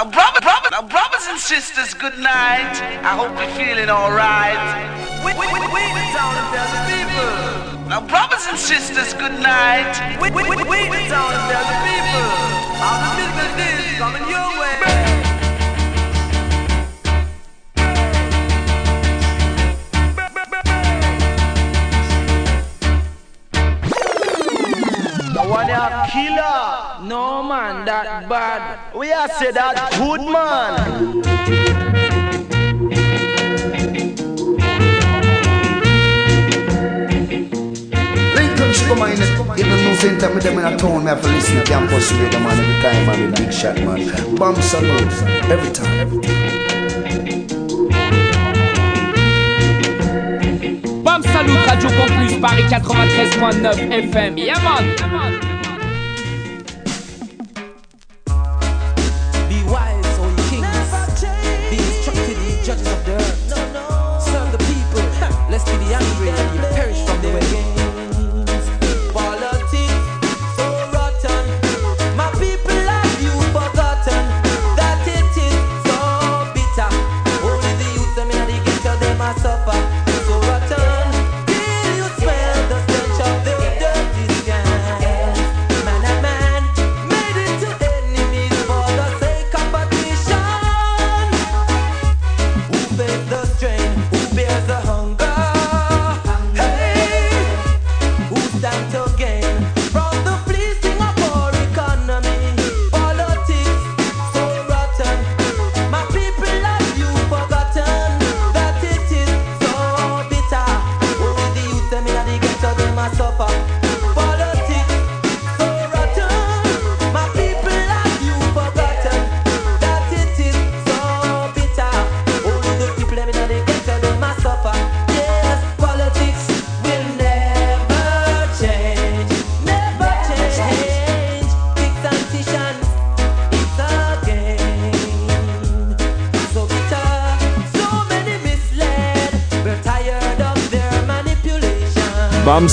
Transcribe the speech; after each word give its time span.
Now, 0.00 0.08
brothers, 0.08 0.40
brothers, 0.40 0.70
now, 0.70 0.80
brothers 0.80 1.26
and 1.28 1.38
sisters, 1.38 1.92
good 1.92 2.16
night. 2.16 2.72
I 3.04 3.12
hope 3.20 3.36
you're 3.36 3.52
feeling 3.52 3.90
alright. 3.90 4.56
We, 5.20 5.36
we, 5.36 5.44
we, 5.44 5.60
we 5.60 5.82
the 5.92 6.04
town 6.16 6.40
tell 6.56 6.68
the 6.72 6.80
people. 6.88 7.84
Now, 7.86 8.00
brothers 8.08 8.46
and 8.48 8.56
sisters, 8.56 9.12
good 9.12 9.36
night. 9.44 9.92
We, 10.16 10.30
we, 10.30 10.48
we, 10.48 10.56
we 10.56 10.88
the 10.88 11.04
town 11.04 11.36
tell 11.52 11.66
the 11.68 11.78
people. 11.84 12.28
How 12.80 12.96
the 13.12 13.28
business 13.44 13.79
a 25.80 26.06
killer. 26.10 27.08
No 27.08 27.42
man, 27.42 27.84
that 27.86 28.28
bad. 28.28 28.94
We 28.94 29.12
are 29.12 29.28
say 29.28 29.50
that 29.52 29.76
good 29.96 30.20
man. 30.20 31.22
Lincoln 38.36 38.72
sugar 38.72 38.96
man, 38.96 39.16
you 39.56 39.64
know 39.64 39.76
no 39.82 39.94
same 39.96 40.18
time 40.18 40.34
with 40.34 40.44
them 40.44 40.58
in 40.58 40.64
a 40.64 40.76
town, 40.76 41.04
me 41.04 41.10
have 41.10 41.22
to 41.22 41.28
listen 41.28 41.56
to 41.56 41.64
campus 41.64 42.12
radio 42.12 42.40
man 42.40 42.58
every 42.58 42.82
time, 42.82 43.06
man, 43.06 43.34
big 43.34 43.52
shot 43.52 43.76
man. 43.76 44.36
Bam 44.36 44.54
Salute, 44.60 45.12
every 45.50 45.72
time. 45.72 46.00
Every 46.00 46.20
time. 46.20 46.50
Bam 51.02 51.22
Salut 51.22 51.66
Radio 51.66 51.90
Campus 51.90 52.34
Paris 52.40 52.70
93.9 52.70 54.12
FM. 54.12 54.38
Yeah 54.38 54.62
man. 54.62 55.49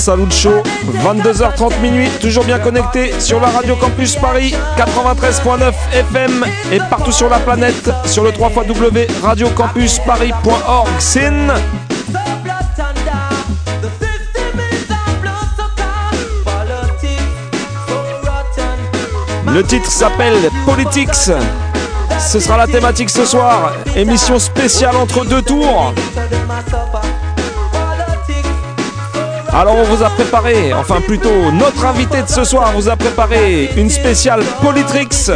Salut 0.08 0.30
Show, 0.30 0.62
22h30 1.04 1.82
minuit, 1.82 2.08
toujours 2.18 2.42
bien 2.44 2.58
connecté 2.58 3.12
sur 3.20 3.40
la 3.40 3.48
radio 3.48 3.76
Campus 3.76 4.16
Paris 4.16 4.54
93.9 4.78 5.74
FM 5.92 6.46
et 6.72 6.78
partout 6.88 7.12
sur 7.12 7.28
la 7.28 7.38
planète 7.38 7.90
sur 8.06 8.24
le 8.24 8.32
3 8.32 8.50
radiocampusparis.org. 9.22 10.88
Sin. 10.98 11.48
Le 19.52 19.62
titre 19.62 19.90
s'appelle 19.90 20.48
Politics. 20.64 21.32
Ce 22.18 22.40
sera 22.40 22.56
la 22.56 22.66
thématique 22.66 23.10
ce 23.10 23.26
soir. 23.26 23.74
Émission 23.94 24.38
spéciale 24.38 24.96
entre 24.96 25.26
deux 25.26 25.42
tours. 25.42 25.92
Alors 29.52 29.76
on 29.76 29.84
vous 29.84 30.02
a 30.02 30.10
préparé, 30.10 30.72
enfin 30.72 31.00
plutôt 31.00 31.50
notre 31.52 31.84
invité 31.84 32.22
de 32.22 32.28
ce 32.28 32.44
soir 32.44 32.72
vous 32.74 32.88
a 32.88 32.96
préparé 32.96 33.70
une 33.76 33.90
spéciale 33.90 34.42
Politrix 34.62 35.32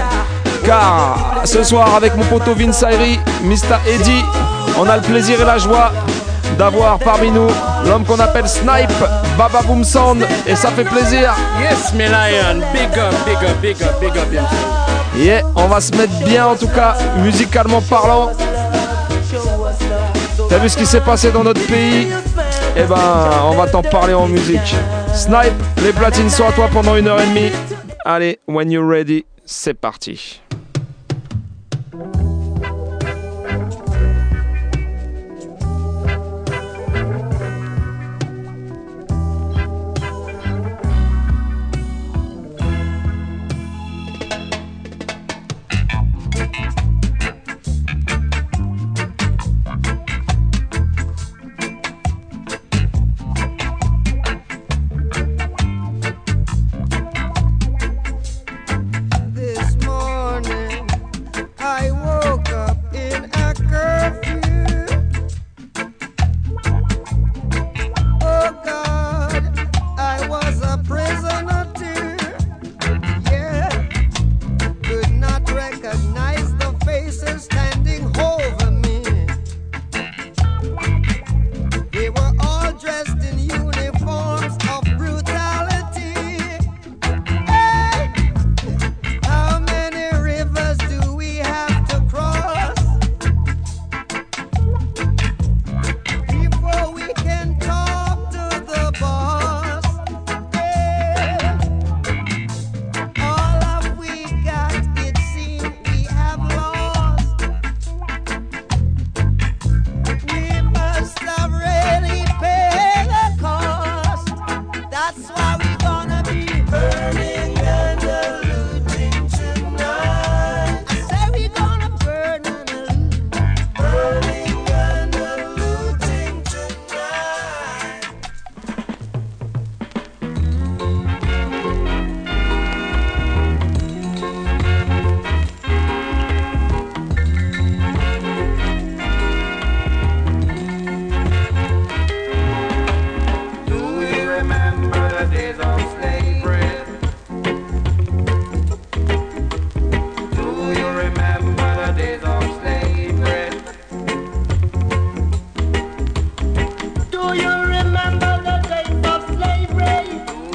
car 0.65 1.43
ce 1.45 1.63
soir 1.65 1.95
avec 1.95 2.15
mon 2.17 2.25
poteau 2.25 2.55
Vince 2.55 2.83
Ayri, 2.83 3.19
Mr. 3.43 3.79
Eddie, 3.87 4.25
on 4.79 4.89
a 4.89 4.97
le 4.97 5.03
plaisir 5.03 5.41
et 5.41 5.45
la 5.45 5.59
joie 5.59 5.93
d'avoir 6.59 6.99
parmi 6.99 7.31
nous 7.31 7.49
l'homme 7.87 8.05
qu'on 8.05 8.21
appelle 8.21 8.49
Snipe, 8.49 8.93
Baba 9.37 9.63
Boom 9.63 9.83
Sound 9.83 10.25
et 10.47 10.55
ça 10.55 10.71
fait 10.71 10.85
plaisir. 10.85 11.35
Yes, 11.61 11.93
my 11.95 12.05
lion, 12.05 12.61
big 12.73 12.99
up, 12.99 13.15
big 13.25 13.37
up, 13.37 13.61
big 13.61 13.83
up, 13.83 14.01
big 14.01 14.17
up. 14.17 14.45
Yeah, 15.17 15.43
on 15.57 15.67
va 15.67 15.81
se 15.81 15.93
mettre 15.97 16.13
bien 16.25 16.47
en 16.47 16.55
tout 16.55 16.69
cas, 16.69 16.97
musicalement 17.19 17.81
parlant. 17.81 18.31
T'as 20.49 20.59
vu 20.59 20.69
ce 20.69 20.77
qui 20.77 20.87
s'est 20.87 21.01
passé 21.01 21.31
dans 21.31 21.43
notre 21.43 21.65
pays? 21.67 22.09
Eh 22.77 22.85
ben, 22.85 22.97
on 23.45 23.55
va 23.55 23.67
t'en 23.67 23.83
parler 23.83 24.15
en 24.15 24.29
musique. 24.29 24.75
Snipe, 25.15 25.53
les 25.83 25.93
platines 25.93 26.31
sont 26.31 26.47
à 26.47 26.53
toi 26.53 26.69
pendant 26.73 26.97
une 26.97 27.07
heure 27.09 27.21
et 27.21 27.27
demie. 27.27 27.51
Allez, 28.05 28.39
when 28.47 28.71
you're 28.71 28.89
ready, 28.89 29.25
c'est 29.45 29.75
parti. 29.75 30.41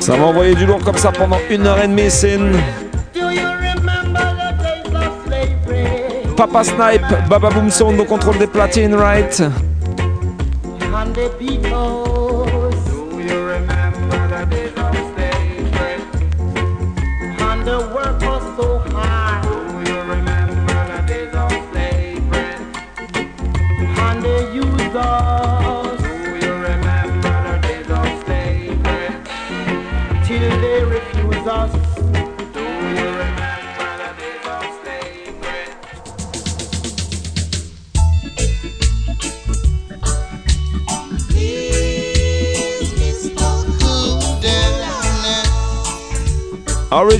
Ça 0.08 0.16
va 0.16 0.28
envoyer 0.28 0.56
du 0.56 0.66
lourd 0.66 0.80
comme 0.86 0.96
ça 0.96 1.12
pendant 1.12 1.38
une 1.50 1.68
heure 1.68 1.84
et 1.84 1.88
demie, 1.90 2.10
c'est 2.10 2.40
Papa 6.38 6.64
Snipe, 6.64 7.28
Baba 7.30 7.50
Boom 7.50 7.70
Sound 7.70 8.00
au 8.00 8.06
contrôle 8.06 8.38
des 8.38 8.48
platines, 8.48 8.96
right? 8.96 9.44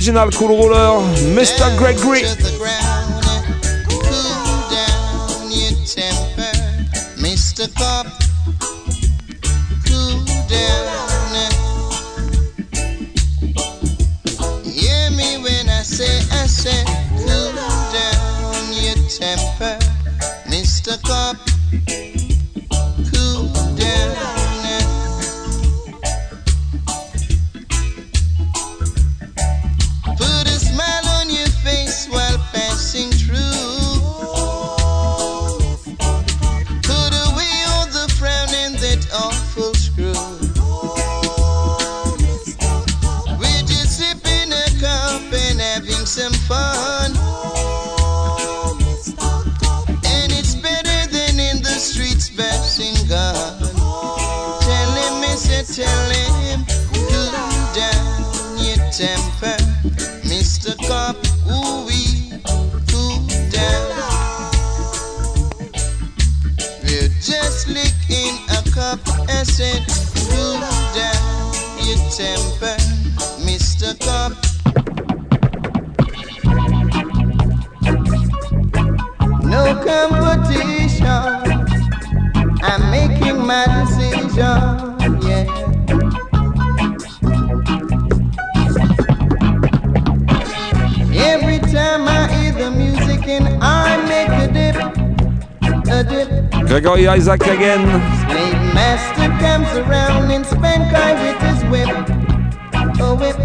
Original 0.08 0.30
Cool 0.30 0.48
Roller, 0.48 1.02
Mr. 1.36 1.76
Gregory. 1.76 2.57
Isaac 97.08 97.40
again. 97.46 97.80
Slave 98.28 98.74
master 98.74 99.28
comes 99.40 99.68
around 99.78 100.30
and 100.30 100.44
spank 100.44 100.92
I 100.92 101.14
with 101.24 101.40
his 101.48 101.64
whip. 101.70 101.88
Oh, 103.00 103.14
whip. 103.14 103.36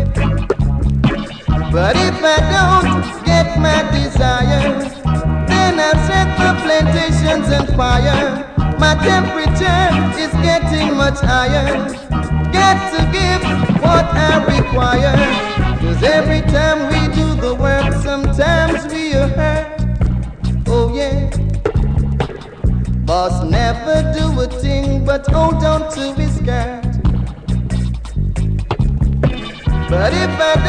But 1.71 1.95
if 1.95 2.18
I 2.21 2.39
don't 2.51 3.25
get 3.25 3.57
my 3.60 3.80
desire, 3.95 4.80
then 5.48 5.80
I'll 5.80 5.95
set 6.06 6.27
the 6.38 6.51
plantations 6.62 7.48
on 7.54 7.65
fire. 7.77 8.44
My 8.80 8.95
temperature 8.95 9.88
is 10.19 10.33
getting 10.44 10.98
much 10.98 11.19
higher. 11.19 11.88
Got 12.51 12.80
to 12.92 13.01
give 13.15 13.44
what 13.81 14.06
I 14.13 14.44
require. 14.44 15.33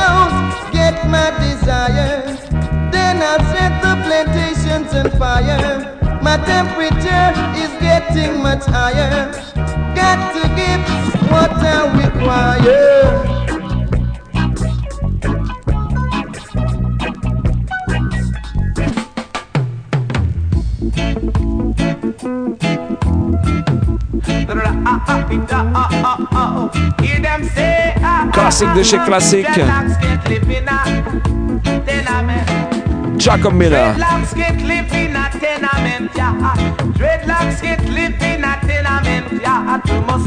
Don't 0.00 0.72
get 0.72 1.06
my 1.08 1.30
desire. 1.42 2.22
then 2.92 3.22
I'll 3.22 3.44
set 3.52 3.72
the 3.82 3.94
plantations 4.06 4.94
on 4.94 5.10
fire. 5.18 5.98
My 6.22 6.36
temperature 6.38 7.30
is 7.62 7.72
getting 7.80 8.42
much 8.42 8.64
higher. 8.64 9.32
Got 9.94 10.18
to 10.34 10.42
give 10.60 10.82
what 11.30 11.52
I 11.52 11.78
require. 12.02 13.43
Classique 28.56 28.76
de 28.76 28.82
chez 28.84 28.98
classique. 28.98 29.60
Jacob 33.18 33.54
Miller. 33.54 33.96
In 33.96 34.04
a 39.44 39.80
tenement, 39.80 40.20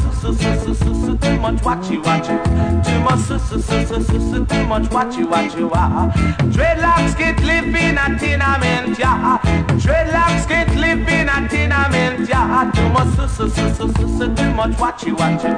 su. 8.96 9.37
Dreadlocks 9.76 10.48
get 10.48 10.74
live 10.76 11.08
in 11.08 11.30
a 11.30 11.48
tenement, 11.48 12.28
yeah. 12.28 12.72
Too 12.74 12.90
much, 12.90 13.16
su, 13.16 13.28
su, 13.28 13.50
su, 13.50 13.76
su, 13.76 13.94
su, 13.94 14.18
su, 14.18 14.36
too 14.36 14.54
much 14.54 14.72
watchy, 14.78 15.16
watchy. 15.16 15.52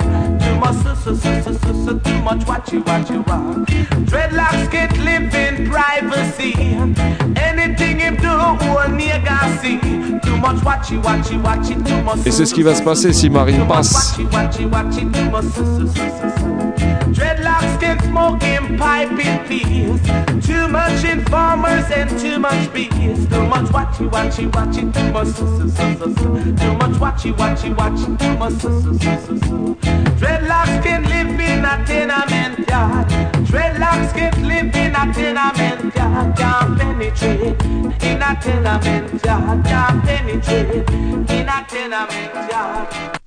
Too 0.44 0.56
much, 0.60 0.76
su, 0.84 0.96
su, 0.96 1.16
su, 1.16 1.44
su, 1.44 1.54
su, 1.54 1.86
su, 1.86 2.00
too 2.00 2.22
much 2.22 2.46
watchy, 2.46 2.84
watchy, 2.84 3.24
ah. 3.28 3.66
Dreadlocks 4.06 4.70
get 4.72 4.98
live 5.00 5.34
in 5.34 5.70
privacy. 5.70 6.54
Anything 7.38 8.00
him 8.00 8.16
do, 8.18 8.30
all 8.30 8.90
nigga 8.90 9.60
see. 9.62 9.80
Too 9.80 10.38
much 10.38 10.58
watchy, 10.58 11.02
watchy, 11.02 11.42
watchy, 11.42 11.76
too 11.86 12.02
much. 12.04 12.26
Et 12.26 12.32
c'est 12.32 12.46
ce 12.46 12.54
qui 12.54 12.64
va 12.64 12.76
se 12.76 12.82
passer 12.82 13.14
si 13.14 13.30
Marine 13.30 13.66
passe. 13.68 14.16
Smoke 14.16 14.54
him 14.56 14.70
pipe 14.70 14.98
in 15.00 15.12
peace. 15.12 15.22
Too 15.22 15.32
much 15.32 16.59
informers 21.30 21.86
and 21.92 22.10
too 22.20 22.40
much 22.40 22.74
bees. 22.74 23.28
Too 23.28 23.46
much 23.46 23.68
watchy, 23.68 24.10
watchy, 24.10 24.50
watchy, 24.52 24.92
too 24.94 25.12
much. 25.12 25.36
Too 26.60 26.74
much 26.74 26.96
watchy, 27.00 27.32
watchy, 27.34 27.76
watchy, 27.76 28.18
too 28.20 28.38
much. 28.38 28.54
Dreadlocks 30.20 30.84
can 30.84 31.04
live 31.04 31.40
in 31.40 31.66
a 31.66 31.86
tenement 31.86 32.68
yard. 32.68 33.08
Dreadlocks 33.48 34.14
can 34.14 34.48
live 34.48 34.76
in 34.76 34.96
a 34.96 35.14
tenement 35.14 35.96
yard. 35.96 36.36
Can't 36.38 36.80
penetrate 36.80 37.62
in 38.04 38.22
a 38.22 38.36
tenement 38.42 39.26
yard. 39.26 39.66
Can't 39.66 40.04
penetrate 40.04 40.90
in 40.90 41.50
a 41.50 41.66
tenement 41.68 42.52
yard. 42.52 43.19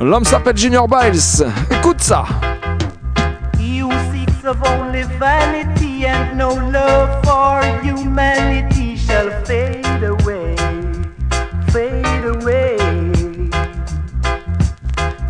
L'homme 0.00 0.24
s'appelle 0.24 0.56
Junior 0.56 0.86
Biles. 0.86 1.44
Écoute 1.70 2.00
ça. 2.00 2.24
You 3.58 3.90
seeks 4.12 4.44
of 4.44 4.56
only 4.64 5.02
vanity 5.18 6.06
and 6.06 6.38
no 6.38 6.50
love 6.70 7.20
for 7.24 7.62
humanity 7.82 8.96
shall 8.96 9.28
fade 9.44 10.04
away, 10.04 10.54
fade 11.72 12.24
away. 12.24 12.76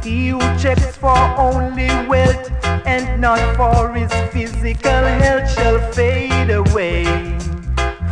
He 0.04 0.30
who 0.30 0.40
checks 0.58 0.96
for 0.98 1.16
only 1.38 1.88
wealth 2.06 2.50
and 2.84 3.18
not 3.18 3.40
for 3.56 3.94
his 3.94 4.12
physical 4.32 5.02
health 5.22 5.50
shall 5.50 5.78
fade 5.92 6.50
away, 6.50 7.06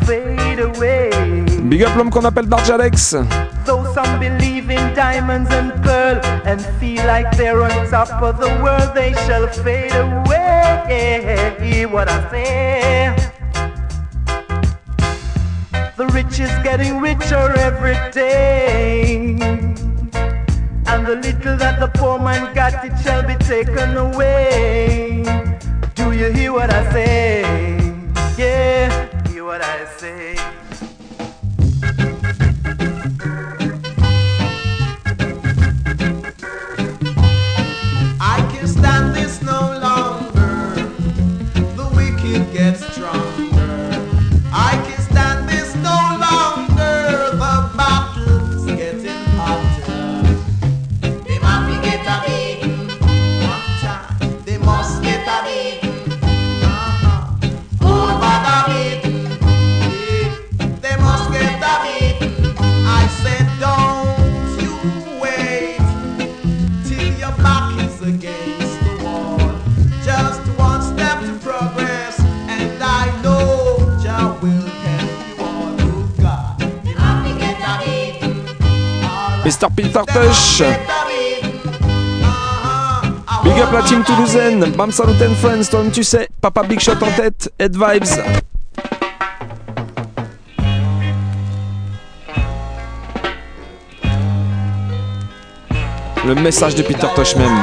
fade 0.07 0.61
away. 0.61 1.11
Big 1.65 1.85
up 1.85 1.95
l'homme 1.97 2.11
qu'on 2.11 2.25
appelle 2.25 2.47
Barjalex. 2.47 3.15
Though 3.67 3.93
some 3.93 4.21
believe 4.21 4.71
in 4.71 4.95
diamonds 4.95 5.51
and 5.51 5.73
pearl 5.83 6.21
and 6.47 6.65
feel 6.79 7.05
like 7.05 7.37
they're 7.37 7.61
on 7.63 7.91
top 7.91 8.23
of 8.23 8.39
the 8.39 8.47
world, 8.63 8.95
they 8.95 9.13
shall 9.27 9.49
fade 9.49 9.93
away. 9.93 11.87
What 11.91 12.09
I 12.09 12.31
say. 12.31 13.17
The 15.97 16.07
rich 16.09 16.39
is 16.39 16.51
getting 16.63 17.01
richer 17.01 17.57
every 17.59 17.97
day. 18.13 19.37
And 20.87 21.07
the 21.07 21.17
little 21.17 21.57
that 21.57 21.81
the 21.81 21.91
poor 21.95 22.21
man 22.21 22.55
got, 22.55 22.85
it 22.85 22.97
shall 23.03 23.23
be 23.27 23.35
taken 23.45 23.97
away. 23.97 25.25
Do 25.95 26.13
you 26.13 26.31
hear 26.33 26.53
what 26.53 26.73
I 26.73 26.93
say? 26.93 27.43
Yeah, 28.39 29.29
hear 29.29 29.45
what 29.45 29.63
I 29.63 29.87
say. 29.97 30.36
Mr. 79.57 79.75
Peter 79.75 80.05
Tush. 80.13 80.63
Big 83.43 83.59
up 83.59 83.73
la 83.73 83.83
team 83.83 84.05
toulousaine. 84.05 84.71
Bam 84.77 84.93
Salut 84.93 85.17
and 85.23 85.35
Friends, 85.37 85.71
toi-même 85.71 85.91
tu 85.91 86.05
sais. 86.05 86.29
Papa 86.43 86.63
Big 86.63 86.79
Shot 86.79 87.03
en 87.03 87.11
tête. 87.17 87.51
Head 87.59 87.75
Vibes. 87.75 88.05
Le 96.27 96.35
message 96.35 96.75
de 96.75 96.83
Peter 96.83 97.07
Tosh 97.15 97.35
même. 97.37 97.59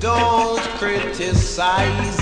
Don't 0.00 0.60
criticize 0.78 2.19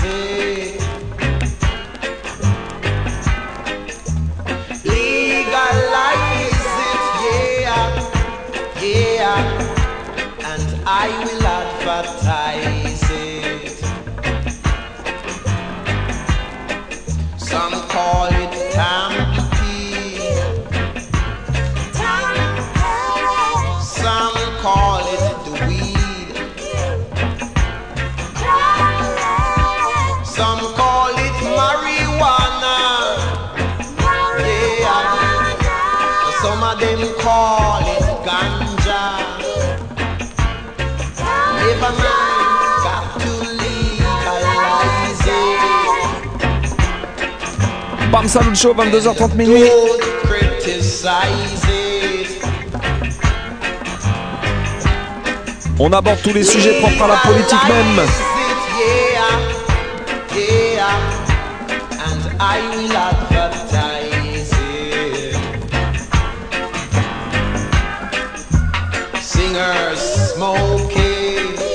Saloon 48.29 48.53
Show, 48.53 48.75
22h30 48.75 49.35
minuit. 49.35 49.63
On 55.79 55.91
aborde 55.91 56.21
tous 56.21 56.33
les 56.33 56.43
sujets 56.43 56.79
propres 56.79 57.05
à 57.05 57.07
la 57.07 57.15
politique 57.15 57.57
même. 57.67 58.05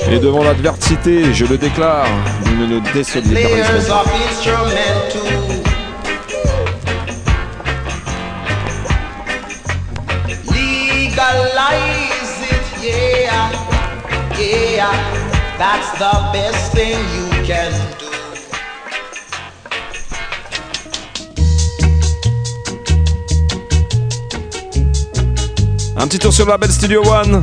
Et 0.09 0.19
devant 0.19 0.43
l'adversité, 0.43 1.33
je 1.33 1.45
le 1.45 1.57
déclare, 1.57 2.07
nous 2.45 2.55
ne 2.55 2.75
nous 2.75 2.79
désolidarisons 2.93 3.93
pas. 3.93 5.44
That's 15.57 15.97
the 15.97 16.29
best 16.31 16.73
thing 16.73 16.99
you 17.15 17.45
can 17.47 17.71
do. 17.97 18.05
Un 25.97 26.07
petit 26.07 26.19
tour 26.19 26.31
sur 26.31 26.45
le 26.45 26.51
label 26.51 26.71
Studio 26.71 27.01
One. 27.03 27.41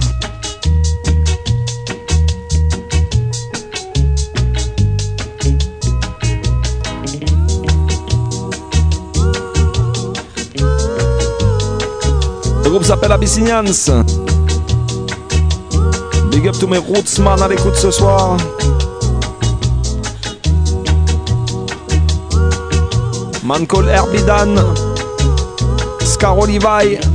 Le 12.62 12.71
groupe 12.71 12.85
s'appelle 12.85 13.11
Abyssinians. 13.11 13.64
Big 16.42 16.49
up 16.49 16.58
to 16.58 16.66
mes 16.66 16.78
rootsman 16.78 17.40
à 17.40 17.46
l'écoute 17.46 17.76
ce 17.76 17.92
soir. 17.92 18.37
Man 23.44 23.64
called 23.64 23.87
Herbidan. 23.87 24.56
Levi. 26.49 27.12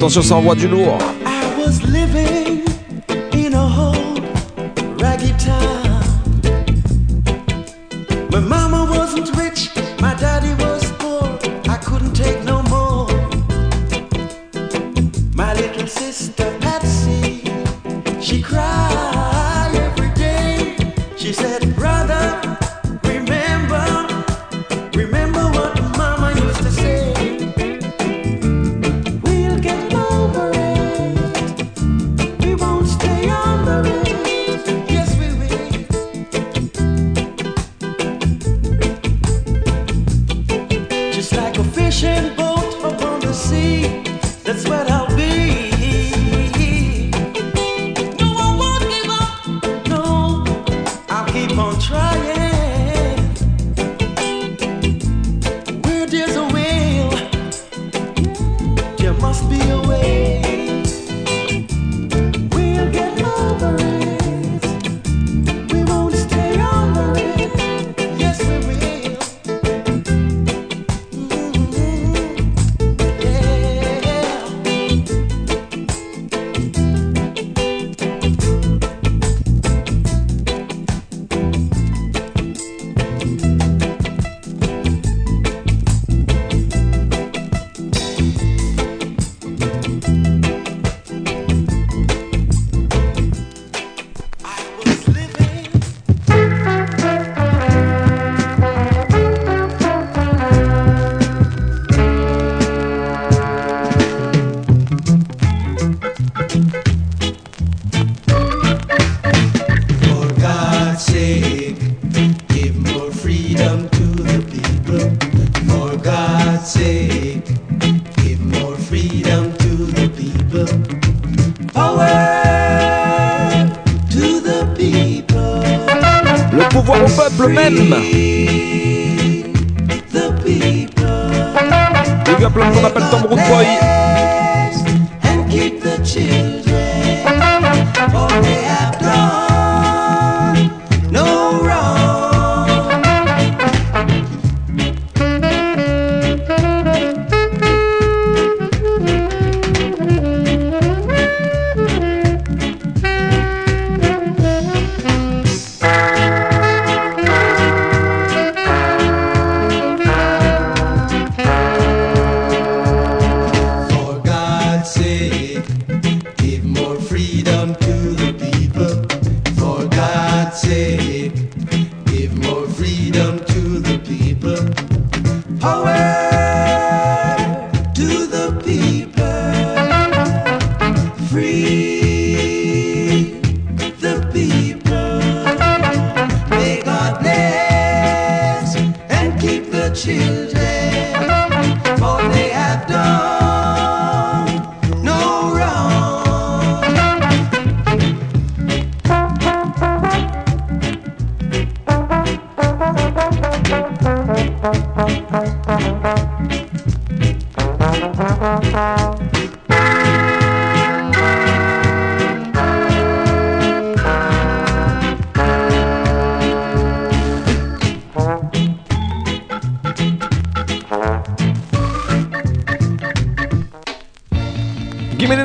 attention, 0.00 0.22
ça 0.22 0.34
envoie 0.36 0.54
du 0.54 0.66
lourd. 0.66 0.96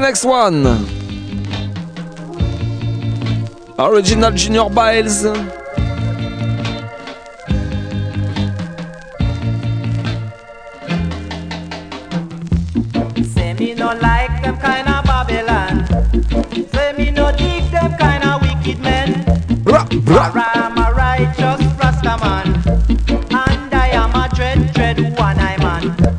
next 0.05 0.23
one. 0.23 0.63
Original 3.79 4.31
Junior 4.33 4.69
Biles. 4.69 5.25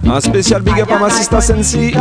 Un 0.09 0.20
spécial 0.20 0.62
big 0.62 0.81
up 0.81 0.90
à 0.90 0.99
ma 0.99 1.11
sister 1.11 1.40
Sensi. 1.40 1.94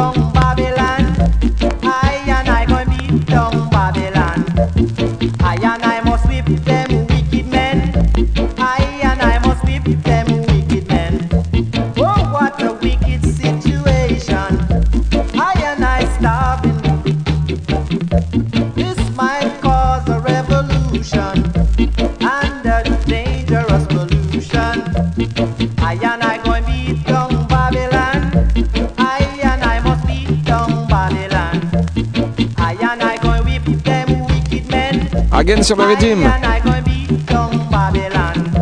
Again 35.48 35.62
sur 35.62 35.76
le 35.76 35.84
Redim. 35.84 36.28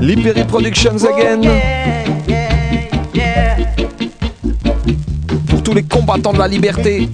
Libéry 0.02 0.44
Productions 0.44 0.98
Again. 1.06 1.40
Pour 5.48 5.64
tous 5.64 5.74
les 5.74 5.84
combattants 5.84 6.34
de 6.34 6.40
la 6.40 6.48
liberté. 6.50 7.10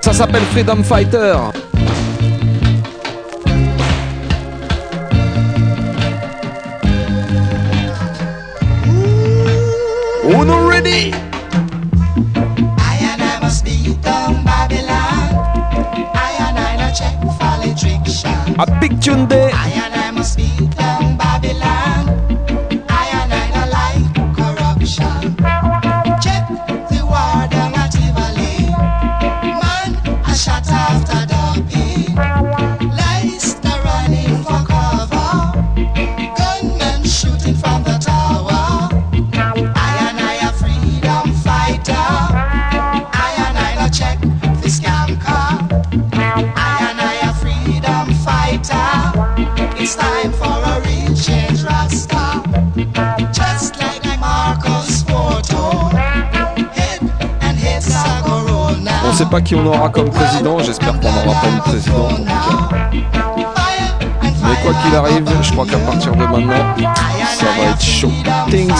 Ça 0.00 0.12
s'appelle 0.14 0.42
Freedom 0.52 0.82
Fighter. 0.82 1.36
Pas 59.30 59.40
qui 59.40 59.54
on 59.54 59.64
aura 59.64 59.88
comme 59.88 60.10
président, 60.10 60.58
j'espère 60.58 60.98
qu'on 60.98 61.12
n'aura 61.12 61.40
pas 61.40 61.48
une 61.48 61.60
présidente. 61.60 62.20
Mais 62.92 64.56
quoi 64.62 64.72
qu'il 64.82 64.94
arrive, 64.96 65.24
je 65.40 65.52
crois 65.52 65.66
qu'à 65.66 65.78
partir 65.78 66.12
de 66.12 66.24
maintenant, 66.24 66.74
ça 67.38 67.46
va 67.56 67.70
être 67.70 67.80
chaud. 67.80 68.10
Things 68.50 68.72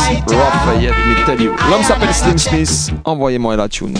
yet 0.81 0.91
me 0.91 1.25
tell 1.25 1.41
you. 1.41 1.53
L'homme 1.71 1.85
s'appelle 1.85 2.13
Slim 2.13 2.37
Smith, 2.37 2.93
envoyez-moi 3.05 3.55
la 3.57 3.69
tune. 3.69 3.95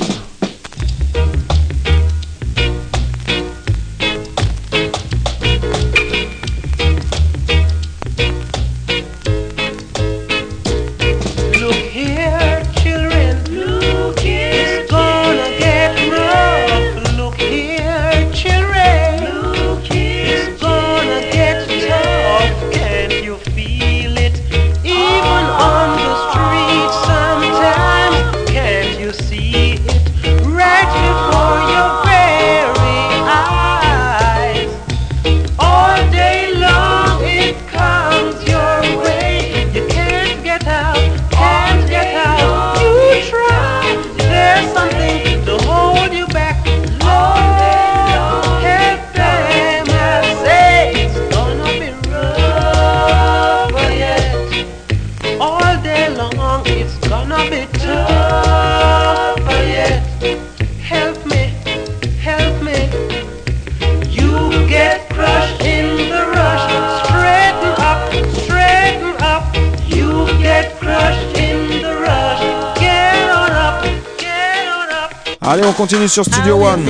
Continue 76.01 76.09
sur 76.09 76.25
Studio 76.25 76.57
One. 76.57 76.87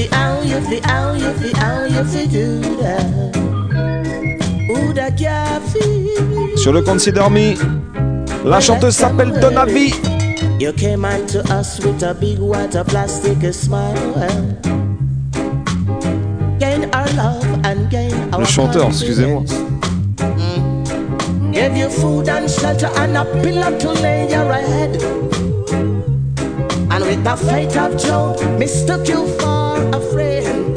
Sur 6.57 6.73
le 6.73 6.83
Consider 6.83 7.29
Me, 7.31 7.55
la 8.45 8.61
chanteuse 8.61 8.95
s'appelle 8.95 9.33
Donavi. 9.41 9.95
You 10.61 10.73
came 10.73 11.05
unto 11.05 11.39
us 11.53 11.81
with 11.81 12.03
a 12.03 12.15
big 12.15 12.39
white 12.39 12.77
plastic 12.87 13.53
smile. 13.53 13.95
Gain 16.59 16.89
our 16.93 17.07
love 17.17 17.45
and 17.65 17.89
gain 17.91 18.13
our 18.33 18.41
Le 18.41 18.47
chanteur, 18.47 18.89
excusez-moi. 18.89 19.43
Gave 21.53 21.77
you 21.77 21.89
food 21.89 22.29
and 22.29 22.49
shelter 22.49 22.91
and 22.97 23.17
a 23.17 23.25
pillow 23.43 23.77
to 23.79 23.93
lay 24.03 24.29
your 24.31 24.53
head. 24.53 25.30
With 27.11 27.25
the 27.25 27.35
fate 27.35 27.77
of 27.77 27.99
Job, 27.99 28.39
mistook 28.57 29.09
you 29.09 29.27
for 29.41 29.83
a 29.83 30.01
friend. 30.13 30.77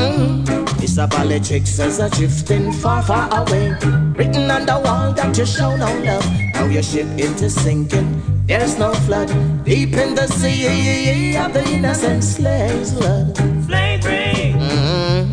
Mm. 0.00 0.42
Mr. 0.80 1.06
Politics 1.10 1.78
is 1.78 1.98
a 1.98 2.08
drifting 2.08 2.72
far, 2.72 3.02
far 3.02 3.28
away. 3.42 3.76
Written 4.16 4.50
on 4.50 4.64
the 4.64 4.80
wall 4.82 5.12
that 5.12 5.36
you 5.36 5.44
show 5.44 5.76
no 5.76 5.92
love. 6.00 6.24
Now 6.54 6.64
your 6.64 6.82
ship 6.82 7.06
is 7.18 7.54
sinking. 7.54 8.22
There's 8.46 8.78
no 8.78 8.94
flood 9.04 9.28
deep 9.66 9.92
in 9.92 10.14
the 10.14 10.26
sea 10.28 11.36
of 11.36 11.52
the 11.52 11.62
innocent 11.68 12.24
slaves' 12.24 12.94
blood. 12.94 13.34
Mm-hmm. 13.36 15.26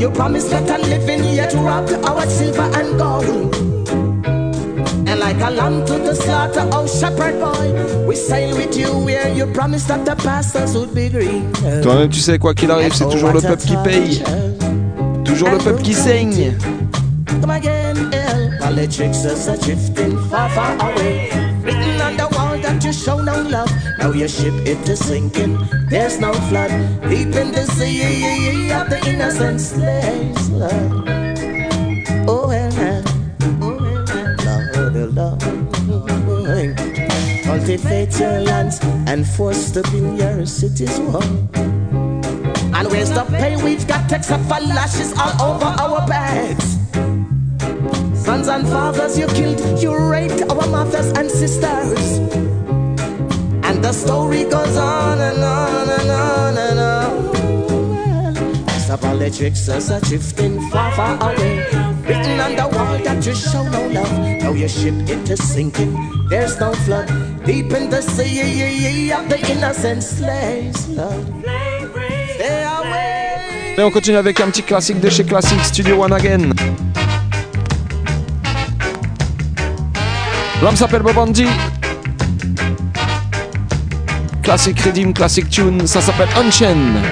You 0.00 0.10
promised 0.10 0.48
that 0.52 0.70
a 0.70 0.78
living 0.88 1.22
yet 1.34 1.52
robbed 1.52 1.92
our 1.92 2.24
silver 2.24 2.70
and 2.80 2.98
gold. 2.98 3.54
And 5.06 5.20
like 5.20 5.36
a 5.42 5.50
lamb 5.50 5.84
to 5.84 5.98
the 5.98 6.14
slaughter, 6.14 6.66
oh 6.72 6.86
shepherd 6.86 7.38
boy, 7.38 7.95
Toi-même, 11.82 12.08
tu 12.08 12.20
sais, 12.20 12.38
quoi 12.38 12.54
qu'il 12.54 12.70
arrive, 12.70 12.92
c'est 12.94 13.08
toujours 13.08 13.32
le 13.32 13.40
peuple 13.40 13.62
qui 13.62 13.74
oh, 13.78 13.82
paye. 13.84 14.22
Toujours 15.24 15.50
le 15.50 15.58
peuple 15.58 15.82
qui 15.82 15.94
saigne. 15.94 16.52
that 22.66 22.84
you 22.84 22.92
show 22.92 23.20
no 23.20 23.42
love. 23.42 23.70
Now 23.98 24.12
your 24.12 24.28
ship 24.28 24.54
it 24.66 24.88
is 24.88 24.98
sinking. 24.98 25.58
There's 25.88 26.18
no 26.18 26.32
flood 26.48 26.70
deep 27.08 27.34
in 27.34 27.52
the 27.52 27.64
sea 27.76 28.70
of 28.72 28.88
the 28.90 28.98
innocent 29.06 29.60
slaves. 29.60 30.50
Love. 30.50 31.04
Oh, 32.28 32.50
and, 32.50 32.74
and. 32.74 33.06
oh, 33.62 33.78
and, 33.78 34.40
and. 34.40 35.16
Lord, 35.16 35.18
oh, 35.18 35.35
Cultivate 37.66 38.20
your 38.20 38.40
lands 38.42 38.78
and 39.08 39.26
force 39.26 39.72
to 39.72 39.82
build 39.90 40.20
your 40.20 40.46
cities 40.46 41.00
war. 41.00 41.20
And 42.76 42.86
where's 42.92 43.10
the 43.10 43.26
pay? 43.28 43.56
We've 43.60 43.84
got 43.88 44.08
texts 44.08 44.30
of 44.30 44.48
lashes 44.48 45.12
all 45.18 45.34
over 45.42 45.64
our 45.64 46.06
beds. 46.06 46.78
Sons 48.14 48.46
and 48.46 48.68
fathers 48.68 49.18
you 49.18 49.26
killed, 49.26 49.82
you 49.82 49.98
raped 49.98 50.42
our 50.42 50.64
mothers 50.68 51.10
and 51.18 51.28
sisters. 51.28 52.18
And 53.66 53.82
the 53.82 53.92
story 53.92 54.44
goes 54.44 54.76
on 54.76 55.20
and 55.20 55.42
on 55.42 55.88
and 55.90 56.10
on 56.10 56.58
and 56.58 56.78
on. 56.78 57.34
Mr. 58.66 59.00
Politics 59.00 59.66
is 59.66 59.90
a 59.90 60.00
drifting 60.02 60.60
far, 60.70 60.92
far 60.92 61.32
away. 61.34 61.66
Written 62.06 62.38
on 62.38 62.54
the 62.54 62.68
wall 62.72 62.96
that 62.98 63.26
you 63.26 63.34
show 63.34 63.68
no 63.68 63.88
love. 63.88 64.12
Now 64.40 64.52
your 64.52 64.68
ship 64.68 64.94
is 65.28 65.42
sinking. 65.42 65.96
There's 66.28 66.60
no 66.60 66.72
flood 66.72 67.35
deep 67.46 67.72
in 67.72 67.88
the 67.88 68.02
sea 68.02 69.12
of 69.12 69.28
the 69.28 69.38
innocent 69.50 70.02
slaves. 70.02 70.88
Lord. 70.88 71.24
Stay 72.34 72.64
away. 72.64 73.74
Et 73.78 73.82
on 73.82 73.90
continue 73.90 74.16
avec 74.16 74.40
un 74.40 74.50
petit 74.50 74.62
classique 74.62 75.00
de 75.00 75.08
chez 75.08 75.24
Classic 75.24 75.58
Studio 75.64 76.02
One 76.02 76.12
Again. 76.12 76.52
L'homme 80.60 80.76
s'appelle 80.76 81.02
Bob 81.02 81.18
Andy. 81.18 81.46
classic 84.42 84.78
rhythm, 84.80 85.12
classic 85.12 85.50
tune. 85.50 85.86
Ça 85.86 86.00
s'appelle 86.00 86.28
Unchain. 86.36 87.02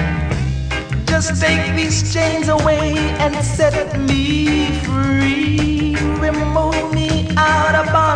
Just 1.07 1.41
take 1.41 1.75
these 1.75 2.13
chains 2.13 2.49
away 2.49 2.95
and 3.19 3.35
set 3.43 3.97
me 3.99 4.67
free. 4.83 5.95
Remove 6.21 6.93
me 6.93 7.27
out 7.37 7.75
of 7.75 7.91
bondage 7.91 8.14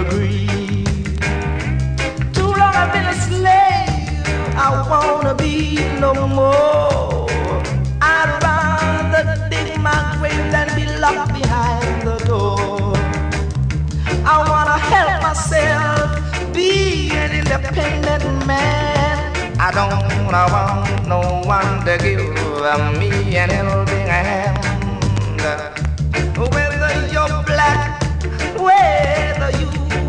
agree. 0.00 0.84
Too 2.32 2.50
long 2.60 2.74
I've 2.74 2.92
been 2.92 3.06
a 3.06 3.14
slave. 3.14 4.26
I 4.56 4.68
wanna 4.90 5.34
be 5.34 5.76
no 6.00 6.12
more. 6.14 7.26
I'd 8.00 8.30
rather 8.42 9.48
dig 9.50 9.78
my 9.80 10.16
grave 10.18 10.46
than 10.52 10.68
be 10.76 10.86
locked 10.98 11.32
behind 11.32 12.06
the 12.08 12.16
door. 12.24 12.94
I 14.24 14.36
wanna 14.50 14.78
help 14.78 15.22
myself 15.22 16.54
be 16.54 17.10
an 17.12 17.30
independent 17.40 18.46
man. 18.46 19.16
I 19.58 19.70
don't 19.72 20.32
want 20.32 21.06
no 21.06 21.42
one 21.44 21.84
to 21.84 21.98
give 21.98 22.20
me 22.98 23.36
an 23.36 23.50
helping 23.50 24.06
hand. 24.06 24.69
You 29.58 29.66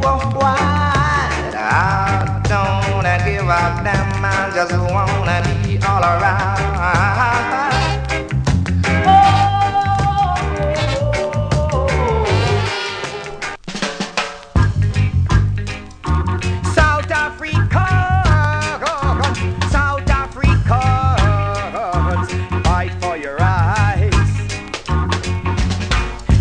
are 0.07 0.19
white, 0.35 1.53
I 1.55 2.41
don't 2.47 3.03
give 3.25 3.43
a 3.43 3.83
damn. 3.83 4.25
I 4.25 4.51
just 4.53 4.73
wanna 4.73 5.41
be 5.63 5.77
all 5.85 6.03
around. 6.03 6.59
South 16.73 17.11
Africa, 17.11 17.85
South 19.71 20.09
Africa, 20.09 20.81
fight 22.63 22.93
for 23.01 23.17
your 23.17 23.35
rights. 23.37 24.55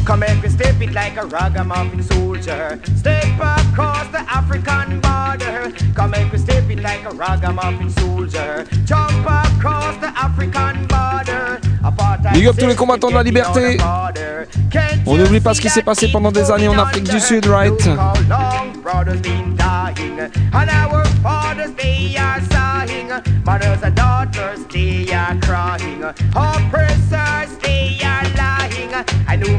Come 0.04 0.22
and 0.22 0.50
step 0.52 0.80
it 0.80 0.92
like 0.92 1.16
a 1.16 1.26
ragamuffin 1.26 2.02
soldier. 2.40 2.80
Step 2.96 3.24
across 3.38 4.08
the 4.08 4.20
African 4.28 5.00
border. 5.00 5.72
Come 5.94 6.14
and 6.14 6.40
step 6.40 6.70
it 6.70 6.80
like 6.80 7.04
a 7.04 7.10
ragamuffin 7.10 7.90
soldier. 7.90 8.66
Jump 8.84 9.26
across 9.26 9.96
the 9.98 10.12
African 10.16 10.86
border. 10.86 11.60
Big 12.32 12.46
up 12.46 12.56
tous 12.56 12.66
les 12.66 12.74
combattants 12.74 13.10
de 13.10 13.14
la 13.14 13.22
liberté. 13.22 13.78
On 15.06 15.16
n'oublie 15.16 15.40
pas 15.40 15.54
ce 15.54 15.60
qui 15.60 15.68
s'est 15.68 15.82
passé 15.82 16.08
pendant 16.08 16.30
des 16.30 16.50
années 16.50 16.68
en 16.68 16.78
Afrique 16.78 17.04
du 17.04 17.20
Sud, 17.20 17.46
right? 17.46 17.72
Mothers 23.44 23.82
and 23.82 23.96
daughters 23.96 24.64
they 24.66 25.12
are 25.12 25.36
crying 25.40 26.04
Oppressors 26.36 27.49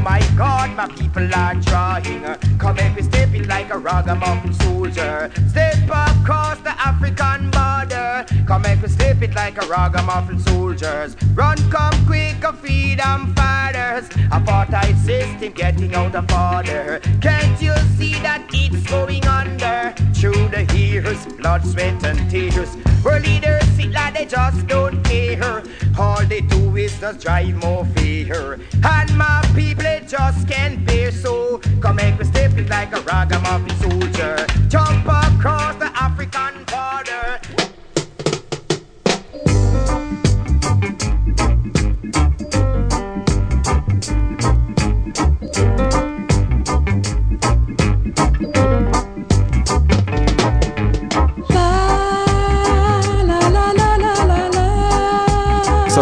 my 0.02 0.20
God 0.36 0.74
my 0.76 0.88
people 0.88 1.28
are 1.34 1.54
trying. 1.62 2.22
Come 2.58 2.78
and 2.78 2.96
be 2.96 3.02
stepping 3.02 3.46
like 3.46 3.70
a 3.70 3.78
ragamuffin 3.78 4.52
soldier. 4.54 5.30
Step 5.48 5.84
across 5.84 6.58
the 6.60 6.74
African 6.78 7.50
border. 7.50 8.26
Come 8.46 8.64
and 8.66 8.80
be 8.80 8.88
it 9.22 9.34
like 9.34 9.62
a 9.62 9.66
ragamuffin 9.66 10.40
soldiers. 10.40 11.16
Run 11.34 11.56
come 11.70 12.06
quick 12.06 12.42
freedom 12.58 13.34
fighters 13.34 14.08
Apartheid 14.30 14.96
system 14.98 15.52
getting 15.52 15.94
out 15.94 16.14
of 16.14 16.30
order. 16.32 17.00
Can't 17.20 17.60
you 17.60 17.74
see 17.96 18.14
that 18.22 18.42
it's 18.52 18.88
going 18.90 19.24
under 19.26 19.94
Through 20.22 20.50
the 20.50 20.62
years, 20.76 21.26
blood, 21.26 21.66
sweat 21.66 22.04
and 22.04 22.30
tears. 22.30 22.76
World 23.04 23.26
leaders 23.26 23.64
sit 23.74 23.90
like 23.90 24.14
they 24.14 24.24
just 24.24 24.68
don't 24.68 25.02
care. 25.02 25.64
All 25.98 26.24
they 26.24 26.42
do 26.42 26.76
is 26.76 26.96
just 27.00 27.22
drive 27.22 27.56
more 27.56 27.84
fear. 27.86 28.60
And 28.84 29.18
my 29.18 29.42
people 29.52 29.82
they 29.82 30.00
just 30.06 30.46
can't 30.46 30.86
bear. 30.86 31.10
So 31.10 31.60
Come 31.80 31.96
make 31.96 32.16
me 32.16 32.24
step 32.24 32.56
it 32.56 32.68
like 32.68 32.96
a 32.96 33.00
ragamuffin 33.00 33.76
soldier. 33.78 34.46
Jump 34.68 35.01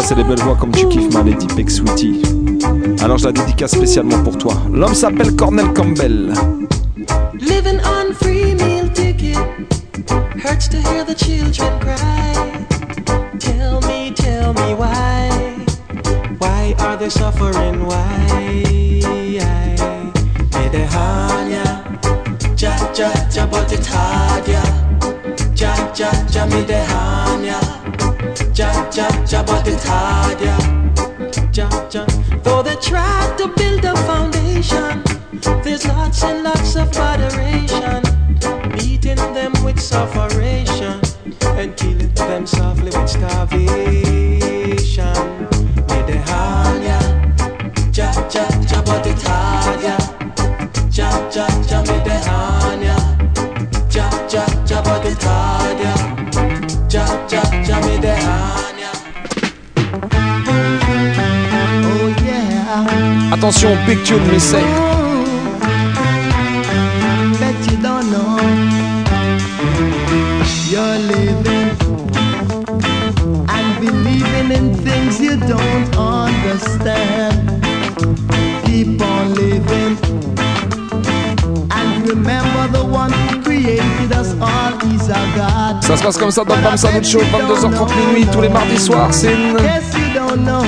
C'est 0.03 0.15
des 0.15 0.23
belles 0.23 0.39
voix 0.39 0.57
comme 0.59 0.71
tu 0.71 0.87
kiffes 0.87 1.13
ma 1.13 1.23
Lady 1.23 1.47
Peck 1.47 1.69
Sweetie. 1.69 2.21
Alors, 3.01 3.17
je 3.17 3.25
la 3.25 3.31
dédicace 3.31 3.71
spécialement 3.71 4.21
pour 4.23 4.37
toi. 4.37 4.53
L'homme 4.71 4.93
s'appelle 4.93 5.35
Cornel 5.35 5.71
Campbell. 5.73 6.33
Living 7.39 7.79
on 7.85 8.13
free 8.13 8.55
meal 8.55 8.91
ticket 8.93 9.37
hurts 10.43 10.67
to 10.67 10.77
hear 10.77 11.05
the 11.05 11.15
children 11.15 11.79
cry. 11.79 12.33
Tell 13.39 13.79
me, 13.87 14.11
tell 14.13 14.53
me 14.53 14.73
why. 14.73 15.29
Why 16.39 16.75
are 16.79 16.97
they 16.97 17.09
suffering? 17.09 17.85
Why? 17.85 19.01
Medehanya, 20.51 21.83
ja 22.57 22.75
ja 22.93 23.11
ja, 23.33 23.45
but 23.45 23.71
it's 23.71 23.87
hard, 23.87 24.47
yeah. 24.47 24.63
Ja 25.55 25.73
ja 25.95 26.11
ja, 26.33 26.45
medehanya, 26.45 27.59
ja 28.61 28.71
ja 28.93 29.07
ja, 29.31 29.43
but 29.43 29.67
it's 29.67 29.83
hard, 29.83 30.39
yeah. 30.39 30.59
Ja 31.53 31.67
ja. 31.91 32.05
Though 32.43 32.61
they 32.63 32.75
tried 32.75 33.37
to 33.37 33.47
build 33.57 33.83
a 33.85 33.95
foundation. 34.05 35.01
There's 35.63 35.85
lots 35.87 36.23
and 36.23 36.43
lots 36.43 36.75
of 36.75 36.87
moderation, 36.95 38.03
beating 38.77 39.33
them 39.33 39.53
with 39.65 39.79
sufferation 39.79 41.01
and 41.57 41.75
killing 41.75 42.13
them 42.13 42.45
softly 42.45 42.91
with 42.91 43.09
starvation. 43.09 43.87
Medehanya, 45.87 46.99
ja 47.97 48.11
ja 48.33 48.45
ja, 48.71 48.81
but 48.83 49.05
it's 49.07 49.23
hard, 49.23 49.81
yeah. 49.81 49.97
Ja 50.91 51.09
ja 51.35 51.47
ja, 51.69 51.81
medehanya, 51.81 52.95
ja 53.95 54.09
ja 54.33 54.45
ja, 54.69 54.81
but 54.81 55.05
it's 55.05 55.23
hard, 55.25 55.60
Attention, 63.31 63.77
big 63.87 64.03
tune, 64.03 64.19
mais 64.31 64.39
c'est. 64.39 64.57
Bet 67.39 67.71
you 67.71 67.77
don't 67.81 68.09
know 68.11 68.37
you're 70.71 70.97
living 70.99 71.69
and 73.49 73.79
believing 73.79 74.51
in 74.51 74.75
things 74.75 75.19
you 75.19 75.35
don't 75.37 75.97
understand. 75.97 77.61
Keep 78.65 79.01
on 79.01 79.33
living 79.35 79.97
and 81.71 82.07
remember 82.07 82.67
the 82.71 82.83
one 82.83 83.11
who 83.11 83.41
created 83.41 84.11
us 84.13 84.33
all 84.39 84.73
is 84.93 85.09
our 85.09 85.27
God. 85.35 85.83
Ça 85.83 85.97
se 85.97 86.03
passe 86.03 86.17
comme 86.17 86.31
ça 86.31 86.43
dans 86.45 86.55
le 86.55 86.61
Bam 86.61 86.77
Salut 86.77 87.03
Show, 87.03 87.19
22h30 87.19 87.95
minuit, 88.07 88.25
tous 88.31 88.41
les 88.41 88.49
mardis 88.49 88.79
soirs. 88.79 89.09
C'est 89.11 89.33
une. 89.33 89.57
Guess 89.57 89.93
you 89.93 90.13
don't 90.13 90.45
know, 90.45 90.63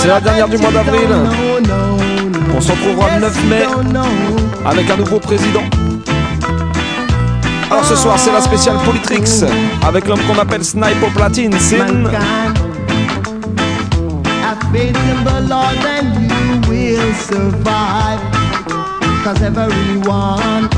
C'est 0.00 0.08
la 0.08 0.18
dernière 0.18 0.48
du 0.48 0.56
mois 0.56 0.72
d'avril. 0.72 1.08
On 2.56 2.60
se 2.60 2.72
retrouvera 2.72 3.16
le 3.16 3.20
9 3.20 3.44
mai 3.50 3.64
avec 4.64 4.88
un 4.88 4.96
nouveau 4.96 5.20
président. 5.20 5.60
Alors 7.70 7.84
ce 7.84 7.94
soir, 7.96 8.18
c'est 8.18 8.32
la 8.32 8.40
spéciale 8.40 8.76
Politrix 8.82 9.44
avec 9.86 10.08
l'homme 10.08 10.20
qu'on 10.22 10.38
appelle 10.38 10.64
Snipe 10.64 11.02
au 11.06 11.10
platine. 11.10 11.52
C'est 11.58 11.76
Mankind, 11.76 12.14
have 14.42 14.58
faith 14.72 14.96
in 14.96 15.22
the 15.22 15.48
Lord 15.50 15.76
and 15.84 16.14
you 16.30 16.70
will 16.70 17.14
survive. 17.14 18.20
Cause 19.22 19.42
everyone 19.42 20.70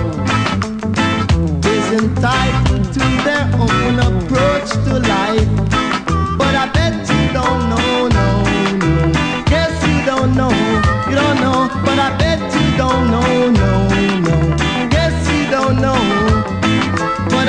is 1.64 1.92
entitled 1.92 2.92
to 2.92 3.04
their 3.22 3.48
own 3.60 4.00
approach 4.00 4.70
to 4.84 4.98
life. 4.98 5.51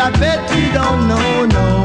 I 0.06 0.10
bet 0.20 0.38
you 0.54 0.70
don't 0.74 1.08
know, 1.08 1.46
no. 1.46 1.83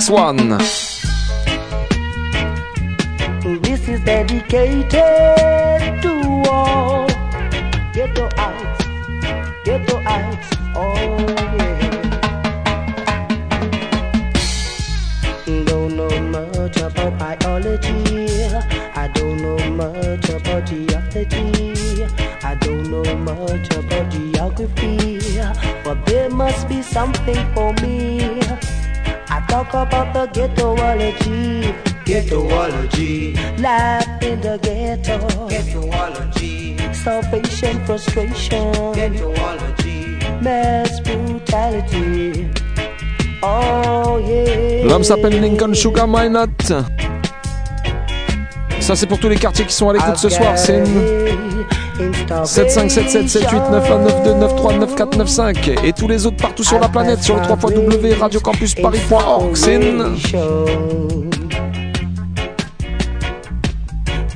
Next 0.00 0.10
one. 0.10 0.48
This 3.60 3.86
is 3.86 4.00
dedicated 4.00 5.19
Starvation, 37.60 37.84
frustration. 37.84 38.72
Ghettoology. 38.94 40.16
Mass 40.40 41.00
brutality. 41.00 42.48
Oh 43.42 44.18
yeah. 44.26 44.86
L'homme 44.86 45.04
s'appelle 45.04 45.38
Lincoln 45.40 45.74
Sugar 45.74 46.08
My 46.08 46.30
Nut. 46.30 46.72
Ça 48.80 48.96
c'est 48.96 49.06
pour 49.06 49.18
tous 49.18 49.28
les 49.28 49.36
quartiers 49.36 49.66
qui 49.66 49.74
sont 49.74 49.90
à 49.90 49.92
l'écoute 49.92 50.16
ce 50.16 50.30
soir. 50.30 50.56
C'est 50.56 50.78
une 50.78 52.46
7 52.46 52.70
5 52.70 52.90
7 52.90 53.10
7 53.10 53.28
7 53.28 53.50
8 53.50 53.58
9 53.70 53.90
1 53.90 53.98
9 53.98 54.24
2 54.24 54.34
9 54.34 54.56
3 54.56 54.72
9 54.78 54.94
4 54.94 55.18
9 55.18 55.28
5 55.28 55.68
et 55.84 55.92
tous 55.92 56.08
les 56.08 56.24
autres 56.24 56.38
partout 56.38 56.64
sur 56.64 56.80
la 56.80 56.88
planète 56.88 57.22
sur 57.22 57.36
le 57.36 57.42
3 57.42 57.56
W 57.56 58.14
radiocampusparis.org. 58.14 59.54
C'est 59.54 59.74
une 59.74 60.16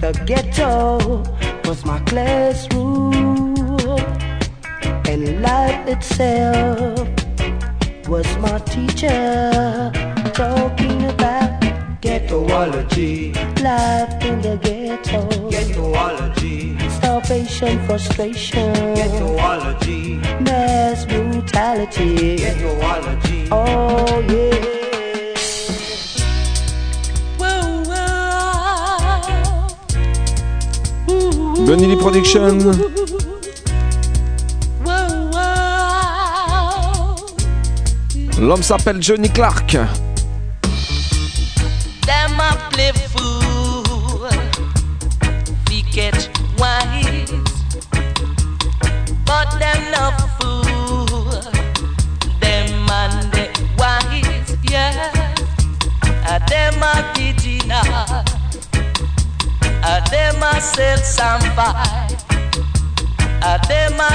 The 0.02 0.12
ghetto 0.26 1.22
was 1.66 1.84
my 1.84 1.98
classroom, 2.00 3.14
and 5.06 5.42
life 5.42 5.88
itself 5.88 7.08
was 8.08 8.26
my 8.38 8.58
teacher. 8.58 9.90
Talking 10.34 11.04
about 11.04 11.60
ghettoology, 12.02 13.34
life 13.62 14.22
in 14.24 14.40
the 14.42 14.56
ghetto, 14.62 15.26
ghettoology, 15.50 16.90
starvation, 16.90 17.84
frustration, 17.86 18.74
ghettoology, 18.94 20.20
mass 20.42 21.06
brutality, 21.06 22.36
ghettoology. 22.36 23.48
Oh 23.50 24.20
yeah. 24.28 24.73
Lee 31.82 31.96
Production. 31.96 32.58
L'homme 38.40 38.62
s'appelle 38.62 39.02
Johnny 39.02 39.28
Clark. 39.28 39.76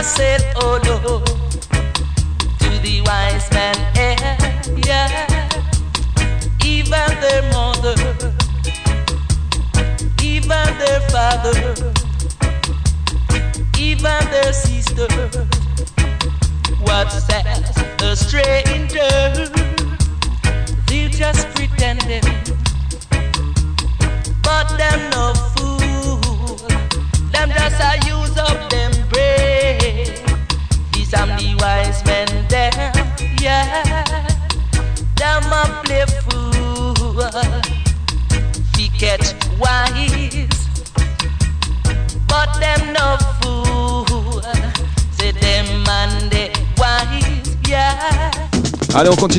hacer 0.10 0.42
olor. 0.56 1.39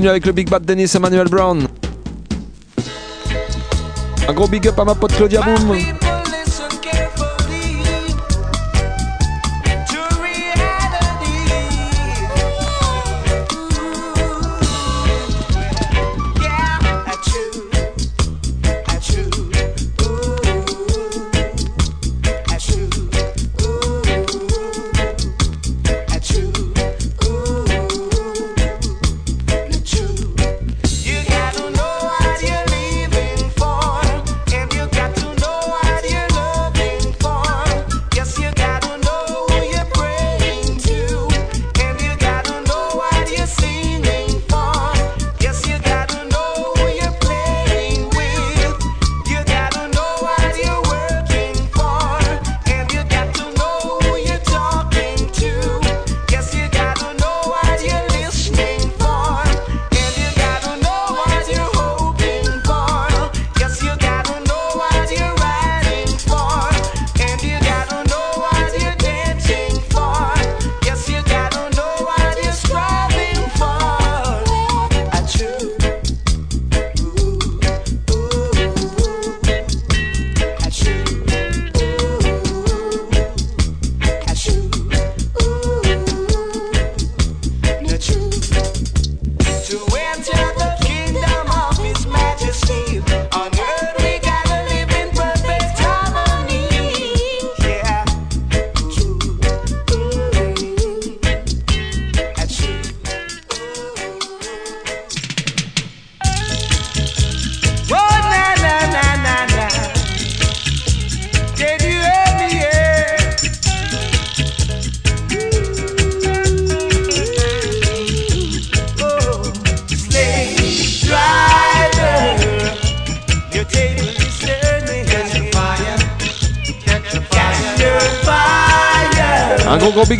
Continue 0.01 0.11
avec 0.13 0.25
le 0.25 0.33
Big 0.33 0.49
Bad 0.49 0.65
Dennis 0.65 0.93
Emmanuel 0.95 1.29
Brown. 1.29 1.67
Un 4.27 4.33
gros 4.33 4.49
big 4.49 4.67
up 4.67 4.79
à 4.79 4.85
ma 4.87 4.95
pote 4.95 5.13
Claudia 5.13 5.43
Boom. 5.43 6.00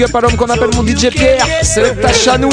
Big 0.01 0.09
up 0.09 0.15
à 0.17 0.21
l'homme 0.21 0.37
qu'on 0.37 0.49
appelle 0.49 0.71
mon 0.75 0.87
DJ 0.87 1.11
Pierre. 1.11 1.47
C'est 1.63 2.01
ta 2.01 2.13
chanou. 2.13 2.49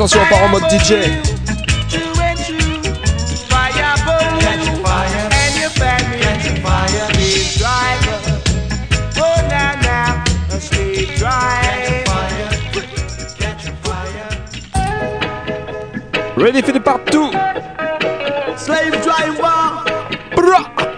A 0.00 0.06
stay 10.60 11.06
driver. 11.16 12.18
Catch 13.38 13.66
a 13.66 13.72
fire. 13.82 14.30
Ready 16.36 16.62
for 16.62 16.72
the 16.72 16.80
part 16.80 17.06
2. 17.10 17.32
Slave 18.56 19.02
driver. 19.02 19.58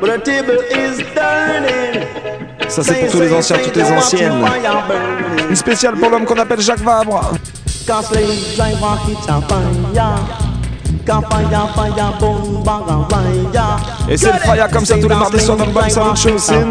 The 0.02 0.18
table 0.24 0.60
is 0.76 0.98
turning. 1.14 2.04
Ça 2.68 2.82
c'est 2.82 2.94
pour 3.00 3.10
tous 3.10 3.20
les 3.20 3.32
anciens, 3.32 3.58
toutes 3.58 3.76
les 3.76 3.90
anciennes. 3.90 4.44
Une 5.48 5.56
spéciale 5.56 5.94
pour 5.96 6.10
l'homme 6.10 6.24
qu'on 6.26 6.38
appelle 6.38 6.60
Jacques 6.60 6.80
Vabre. 6.80 7.32
Driver 7.90 8.96
hit 9.04 9.18
a 9.28 9.40
fire. 9.48 10.14
Got 11.04 11.28
fire, 11.28 11.74
fire, 11.74 12.18
boom, 12.20 12.62
bang, 12.62 13.10
fire. 13.10 13.80
Et 14.08 14.16
c'est 14.16 14.32
le 14.32 14.38
fire 14.38 14.70
comme 14.70 14.86
ça 14.86 14.94
tous 14.96 15.08
les 15.08 15.14
mardis 15.16 15.40
soirs 15.40 15.56
dans 15.56 15.66
le 15.66 15.72
Bam 15.72 15.90
Salute 15.90 16.16
Show, 16.16 16.38
c'est 16.38 16.62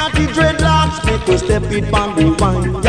Anti-dreadlocks 0.00 1.04
make 1.04 1.28
us 1.28 1.40
step 1.40 1.64
it 1.72 1.92
on 1.92 2.14
the 2.14 2.30
wire. 2.40 2.80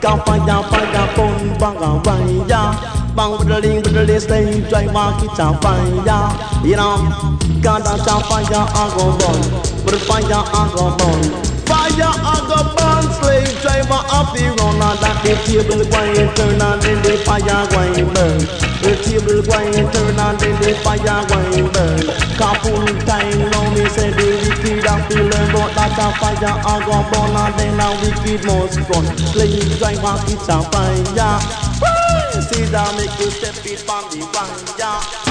Got 0.00 0.24
fire, 0.24 0.62
fire, 0.70 1.08
boom, 1.16 1.58
bang, 1.58 2.00
fire. 2.04 2.70
Bang 3.16 3.32
with 3.32 3.48
the 3.48 3.60
link 3.60 3.84
with 3.84 3.94
the 3.94 4.04
list, 4.04 4.28
slave 4.28 4.68
driver 4.68 5.12
hit 5.18 5.38
a 5.40 5.58
fire. 5.60 6.30
You 6.64 6.76
know, 6.76 7.36
God 7.60 7.82
that's 7.84 8.06
a 8.06 8.20
fire, 8.20 8.46
I 8.52 8.94
go 8.96 9.10
burn. 9.18 9.42
But 9.84 9.90
the 9.90 9.98
fire, 9.98 10.22
I 10.22 10.72
go 10.72 10.96
burn. 10.96 11.45
Fire, 11.96 12.12
I 12.12 12.36
go 12.44 12.60
burn. 12.76 13.08
Slave 13.08 13.48
driver 13.62 14.04
up 14.12 14.36
the 14.36 14.52
run 14.60 14.76
and 14.84 15.00
that 15.00 15.16
the 15.24 15.32
table 15.48 15.80
going 15.80 16.28
turn 16.36 16.60
and 16.60 16.82
then 16.84 17.00
the 17.00 17.16
fire 17.24 17.64
going 17.72 18.04
burn. 18.12 18.40
The 18.84 18.92
table 19.00 19.40
going 19.40 19.72
turn 19.72 20.20
and 20.20 20.36
then 20.36 20.56
the 20.60 20.76
fire 20.84 21.24
going 21.24 21.72
burn. 21.72 22.04
Couple 22.36 22.84
time 23.08 23.48
now 23.48 23.72
me 23.72 23.88
say 23.88 24.12
the 24.12 24.28
wicked 24.44 24.84
have 24.84 25.08
to 25.08 25.24
learn 25.24 25.48
but 25.56 25.72
that 25.72 25.96
a 25.96 26.08
fire 26.20 26.52
I 26.60 26.84
go 26.84 27.00
burn 27.08 27.32
and 27.32 27.54
then 27.56 27.80
a 27.80 27.88
wicked 28.04 28.44
must 28.44 28.76
run. 28.92 29.06
Slave 29.32 29.78
driver 29.80 30.20
it's 30.28 30.48
a 30.52 30.60
fire. 30.68 31.40
Woo! 31.80 32.42
See 32.44 32.68
that 32.76 32.92
make 33.00 33.16
you 33.16 33.30
step 33.32 33.56
it 33.64 33.80
from 33.80 34.04
the 34.12 34.20
wire. 34.36 35.25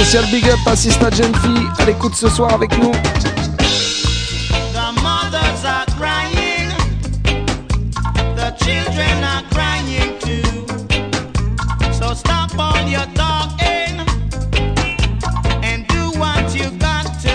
Spécial 0.00 0.24
big 0.32 0.48
up, 0.48 0.58
assiste 0.64 1.02
à 1.02 1.10
jeune 1.10 1.34
fille. 1.34 1.66
À 1.78 1.84
l'écoute 1.84 2.14
ce 2.14 2.26
soir 2.30 2.54
avec 2.54 2.70
nous. 2.78 2.90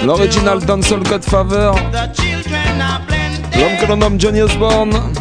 L'original 0.03 0.66
Dancehall 0.66 1.03
Godfather. 1.03 1.72
L'homme 3.59 3.78
que 3.80 3.86
l'on 3.88 3.97
nomme 3.97 4.20
Johnny 4.20 4.41
Osborne. 4.41 5.13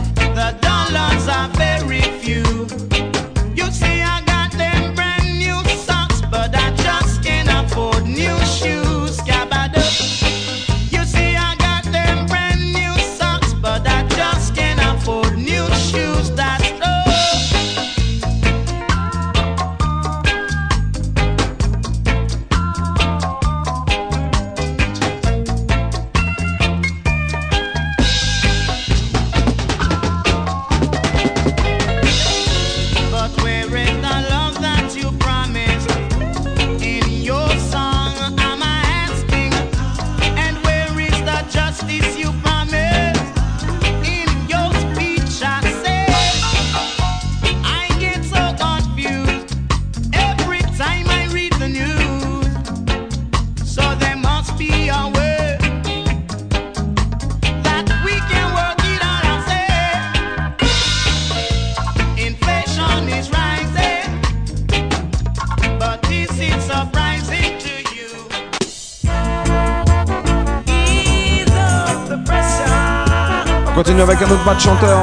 De 74.55 74.61
chanteur. 74.61 75.03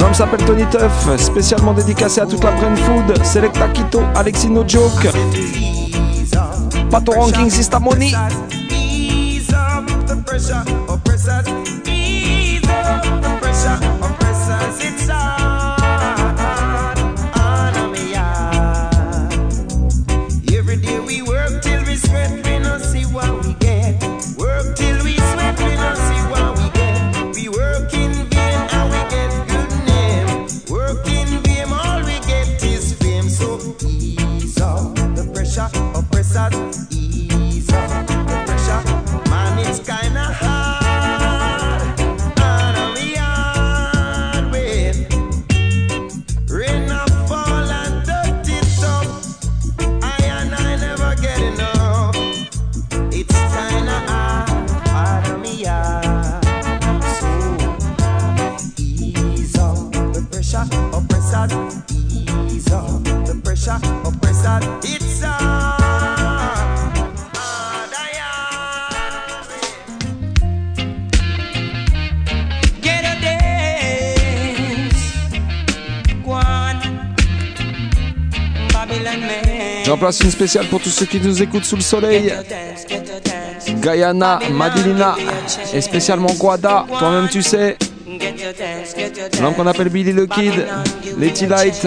L'homme 0.00 0.14
s'appelle 0.14 0.44
Tony 0.44 0.64
Tuff, 0.66 1.16
spécialement 1.16 1.72
dédicacé 1.72 2.20
à 2.20 2.26
toute 2.26 2.42
la 2.42 2.50
brain 2.50 2.74
food. 2.74 3.24
Selecta 3.24 3.68
Quito, 3.68 4.02
Alexis 4.14 4.48
No 4.48 4.64
Joke. 4.66 5.08
Pato 6.90 7.12
Ranking 7.12 7.50
Sistamoni. 7.50 8.14
Place 80.10 80.24
une 80.24 80.30
spéciale 80.30 80.66
pour 80.66 80.80
tous 80.80 80.90
ceux 80.90 81.06
qui 81.06 81.20
nous 81.20 81.40
écoutent 81.40 81.64
sous 81.64 81.76
le 81.76 81.82
soleil. 81.82 82.32
Guyana, 83.80 84.40
Madilina 84.50 85.14
et 85.72 85.80
spécialement 85.80 86.32
Guada, 86.34 86.84
toi-même 86.98 87.28
tu 87.28 87.42
sais. 87.42 87.76
L'homme 89.40 89.54
qu'on 89.54 89.66
appelle 89.68 89.88
Billy 89.88 90.12
the 90.12 90.28
Kid, 90.28 90.66
Letty 91.16 91.46
Light 91.46 91.86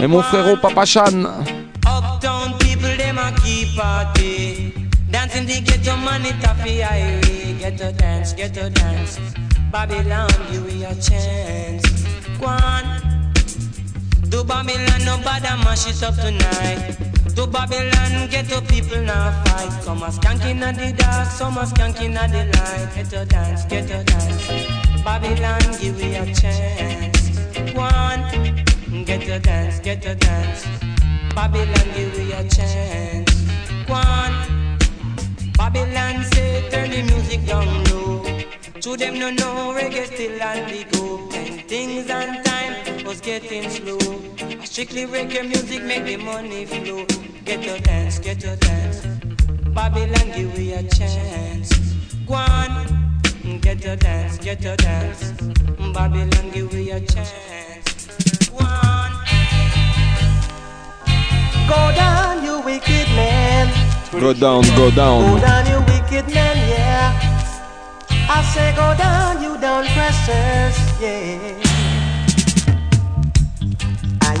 et 0.00 0.06
mon 0.06 0.22
frérot 0.22 0.56
Papa 0.58 0.84
Chan. 0.84 1.24
Dancing 5.08 5.46
to 5.46 5.60
get 5.62 5.84
your 5.84 5.96
money 5.96 6.32
taffy 6.42 6.80
highway. 6.80 7.54
Get 7.58 7.78
to 7.78 7.92
dance, 7.92 8.34
get 8.34 8.52
to 8.54 8.68
dance. 8.68 9.18
Babylon, 9.72 10.28
give 10.50 10.66
me 10.66 10.84
a 10.84 10.94
chance. 10.94 11.82
Go 12.38 12.46
on. 12.46 12.84
Do 14.28 14.44
Babylon, 14.44 15.04
nobody 15.04 15.48
mash 15.64 15.88
it 15.88 16.02
up 16.02 16.14
tonight. 16.16 17.15
Do 17.36 17.46
Babylon, 17.46 18.30
get 18.30 18.48
your 18.48 18.62
people 18.62 19.02
now 19.02 19.30
fight. 19.44 19.70
Some 19.82 20.02
are 20.02 20.08
skanking 20.10 20.62
at 20.62 20.74
the 20.76 20.94
dark, 20.96 21.28
some 21.28 21.58
are 21.58 21.66
skanking 21.66 22.16
at 22.16 22.32
the 22.32 22.44
light. 22.58 22.94
Get 22.94 23.10
to 23.10 23.26
dance, 23.26 23.66
get 23.66 23.86
to 23.88 24.02
dance. 24.04 25.04
Babylon, 25.04 25.60
give 25.78 25.98
me 25.98 26.16
a 26.16 26.24
chance. 26.34 27.74
One. 27.74 28.22
Get 29.04 29.20
to 29.26 29.38
dance, 29.38 29.80
get 29.80 30.00
to 30.02 30.14
dance. 30.14 30.66
Babylon, 31.34 31.86
give 31.94 32.16
me 32.16 32.32
a 32.32 32.48
chance. 32.48 33.30
One. 33.86 34.34
Babylon 35.58 36.24
say 36.32 36.66
turn 36.70 36.88
the 36.88 37.02
music 37.02 37.44
down 37.44 37.66
low. 37.84 38.24
To 38.80 38.96
them 38.96 39.18
no 39.18 39.28
know 39.28 39.74
reggae 39.76 40.06
still 40.06 40.42
on 40.42 40.68
the 40.70 40.86
go. 40.90 41.28
When 41.28 41.58
things 41.68 42.08
and 42.08 42.42
time 42.46 42.75
was 43.06 43.20
getting 43.20 43.70
slow. 43.70 43.98
Strictly 44.64 45.06
reggae 45.06 45.46
music 45.46 45.82
make 45.84 46.04
the 46.04 46.16
money 46.16 46.66
flow. 46.66 47.06
Get 47.44 47.62
to 47.62 47.80
dance, 47.80 48.18
get 48.18 48.40
to 48.40 48.56
dance. 48.56 49.06
Babylon 49.74 50.26
give 50.34 50.56
we 50.58 50.72
a 50.72 50.82
chance. 50.82 51.70
Go 52.26 52.34
on. 52.34 53.20
Get 53.60 53.80
to 53.82 53.94
dance, 53.96 54.38
get 54.38 54.60
to 54.62 54.76
dance. 54.76 55.32
Babylon 55.94 56.50
give 56.52 56.72
we 56.72 56.90
a 56.90 57.00
chance. 57.00 58.48
Go 58.50 58.58
on. 58.58 59.12
Go 61.68 61.80
down, 61.94 62.44
you 62.44 62.60
wicked 62.62 63.08
man. 63.14 63.66
Go 64.10 64.32
down, 64.32 64.62
go 64.74 64.90
down. 64.90 65.22
Go 65.22 65.38
down. 65.38 65.40
down, 65.40 65.66
you 65.70 65.78
wicked 65.92 66.34
man, 66.34 66.56
yeah. 66.68 67.36
I 68.28 68.42
say 68.52 68.74
go 68.74 68.96
down, 68.98 69.42
you 69.42 69.56
down 69.60 69.84
pressers, 69.94 71.00
yeah. 71.00 71.95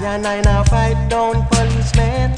And 0.06 0.24
I 0.24 0.40
now 0.40 0.62
fight 0.62 1.08
down 1.10 1.44
policemen. 1.48 2.32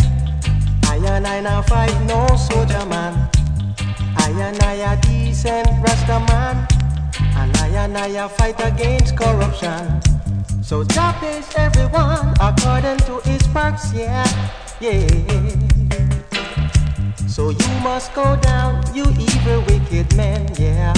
I 0.85 0.97
and 1.05 1.27
I 1.27 1.41
now 1.41 1.61
fight 1.61 1.95
no 2.07 2.27
soldier 2.35 2.85
man. 2.87 3.29
I 4.17 4.31
and 4.31 4.61
I 4.63 4.93
a 4.93 5.01
decent 5.03 5.69
rasta 5.83 6.19
man. 6.33 6.67
And 7.37 7.55
I 7.59 7.69
and 7.85 7.97
I 7.97 8.07
a 8.25 8.29
fight 8.29 8.59
against 8.65 9.19
corruption. 9.19 10.01
So 10.63 10.83
Jah 10.83 11.15
pays 11.21 11.47
everyone 11.57 12.35
according 12.41 12.99
to 13.07 13.21
his 13.29 13.47
perks, 13.49 13.93
yeah, 13.93 14.27
yeah. 14.81 15.07
So 17.29 17.51
you 17.51 17.81
must 17.83 18.15
go 18.15 18.35
down, 18.41 18.83
you 18.95 19.05
evil 19.05 19.61
wicked 19.69 20.17
men, 20.17 20.49
yeah. 20.59 20.95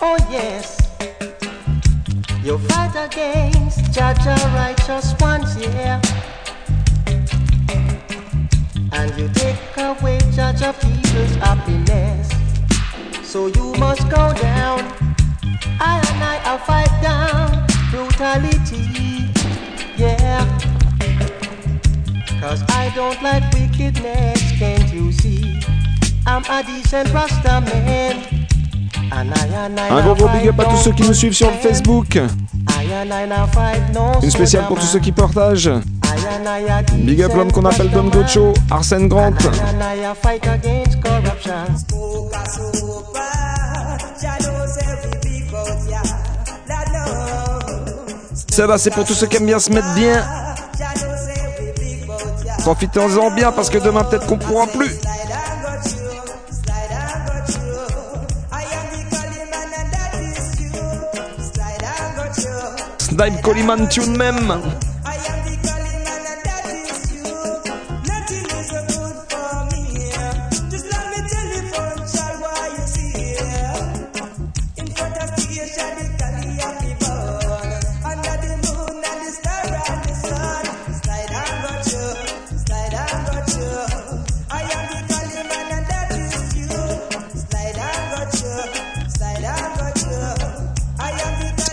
Oh 0.00 0.16
yes. 0.30 0.87
You 2.48 2.56
fight 2.56 2.96
against 2.96 3.92
Jah 3.92 4.14
Jah 4.24 4.40
righteous 4.56 5.14
ones, 5.20 5.54
yeah. 5.58 6.00
And 8.90 9.12
you 9.18 9.28
take 9.34 9.76
away 9.76 10.18
Jah 10.32 10.54
Jah 10.56 10.72
people's 10.72 11.34
happiness. 11.44 12.32
So 13.22 13.48
you 13.48 13.74
must 13.74 14.08
go 14.08 14.32
down. 14.32 14.80
I 15.78 16.00
and 16.08 16.24
I 16.24 16.50
will 16.50 16.58
fight 16.64 17.02
down 17.02 17.66
brutality, 17.90 19.28
yeah. 19.98 20.40
Cause 22.40 22.62
I 22.70 22.90
don't 22.94 23.22
like 23.22 23.44
wickedness, 23.52 24.40
can't 24.58 24.90
you 24.90 25.12
see? 25.12 25.60
I'm 26.26 26.44
a 26.48 26.62
decent 26.62 27.12
Rasta 27.12 27.60
man. 27.60 28.47
Un 29.90 30.02
gros 30.02 30.14
gros 30.14 30.28
big 30.28 30.48
up 30.48 30.60
à 30.60 30.64
tous 30.64 30.76
ceux 30.76 30.92
qui 30.92 31.02
nous 31.02 31.14
suivent 31.14 31.34
sur 31.34 31.50
le 31.50 31.56
Facebook. 31.56 32.18
Une 34.22 34.30
spéciale 34.30 34.66
pour 34.66 34.78
tous 34.78 34.86
ceux 34.86 34.98
qui 34.98 35.12
partagent. 35.12 35.70
Big 36.94 37.22
up 37.22 37.32
l'homme 37.34 37.52
qu'on 37.52 37.64
appelle 37.64 37.90
Don 37.90 38.04
Gocho, 38.04 38.52
Arsène 38.70 39.08
Grant. 39.08 39.30
I 39.30 39.46
and 39.46 39.82
I 39.82 40.04
a 40.04 40.14
fight 40.14 40.46
against 40.46 41.00
corruption. 41.02 41.52
Celle-là, 48.50 48.78
c'est 48.78 48.90
pour 48.90 49.04
tous 49.04 49.14
ceux 49.14 49.26
qui 49.26 49.36
aiment 49.36 49.46
bien 49.46 49.60
se 49.60 49.70
mettre 49.70 49.94
bien. 49.94 50.24
Profitez-en 52.58 53.30
bien 53.30 53.52
parce 53.52 53.70
que 53.70 53.78
demain, 53.78 54.04
peut-être 54.04 54.26
qu'on 54.26 54.38
pourra 54.38 54.66
plus. 54.66 54.98
Snipe 63.18 63.42
Collie 63.42 63.64
Man 63.64 63.88
Tune 63.88 64.16
même. 64.16 64.52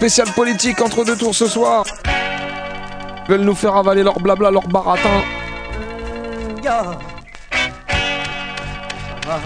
spécial 0.06 0.32
politique 0.36 0.80
entre 0.82 1.04
deux 1.04 1.18
tours 1.18 1.34
ce 1.34 1.48
soir. 1.48 1.84
Veulent 3.28 3.42
nous 3.42 3.56
faire 3.56 3.76
avaler 3.76 4.04
leur 4.04 4.20
blabla, 4.20 4.52
leur 4.52 4.68
baratin. 4.68 5.10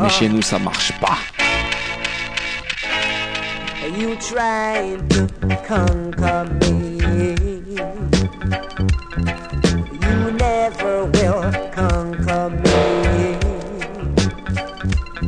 Mais 0.02 0.10
chez 0.10 0.28
nous, 0.28 0.42
ça 0.42 0.60
marche 0.60 0.92
pas. 1.00 1.18
Me. 3.82 4.20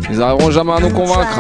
Ils 0.10 0.22
arriveront 0.22 0.52
jamais 0.52 0.74
à 0.74 0.80
nous 0.82 0.90
convaincre. 0.90 1.40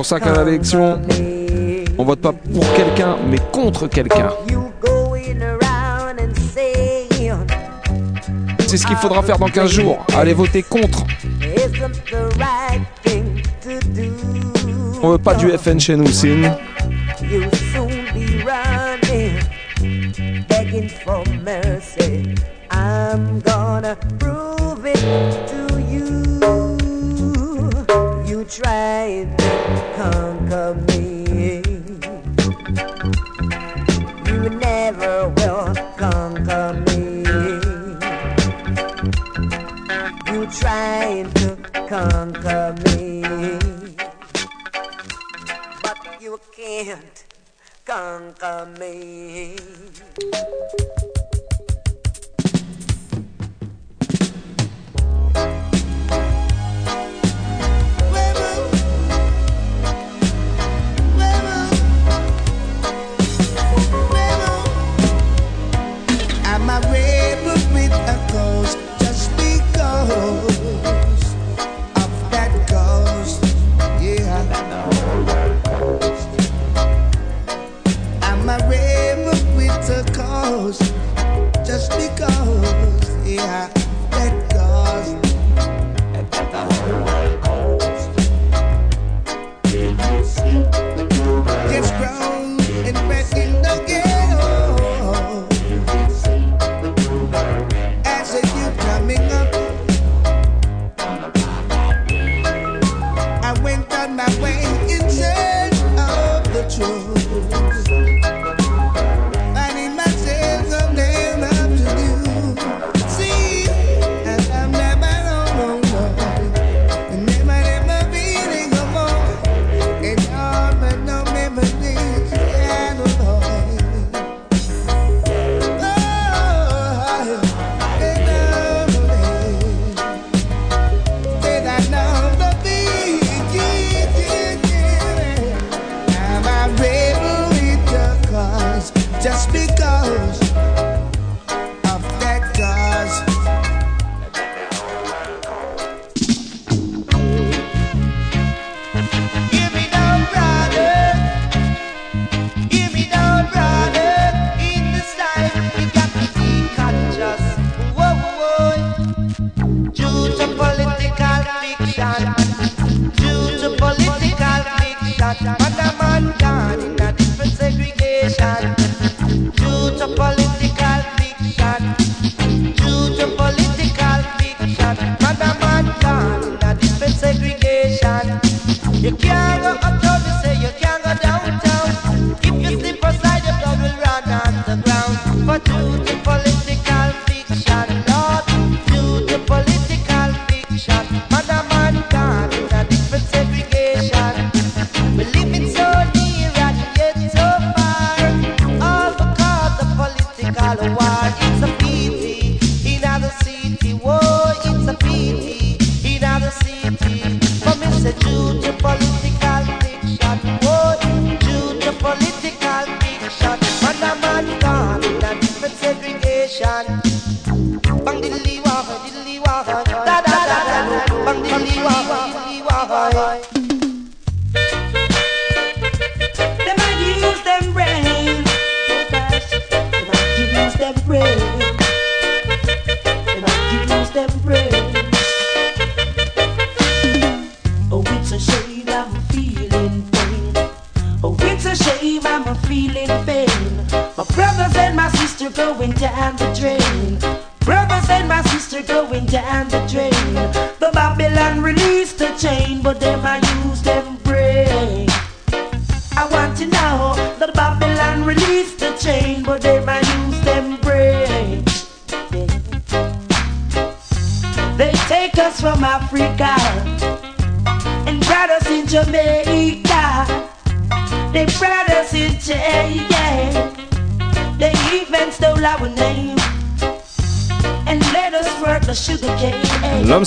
pour 0.00 0.06
ça 0.06 0.18
qu'à 0.18 0.44
l'élection, 0.44 0.98
on 1.98 2.04
vote 2.04 2.22
pas 2.22 2.32
pour 2.32 2.72
quelqu'un, 2.72 3.18
mais 3.28 3.36
contre 3.52 3.86
quelqu'un. 3.86 4.30
C'est 8.66 8.78
ce 8.78 8.86
qu'il 8.86 8.96
faudra 8.96 9.22
faire 9.22 9.38
dans 9.38 9.50
15 9.50 9.70
jours. 9.70 9.98
Aller 10.16 10.32
voter 10.32 10.62
contre. 10.62 11.04
On 15.02 15.10
veut 15.10 15.18
pas 15.18 15.34
du 15.34 15.50
FN 15.58 15.78
chez 15.78 15.96
nous, 15.96 16.06
Sin. 16.06 16.56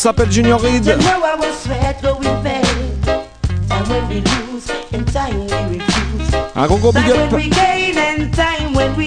S'appelle 0.03 0.29
Junior 0.29 0.59
Reed. 0.59 0.85
You 0.85 0.97
know. 0.97 1.23
Un 6.55 6.67
gros 6.67 6.77
gros 6.77 6.91
big 6.91 7.09
up 7.09 7.33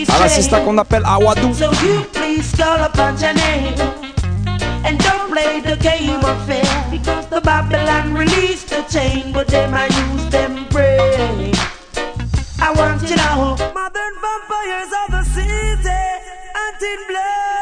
à 0.09 0.19
la 0.19 0.29
sista 0.29 0.61
qu'on 0.61 0.79
appelle 0.79 1.03
Awadou. 1.05 1.53
So 1.53 1.67
you 1.85 2.03
please 2.15 2.51
call 2.57 2.83
upon 2.83 3.19
your 3.21 3.35
name 3.35 3.75
and 4.87 4.99
don't 4.99 5.31
play 5.31 5.61
the 5.61 5.77
game 5.83 6.25
of 6.25 6.47
fear 6.47 6.65
because 6.91 7.27
the 7.29 7.43
Babylon 7.43 8.15
released 8.15 8.71
the 8.71 8.83
chain, 8.89 9.33
but 9.35 9.49
them 9.49 9.75
I 9.75 9.89
use 9.89 10.31
them 10.31 10.65
brain. 10.71 11.53
I 12.59 12.73
want 12.75 13.03
you 13.03 13.17
know, 13.17 13.55
modern 13.75 14.15
vampires 14.25 14.93
of 15.05 15.11
the 15.13 15.25
city, 15.35 15.77
blood. 17.07 17.56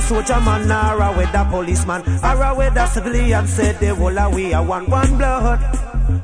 a 0.00 0.02
soldier 0.02 0.40
man 0.40 0.70
or 0.70 1.02
a 1.02 1.12
weather 1.16 1.46
policeman 1.50 2.02
or 2.24 2.42
a 2.42 2.54
weather 2.54 2.86
civilian. 2.86 3.46
Said 3.46 3.78
the 3.80 3.94
whole 3.94 4.18
of 4.18 4.34
we 4.34 4.52
are 4.52 4.64
one, 4.64 4.88
one 4.88 5.18
blood, 5.18 5.60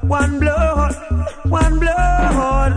one 0.02 0.40
blood, 0.40 0.94
one 1.44 1.78
blood. 1.78 2.72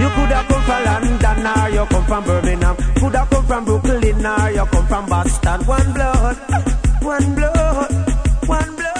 You 0.00 0.08
coulda 0.14 0.44
come 0.48 0.62
from 0.68 0.84
London 0.84 1.46
or 1.46 1.68
you 1.70 1.86
come 1.86 2.04
from 2.04 2.24
Birmingham. 2.24 2.76
Coulda 2.98 3.26
come 3.30 3.46
from 3.46 3.64
Brooklyn 3.64 4.26
or 4.26 4.50
you 4.50 4.66
come 4.66 4.86
from 4.86 5.06
Boston. 5.06 5.60
One 5.66 5.92
blood, 5.92 6.36
one 7.02 7.34
blood, 7.34 7.90
one 8.46 8.76
blood. 8.76 8.97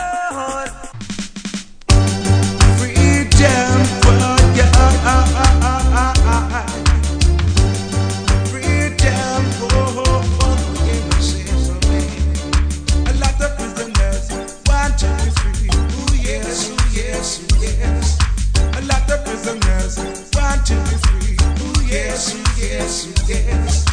Yes, 22.60 23.08
yes. 23.28 23.84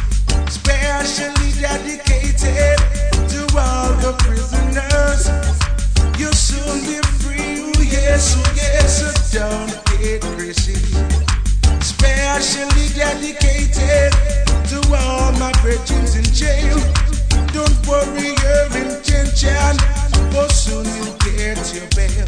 Specially 0.49 1.51
dedicated 1.61 2.78
to 3.30 3.41
all 3.57 3.93
the 4.01 4.13
prisoners. 4.20 5.30
You'll 6.20 6.34
soon 6.34 6.82
be 6.86 6.99
free. 7.22 7.86
Yes, 7.86 8.36
yes. 8.55 9.32
Don't 9.32 9.72
get 9.99 10.22
crazy. 10.36 10.76
Specially 11.82 12.88
dedicated 12.95 14.11
to 14.70 14.80
all 14.95 15.32
my 15.34 15.51
brethren 15.61 16.05
in 16.18 16.26
jail. 16.34 16.80
Don't 17.53 17.88
worry 17.88 18.34
your 18.43 18.66
intention, 18.76 19.76
for 20.32 20.49
soon 20.49 20.86
you'll 20.95 21.18
get 21.20 21.59
your 21.74 21.88
bail. 21.95 22.28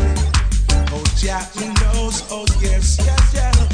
Oh, 0.93 1.03
Jack 1.17 1.53
knows, 1.55 2.23
oh 2.31 2.45
yes. 2.61 2.97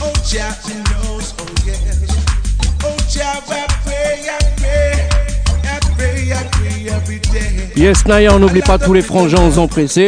Oh, 0.02 0.14
Jack 0.26 0.58
knows, 0.92 1.34
oh 1.40 1.54
yes. 1.66 2.03
Yes, 7.76 8.06
Naya, 8.06 8.34
on 8.34 8.40
n'oublie 8.40 8.62
pas 8.62 8.78
tous 8.78 8.94
les 8.94 9.02
frangins 9.02 9.46
aux 9.48 9.58
empressés. 9.58 10.08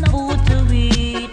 No 0.00 0.10
food 0.10 0.46
to 0.46 0.74
eat. 0.74 1.30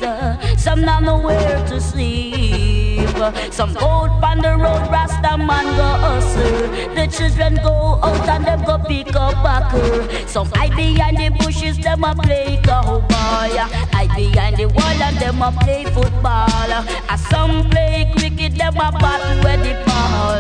Some 0.58 0.84
have 0.84 1.04
nowhere 1.04 1.66
to 1.68 1.80
sleep. 1.80 3.08
Some 3.52 3.74
gold 3.74 4.12
on 4.24 4.40
the 4.40 4.56
road, 4.56 4.92
Rasta 4.92 5.38
man 5.38 5.66
go 5.78 5.90
hustle. 6.04 6.96
The 6.96 7.08
children 7.08 7.56
go 7.64 8.00
out 8.04 8.30
and 8.30 8.46
them 8.46 8.64
go 8.64 8.78
pick 8.78 9.16
up 9.16 9.42
buckle. 9.44 10.08
Some 10.28 10.50
hide 10.52 10.76
behind 10.76 11.18
the 11.18 11.30
bushes, 11.40 11.78
them 11.78 12.04
a 12.04 12.14
play 12.16 12.60
cowboy. 12.64 13.58
Hide 13.94 14.16
behind 14.16 14.58
the 14.58 14.66
wall 14.68 15.02
and 15.02 15.18
them 15.18 15.42
a 15.42 15.52
play 15.52 15.86
football. 15.86 16.72
And 17.10 17.20
some 17.32 17.70
play 17.70 18.12
cricket, 18.18 18.56
them 18.56 18.76
a 18.76 18.92
battle 18.92 19.44
where 19.44 19.58
the 19.58 19.74
ball. 19.86 20.38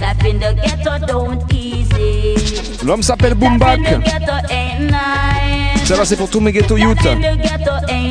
Life 0.00 0.24
in 0.24 0.38
the 0.40 0.54
ghetto 0.54 1.06
don't 1.06 1.52
easy. 1.52 2.36
L'homme 2.84 3.02
s'appelle 3.02 3.34
Boombak. 3.34 3.80
Ça 5.84 5.96
va, 5.96 6.04
c'est 6.04 6.16
pour 6.16 6.30
tous 6.30 6.40
mes 6.40 6.50
ghetto 6.50 6.76
youth. 6.78 6.96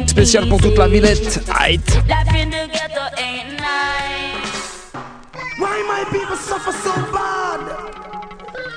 Spécial 0.05 0.47
pour 0.47 0.61
toute 0.61 0.77
la 0.77 0.87
Villette. 0.87 1.39
Aïe. 1.59 1.79
Why 5.59 5.81
my 5.87 6.03
people 6.11 6.37
suffer 6.37 6.71
so 6.71 6.91
bad? 7.11 7.61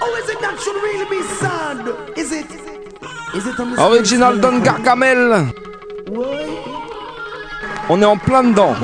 Oh, 0.01 0.17
is 0.19 0.31
it 0.31 0.41
that 0.41 0.59
should 0.59 0.77
really 0.83 1.05
be 1.11 1.23
sad? 1.41 1.79
Is 2.17 2.33
it? 2.33 2.47
Is 3.35 3.47
it? 3.47 3.79
Original 3.79 4.39
Don 4.41 4.61
Gargamel. 4.61 5.53
On 7.89 8.01
est 8.01 8.05
en 8.05 8.17
plein 8.17 8.45
dedans. 8.45 8.75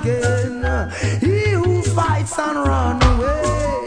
Again. 0.00 0.90
He 1.20 1.50
who 1.50 1.82
fights 1.82 2.38
and 2.38 2.58
run 2.58 3.02
away 3.02 3.86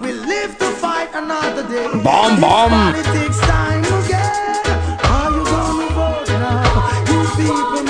will 0.00 0.20
live 0.26 0.58
to 0.58 0.66
fight 0.82 1.10
another 1.14 1.66
day. 1.68 1.88
Bomb, 2.02 2.40
bomb. 2.40 2.70
Politics 2.70 3.40
time 3.40 3.84
again. 4.00 4.64
Are 5.14 5.30
you 5.36 5.44
gonna 5.44 5.88
vote 5.98 6.28
now? 6.28 6.64
You 7.08 7.20
people. 7.38 7.84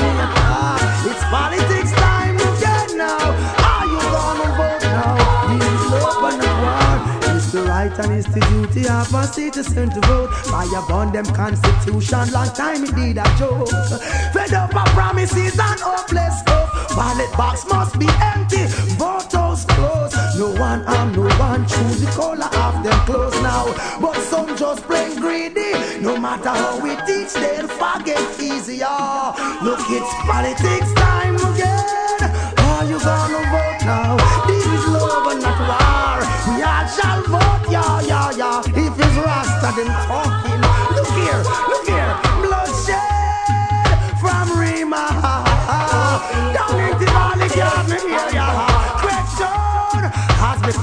It's 1.11 1.25
politics 1.35 1.93
time 1.93 2.37
again 2.37 2.91
now. 2.99 3.23
Are 3.71 3.87
you 3.93 4.01
gonna 4.15 4.49
vote 4.59 4.85
now? 4.99 5.15
It's 5.57 5.93
open. 6.03 7.37
It's 7.37 7.53
the 7.53 7.63
right 7.63 7.99
and 7.99 8.13
it's 8.13 8.29
the 8.29 8.41
duty 8.51 8.89
of 8.89 9.15
a 9.15 9.25
citizen 9.27 9.91
to 9.91 10.01
vote. 10.09 10.31
By 10.51 10.65
upon 10.77 11.13
them 11.13 11.27
constitution, 11.27 12.31
long 12.33 12.49
time 12.49 12.85
it 12.85 12.95
did 12.95 13.19
a 13.19 13.25
joke. 13.39 13.69
Fed 14.33 14.53
up 14.53 14.75
of 14.75 14.89
promises 14.95 15.59
and 15.59 15.81
hopeless 15.81 16.43
hope. 16.47 16.54
Ballot 16.97 17.33
box 17.37 17.67
must 17.69 17.99
be 17.99 18.07
empty. 18.21 18.67
Vote 18.95 19.33
house 19.33 19.65
closed. 19.65 20.17
No 20.39 20.51
one 20.61 20.85
arm, 20.87 21.13
no 21.13 21.29
one 21.39 21.67
choose 21.67 22.01
the 22.01 22.11
color 22.13 22.51
of 22.65 22.83
them 22.85 22.99
clothes 23.07 23.41
now. 23.43 23.67
But 24.01 24.17
some 24.17 24.57
just 24.57 24.83
plain 24.85 25.19
greedy. 25.21 25.73
No 26.01 26.17
matter 26.17 26.51
how 26.51 26.81
we 26.81 26.91
teach, 27.07 27.33
they'll 27.35 27.69
forget 27.69 28.23
easier. 28.41 28.87
Look, 29.63 29.81
it's 29.91 30.13
politics 30.27 30.93
time 30.95 31.37
again. 31.37 32.55
Are 32.59 32.85
you 32.85 32.99
gonna 32.99 33.43
vote 33.51 33.85
now? 33.85 34.24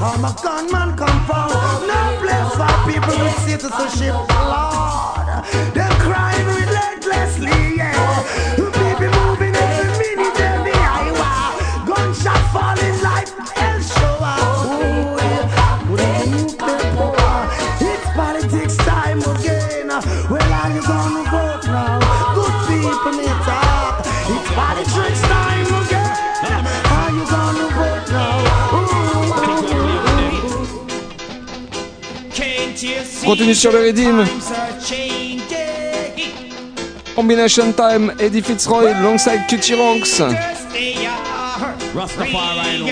Become 0.02 0.26
a 0.26 0.36
gunman 0.42 0.98
compound. 0.98 1.54
No 1.86 2.18
place 2.22 2.52
for 2.58 2.74
people 2.90 3.18
with 3.24 3.38
citizenship, 3.46 4.16
Lord. 4.34 5.28
They're 5.76 5.98
crying 6.02 6.48
relentlessly, 6.48 7.76
yeah. 7.78 8.61
Continue 33.32 33.56
sur 33.56 33.72
le 33.72 33.94
changing? 33.94 34.26
Combination 37.16 37.72
Time, 37.72 38.12
Eddie 38.20 38.42
Fitzroy, 38.42 38.90
alongside 38.90 39.48
Cutie 39.48 39.74
Ranks. 39.74 40.22
Rastafari, 41.96 42.92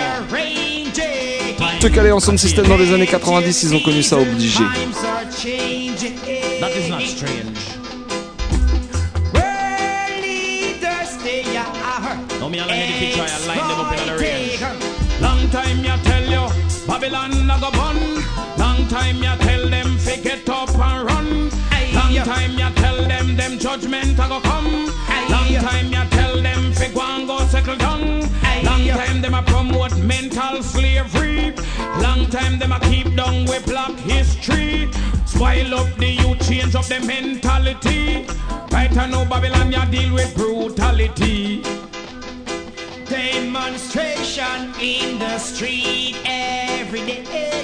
allaient 2.00 2.12
en 2.12 2.22
sound 2.22 2.40
system 2.40 2.68
dans 2.68 2.78
les 2.78 2.94
années 2.94 3.06
90, 3.06 3.64
ils 3.64 3.76
ont 3.76 3.82
connu 3.82 4.02
ça 4.02 4.18
obligé. 4.18 4.64
Judgment 23.60 24.18
a 24.18 24.28
go 24.28 24.40
come. 24.40 24.86
Long 25.30 25.54
time 25.68 25.92
ya 25.92 26.06
tell 26.10 26.42
them, 26.42 26.72
fi 26.74 26.88
go 26.94 27.02
and 27.02 27.28
go 27.28 27.38
settle 27.48 27.76
down. 27.76 28.22
Long 28.64 28.88
time 28.88 29.22
them 29.22 29.34
a 29.34 29.44
promote 29.44 29.98
mental 29.98 30.64
slavery. 30.64 31.54
Long 32.02 32.26
time 32.28 32.58
them 32.58 32.72
a 32.72 32.80
keep 32.80 33.14
down 33.16 33.46
with 33.46 33.66
black 33.66 33.96
history. 34.00 34.90
Spoil 35.26 35.74
up 35.74 35.94
the 35.98 36.08
youth, 36.08 36.48
change 36.48 36.76
up 36.76 36.86
the 36.86 37.00
mentality. 37.02 38.26
Right 38.72 38.96
I 38.98 39.08
know 39.08 39.26
Babylon 39.26 39.72
ya 39.72 39.86
deal 39.86 40.14
with 40.14 40.34
brutality. 40.36 41.62
demonstration 43.10 44.74
in 44.80 45.20
the 45.20 45.38
street 45.38 46.16
every 46.26 47.02
day. 47.02 47.59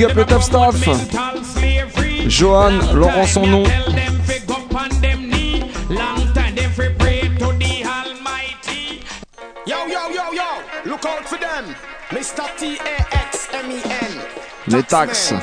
Big 0.00 0.08
up 0.08 0.16
le 0.16 0.24
top 0.24 0.42
staff. 0.42 0.76
Johan, 2.26 2.78
Laurent 2.94 3.26
son 3.26 3.46
nom. 3.46 3.64
Les 14.68 14.82
taxes. 14.84 15.34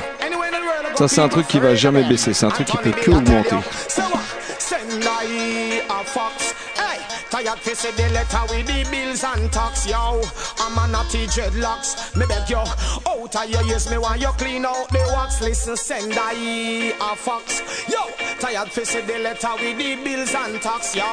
Ça, 0.96 1.06
c'est 1.06 1.20
un 1.20 1.28
truc 1.28 1.46
qui 1.46 1.60
va 1.60 1.76
jamais 1.76 2.02
baisser. 2.02 2.34
C'est 2.34 2.46
un 2.46 2.50
truc 2.50 2.66
qui 2.66 2.78
peut 2.78 2.90
que 2.90 3.12
augmenter. 3.12 3.58
Out 13.36 13.44
of 13.44 13.50
your 13.50 13.62
ears, 13.64 13.90
me 13.90 13.98
want 13.98 14.20
you 14.20 14.28
clean 14.38 14.64
out 14.64 14.88
the 14.90 14.98
wax. 15.12 15.40
Listen, 15.40 15.76
send 15.76 16.14
I 16.16 16.32
a 17.00 17.16
fox. 17.16 17.88
Yo, 17.88 17.98
tired 18.38 18.70
to 18.70 18.86
see 18.86 19.00
the 19.00 19.18
letter 19.18 19.50
with 19.60 19.78
the 19.78 19.96
bills 20.02 20.34
and 20.34 20.60
tax, 20.62 20.94
yo. 20.94 21.04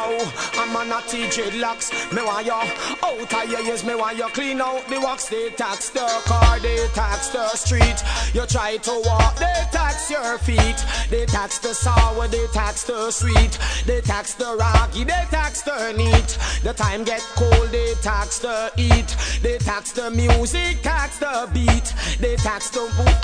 I'm 0.53 0.75
a 0.75 0.85
naughty 0.85 1.23
dreadlocks. 1.23 1.91
Me 2.13 2.21
want 2.21 2.45
you 2.45 2.53
out 2.53 3.33
of 3.33 3.51
your 3.51 3.61
ears, 3.65 3.83
me 3.83 3.95
want 3.95 4.17
you 4.17 4.27
clean 4.29 4.61
out 4.61 4.87
the 4.87 4.99
wax. 4.99 5.29
They 5.29 5.49
tax 5.49 5.89
the 5.89 6.05
car, 6.25 6.59
they 6.59 6.87
tax 6.93 7.29
the 7.29 7.47
street. 7.49 8.03
You 8.33 8.45
try 8.45 8.77
to 8.77 9.01
walk, 9.05 9.37
they 9.37 9.63
tax 9.71 10.09
your 10.09 10.37
feet. 10.39 10.85
They 11.09 11.25
tax 11.25 11.59
the 11.59 11.73
sour, 11.73 12.27
they 12.27 12.45
tax 12.47 12.83
the 12.83 13.11
sweet. 13.11 13.57
They 13.85 14.01
tax 14.01 14.35
the 14.35 14.55
rocky, 14.57 15.03
they 15.03 15.25
tax 15.29 15.61
the 15.63 15.93
neat. 15.93 16.37
The 16.63 16.73
time 16.73 17.03
get 17.03 17.21
cold, 17.35 17.69
they 17.71 17.93
tax 18.01 18.39
the 18.39 18.71
heat. 18.75 19.15
They 19.41 19.57
tax 19.57 19.91
the 19.91 20.11
music, 20.11 20.81
tax 20.81 21.19
the 21.19 21.49
beat. 21.53 21.93
They 22.19 22.35
tax 22.35 22.69
the 22.69 22.81
wood, 22.97 23.17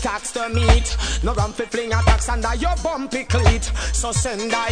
tax 0.00 0.32
the 0.32 0.48
meat. 0.50 0.96
No 1.22 1.34
run 1.34 1.52
fi 1.52 1.64
fling 1.64 1.92
a 1.92 2.02
tax 2.02 2.28
under 2.28 2.54
your 2.56 2.74
bumpy 2.82 3.24
So 3.92 4.12
send 4.12 4.52
I 4.54 4.70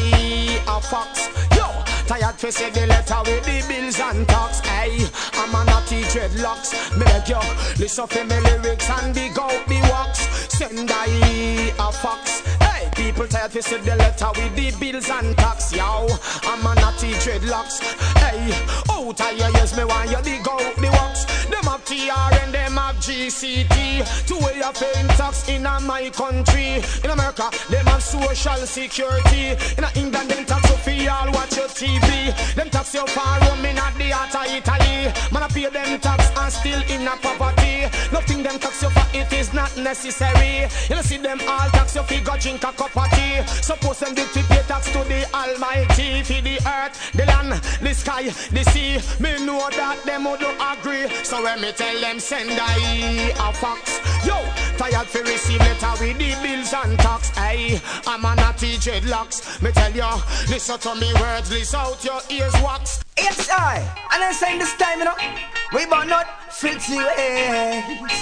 a 0.66 0.80
fox. 0.80 1.28
Yo, 1.56 1.66
tired 2.06 2.36
fi 2.36 2.50
say 2.50 2.70
the 2.70 2.86
letter 2.86 3.18
with 3.26 3.44
the 3.44 3.64
bills 3.68 4.00
and 4.00 4.26
tax. 4.28 4.60
Hey, 4.60 5.06
I'm 5.34 5.54
a 5.54 5.64
naughty 5.64 6.02
dreadlocks. 6.02 6.96
Me 6.96 7.04
beg 7.04 7.28
you, 7.28 7.38
listen 7.78 8.08
to 8.08 8.24
me 8.24 8.40
lyrics 8.40 8.90
and 8.90 9.14
big 9.14 9.38
out 9.38 9.66
the 9.66 9.80
wax. 9.90 10.20
Send 10.56 10.90
I 10.92 11.72
a 11.78 11.92
fox. 11.92 12.65
Hey, 12.76 12.90
people 12.94 13.26
tired 13.26 13.52
fi 13.52 13.60
say 13.60 13.80
the 13.80 13.96
letter 13.96 14.28
with 14.36 14.54
the 14.54 14.70
bills 14.78 15.08
and 15.08 15.34
tax. 15.38 15.72
Yo, 15.72 16.06
I'm 16.44 16.60
a 16.60 16.74
naughty 16.74 17.12
dreadlocks. 17.24 17.80
Hey, 18.20 18.52
out 18.92 19.18
of 19.18 19.38
your 19.38 19.48
me 19.76 19.84
want 19.84 20.10
you 20.10 20.20
dig 20.20 20.46
out 20.46 20.76
the 20.76 20.90
wax. 20.92 21.24
Them 21.46 21.64
have 21.64 21.84
TR 21.86 22.44
and 22.44 22.52
them 22.52 22.76
have 22.76 22.96
GCT. 22.96 24.04
Two 24.28 24.36
way 24.44 24.60
of 24.60 24.74
paying 24.74 25.08
tax 25.16 25.48
in 25.48 25.62
my 25.62 26.10
country. 26.10 26.84
In 27.02 27.10
America, 27.10 27.48
them 27.70 27.86
have 27.86 28.02
social 28.02 28.60
security. 28.66 29.56
In 29.78 29.84
England, 29.96 30.30
them 30.30 30.44
tax 30.44 30.68
you 30.68 30.76
for 30.76 31.10
all 31.10 31.32
watch 31.32 31.56
your 31.56 31.68
TV. 31.68 32.34
Them 32.56 32.68
tax 32.68 32.92
you 32.92 33.06
for 33.06 33.24
roaming 33.48 33.78
at 33.78 33.94
the 33.96 34.10
heart 34.10 34.34
of 34.36 34.52
Italy. 34.52 35.08
Man, 35.32 35.42
I 35.42 35.48
pay 35.48 35.70
them 35.70 35.98
tax 36.00 36.28
and 36.36 36.52
still 36.52 36.82
in 36.92 37.08
a 37.08 37.16
poverty. 37.24 37.88
Nothing 38.12 38.42
them 38.42 38.58
tax 38.58 38.82
you 38.82 38.90
for 38.90 39.06
it 39.16 39.32
is 39.32 39.54
not 39.54 39.74
necessary. 39.78 40.68
You 40.90 40.96
know, 40.96 41.02
see 41.02 41.18
them 41.18 41.40
all 41.48 41.70
tax 41.70 41.94
you 41.96 42.02
for 42.02 42.20
go 42.20 42.36
drink 42.36 42.64
a 42.68 42.72
cup 42.72 42.96
of 42.96 43.10
tea. 43.10 43.42
Suppose 43.62 44.00
them 44.00 44.14
did 44.14 44.28
fi 44.28 44.42
pay 44.42 44.62
tax 44.66 44.90
to 44.92 44.98
the 45.04 45.24
Almighty 45.32 46.22
for 46.22 46.40
the 46.42 46.56
earth, 46.66 47.12
the 47.12 47.24
land, 47.26 47.52
the 47.80 47.94
sky, 47.94 48.24
the 48.50 48.64
sea. 48.70 48.98
Me 49.22 49.44
know 49.44 49.68
that 49.70 50.02
them 50.04 50.24
would 50.24 50.42
agree. 50.42 51.08
So 51.22 51.42
when 51.42 51.60
me 51.60 51.72
tell 51.72 52.00
them 52.00 52.18
send 52.18 52.50
I 52.50 53.32
a 53.38 53.52
fax, 53.52 54.00
yo, 54.26 54.36
tired 54.78 55.06
fi 55.06 55.20
receive 55.20 55.60
letter 55.60 55.94
with 56.00 56.18
the 56.18 56.34
bills 56.42 56.72
and 56.72 56.98
tax. 56.98 57.30
Hey, 57.30 57.80
I'm 58.06 58.24
a 58.24 58.34
naughty 58.34 58.76
dreadlocks. 58.76 59.62
Me 59.62 59.70
tell 59.72 59.92
you, 59.92 60.10
listen 60.48 60.78
to 60.78 60.94
me 60.96 61.12
words, 61.20 61.50
listen 61.50 61.78
out 61.78 62.04
your 62.04 62.20
ears 62.30 62.54
wax. 62.54 63.04
Yes, 63.16 63.48
I. 63.50 63.78
And 64.12 64.22
I'm 64.22 64.34
saying 64.34 64.58
this 64.58 64.74
time, 64.76 64.98
you 64.98 65.04
know, 65.04 65.14
we 65.72 65.86
but 65.86 66.04
not 66.04 66.52
filthy 66.52 66.96
ways. 66.96 68.12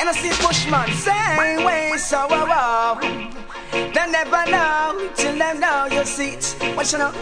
And 0.00 0.08
I 0.08 0.12
see 0.12 0.30
Bushman 0.42 0.90
same 0.96 1.64
way, 1.64 1.92
so 1.98 2.26
wow, 2.26 2.46
wow. 2.46 3.30
They 3.72 4.06
never 4.10 4.44
know 4.50 5.10
till 5.14 5.38
they 5.38 5.58
know 5.58 5.86
your 5.90 6.04
seats. 6.04 6.54
What 6.74 6.90
you 6.92 6.98
know? 6.98 7.12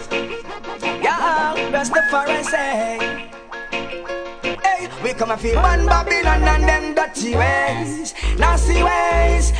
Yeah, 0.82 1.54
that's 1.70 1.90
the 1.90 2.02
foreign 2.10 2.44
say. 2.44 2.98
Eh? 2.98 4.56
Hey, 4.62 4.88
we 5.02 5.12
come 5.12 5.30
and 5.30 5.40
feel 5.40 5.56
one 5.56 5.86
Babylon 5.86 6.42
and 6.42 6.64
them 6.64 6.94
dirty 6.94 7.36
ways, 7.36 8.14
nasty 8.38 8.82
ways, 8.82 9.52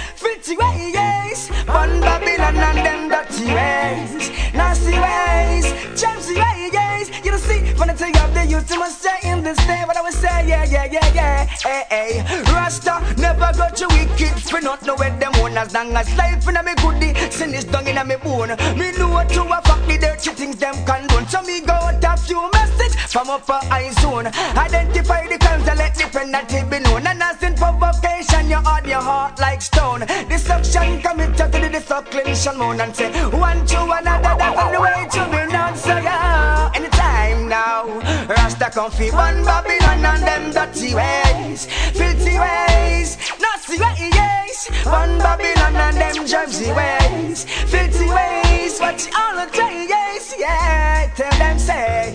filthy 0.57 0.96
ways. 0.96 1.49
One 1.66 2.01
Babylon 2.01 2.57
and 2.57 2.78
them 2.78 3.09
dirty 3.09 3.46
ways, 3.53 4.30
nasty 4.55 4.99
ways, 4.99 5.66
Chelsea 6.01 6.34
ways. 6.34 7.11
You 7.24 7.32
don't 7.32 7.40
see, 7.40 7.61
when 7.78 7.90
I 7.90 7.94
tell 7.94 8.09
you 8.09 8.34
the 8.34 8.46
youth, 8.46 8.70
you 8.70 8.78
must 8.78 9.01
stay 9.01 9.30
in 9.30 9.42
this 9.42 9.59
day. 9.66 9.82
What 9.86 9.96
I 9.96 10.03
would 10.03 10.12
say, 10.12 10.46
yeah, 10.46 10.64
yeah, 10.64 10.84
yeah, 10.90 11.14
yeah. 11.14 11.44
Hey, 11.62 11.84
hey, 11.90 12.42
Rasta 12.53 13.03
never 13.18 13.53
got 13.57 13.76
to 13.76 13.88
wicked 13.88 14.40
for 14.42 14.61
not 14.61 14.84
know 14.84 14.96
where 14.96 15.16
them 15.18 15.32
own 15.36 15.57
as 15.57 15.72
long 15.74 15.94
as 15.94 16.14
life 16.16 16.49
in 16.49 16.57
a 16.57 16.62
me 16.62 16.74
goodie, 16.76 17.14
sin 17.30 17.55
is 17.55 17.64
dung 17.64 17.86
in 17.86 17.99
a 17.99 18.05
me 18.05 18.16
bone. 18.16 18.57
Me 18.78 18.92
know 18.92 19.22
to 19.28 19.42
a 19.42 19.61
fuck 19.62 19.84
the 19.86 19.99
dirty 20.01 20.30
things 20.30 20.57
them 20.57 20.74
condone. 20.86 21.26
So 21.28 21.42
me 21.42 21.61
go 21.61 21.72
out 21.72 22.05
a 22.05 22.16
few 22.16 22.51
message 22.53 22.96
from 23.12 23.28
upper 23.28 23.61
eye 23.70 23.90
zone. 24.01 24.26
Identify 24.26 25.28
the 25.28 25.38
crimes 25.38 25.68
and 25.68 25.78
let 25.78 25.94
the 25.94 26.05
penalty 26.05 26.62
be 26.70 26.78
known. 26.80 27.07
And 27.07 27.22
as 27.22 27.42
in 27.42 27.55
provocation, 27.55 28.49
you 28.49 28.57
on 28.57 28.88
your 28.88 29.01
heart 29.01 29.38
like 29.38 29.61
stone. 29.62 30.03
Destruction 30.39 31.03
committed 31.03 31.51
to 31.53 31.59
the 31.59 31.68
destruction 31.68 32.59
moan 32.59 32.80
and 32.80 32.95
say 32.95 33.11
one 33.30 33.66
to 33.66 33.82
another. 33.82 34.34
That's 34.39 34.70
the 34.72 34.80
way 34.80 35.09
to 35.11 35.22
be 35.32 35.53
known. 35.53 35.74
So 35.74 35.99
yeah, 35.99 36.70
anytime 36.76 37.49
now, 37.49 37.86
Rasta 38.28 38.70
come 38.70 38.93
fi 38.93 39.11
one 39.11 39.45
Babylon 39.45 40.05
and 40.07 40.22
them 40.22 40.51
dirty 40.53 40.95
ways, 40.95 41.66
filthy 41.91 42.39
ways, 42.39 43.18
nasty 43.43 43.78
ways. 43.82 44.68
One 44.86 45.18
Babylon 45.18 45.74
and 45.74 45.97
them 45.97 46.24
Jersey 46.24 46.70
ways, 46.72 47.45
filthy 47.66 48.07
ways. 48.07 48.78
Watch 48.80 49.11
all 49.18 49.45
the 49.45 49.51
days, 49.51 50.36
yeah. 50.39 51.11
Tell 51.16 51.36
them 51.36 51.59
say. 51.59 52.14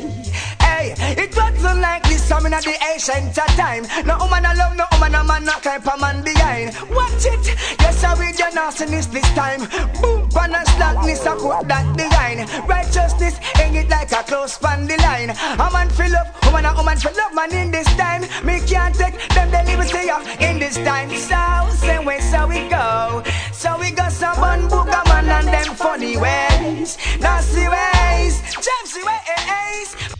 Hey, 0.61 0.95
it 0.97 1.35
wasn't 1.35 1.81
like 1.81 2.02
some 2.23 2.45
in 2.45 2.51
the 2.51 2.77
ancient 2.91 3.35
time. 3.35 3.83
No 4.05 4.17
woman 4.17 4.45
a 4.45 4.55
love, 4.55 4.75
no 4.75 4.85
woman 4.93 5.15
a 5.15 5.23
man, 5.23 5.43
no 5.43 5.51
type 5.59 5.85
of 5.87 5.99
man 5.99 6.23
behind. 6.23 6.71
Watch 6.89 7.25
it, 7.27 7.45
yes 7.79 8.03
I 8.03 8.15
read 8.19 8.39
your 8.39 8.53
nastiness 8.53 9.07
this 9.07 9.29
time. 9.33 9.67
Boom, 10.01 10.29
pan 10.29 10.55
and 10.55 10.67
slackness, 10.67 11.27
I 11.27 11.35
put 11.35 11.67
that 11.67 11.97
behind. 11.97 12.49
Righteousness, 12.67 13.37
hang 13.59 13.75
it 13.75 13.89
like 13.89 14.11
a 14.11 14.23
close 14.23 14.53
span 14.53 14.87
the 14.87 14.97
line. 14.97 15.31
A 15.31 15.67
man 15.71 15.89
feel 15.89 16.11
love, 16.11 16.29
woman 16.45 16.65
a 16.65 16.73
woman 16.75 16.97
feel 16.97 17.13
love, 17.17 17.35
man 17.35 17.51
in 17.51 17.71
this 17.71 17.87
time. 17.95 18.21
Me 18.45 18.59
can't 18.65 18.95
take 18.95 19.15
them 19.35 19.51
the 19.51 19.61
liberty 19.67 20.09
of 20.09 20.23
in 20.41 20.59
this 20.59 20.75
time. 20.77 21.09
So, 21.11 21.75
same 21.85 22.05
way, 22.05 22.19
so 22.19 22.47
we 22.47 22.67
go. 22.69 23.23
So 23.51 23.77
we 23.79 23.91
got 23.91 24.11
some 24.11 24.39
one 24.39 24.69
booger 24.69 25.03
man 25.07 25.29
and 25.29 25.47
them 25.47 25.75
funny 25.75 26.17
ways. 26.17 26.97
Nasty 27.19 27.67
ways, 27.67 28.41
Jamesy 28.63 29.03
ways. 29.03 30.15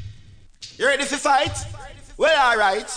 You 0.78 0.88
ready 0.88 1.06
for 1.06 1.18
fight? 1.18 1.83
Well, 2.24 2.52
alright. 2.54 2.90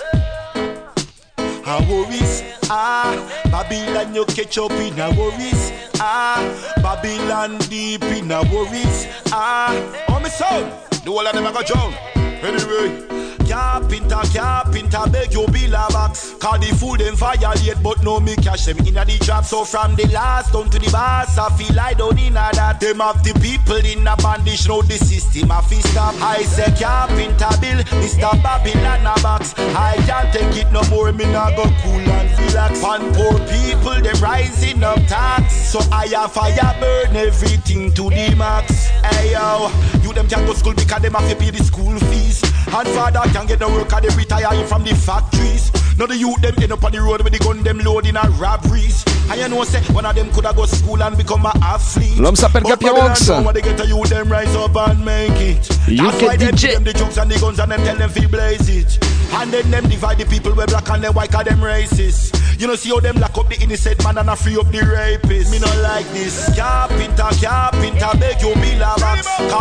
A 1.67 1.85
worries, 1.91 2.45
ah, 2.71 3.11
Babylon 3.51 4.15
you 4.15 4.25
catch 4.25 4.57
up 4.57 4.71
in 4.71 5.01
a 5.01 5.11
worries, 5.19 5.73
ah, 5.99 6.39
Babylon 6.77 7.59
deep 7.69 8.05
in 8.05 8.31
a 8.31 8.43
worries, 8.55 9.09
ah. 9.33 9.75
Oh 10.11 10.21
my 10.21 10.29
son, 10.29 10.71
the 11.05 11.11
whole 11.11 11.27
of 11.27 11.35
them 11.35 11.45
a 11.45 11.53
go 11.53 11.61
drown. 11.65 12.26
Anyway. 12.43 13.17
Carpenter, 13.49 14.23
carpenter, 14.35 15.11
beg 15.11 15.33
you 15.33 15.47
build 15.47 15.73
a 15.73 15.87
box. 15.93 16.35
Cause 16.41 16.61
the 16.61 16.75
food 16.75 17.01
them 17.01 17.15
violate 17.15 17.81
but 17.83 18.03
no 18.03 18.19
me 18.19 18.35
cash 18.37 18.67
them 18.67 18.79
in 18.79 18.97
a 18.97 19.05
the 19.05 19.19
trap. 19.23 19.45
So 19.45 19.65
from 19.65 19.95
the 19.95 20.07
last 20.09 20.53
down 20.53 20.69
to 20.71 20.79
the 20.79 20.91
boss 20.91 21.39
I 21.39 21.49
feel 21.57 21.79
I 21.79 21.95
don't 21.95 22.19
in 22.19 22.37
a 22.37 22.51
that. 22.53 22.81
Them 22.81 22.99
have 22.99 23.23
the 23.23 23.33
people 23.39 23.77
in 23.77 24.07
a 24.07 24.17
bandage 24.17 24.67
Now 24.69 24.83
the 24.83 24.99
system 24.99 25.51
a 25.51 25.63
fi 25.63 25.79
stop. 25.79 26.15
I 26.21 26.43
say 26.43 26.75
carpenter 26.75 27.55
bill 27.61 27.79
Mr. 28.03 28.35
Babylon 28.43 29.07
a 29.07 29.15
box. 29.23 29.55
I 29.57 29.95
can't 30.07 30.33
take 30.35 30.67
it 30.67 30.73
no 30.73 30.83
more 30.91 31.13
Me 31.13 31.25
nah 31.31 31.51
go 31.55 31.65
cool 31.83 32.03
and 32.03 32.31
relax. 32.39 32.83
Pan 32.83 33.15
poor 33.15 33.39
people 33.47 34.03
them 34.03 34.21
rising 34.21 34.83
up 34.83 34.99
tax. 35.07 35.55
So 35.71 35.79
I 35.93 36.09
have 36.09 36.33
fire 36.33 36.75
burn 36.81 37.15
everything 37.15 37.93
to 37.95 38.11
the 38.11 38.35
max. 38.35 38.89
Hey 39.07 39.33
yo 39.33 39.71
You 40.07 40.13
them 40.13 40.29
can't 40.29 40.47
go 40.47 40.55
school 40.55 40.73
because 40.73 41.03
them 41.03 41.15
have 41.15 41.29
to 41.29 41.35
pay 41.35 41.51
the 41.51 41.65
school 41.65 41.99
fees 41.99 42.39
And 42.71 42.87
father 42.95 43.27
can't 43.33 43.49
get 43.49 43.59
the 43.59 43.67
work 43.67 43.93
and 43.93 44.05
they 44.05 44.15
retire 44.15 44.65
from 44.69 44.85
the 44.85 44.95
factories. 44.95 45.73
Now 45.99 46.07
the 46.07 46.17
youth 46.17 46.41
them 46.43 46.55
end 46.63 46.71
up 46.73 46.85
on 46.85 46.93
the 46.93 47.01
road 47.03 47.23
with 47.23 47.33
the 47.33 47.41
gun 47.41 47.65
them 47.65 47.79
loading 47.81 48.15
and 48.17 48.39
robberies. 48.39 49.03
And 49.29 49.41
you 49.41 49.49
know 49.49 49.65
say 49.65 49.81
one 49.93 50.07
of 50.07 50.15
them 50.15 50.31
coulda 50.31 50.53
go 50.55 50.65
school 50.67 51.03
and 51.03 51.17
become 51.17 51.45
a 51.45 51.53
athlete. 51.61 52.19
L'homme 52.19 52.37
s'appelle 52.37 52.63
But 52.63 52.79
Capirox. 52.79 53.27
Babylon 53.27 53.43
know 53.43 53.47
when 53.47 53.55
they 53.57 53.63
get 53.63 53.77
the 53.79 53.87
youth 53.87 54.09
them 54.11 54.31
rise 54.31 54.55
up 54.55 54.77
and 54.77 55.05
make 55.05 55.41
it. 55.43 55.67
You 55.89 55.97
That's 56.07 56.21
get 56.21 56.27
why 56.29 56.37
them 56.37 56.55
DJ. 56.55 56.61
give 56.63 56.75
them 56.75 56.85
the 56.85 56.93
drugs 56.93 57.19
and 57.19 57.31
the 57.31 57.39
guns 57.41 57.59
and 57.59 57.73
them 57.73 57.83
tell 57.83 57.97
them 57.97 58.11
fi 58.11 58.27
blaze 58.27 58.69
it. 58.69 58.99
And 59.33 59.51
then 59.51 59.71
them 59.73 59.89
divide 59.91 60.19
the 60.19 60.27
people 60.27 60.55
where 60.55 60.67
black 60.69 60.89
and 60.89 61.03
them 61.03 61.15
white 61.15 61.33
cause 61.33 61.45
them 61.45 61.59
racist. 61.59 62.39
You 62.61 62.67
know 62.67 62.75
see 62.77 62.89
how 62.91 63.01
them 63.01 63.17
lock 63.17 63.37
up 63.37 63.49
the 63.51 63.61
innocent 63.61 64.03
man 64.05 64.17
and 64.17 64.31
a 64.31 64.37
free 64.37 64.57
up 64.57 64.71
the 64.71 64.81
rapist. 64.81 65.51
Me 65.53 65.59
not 65.59 65.77
like 65.83 66.07
this. 66.13 66.49
Carpenter, 66.57 67.29
carpenter, 67.43 68.13
beg 68.21 68.41
you 68.41 68.55
build 68.55 68.65
a 68.65 68.65
box. 68.65 68.65
Cause 68.65 68.66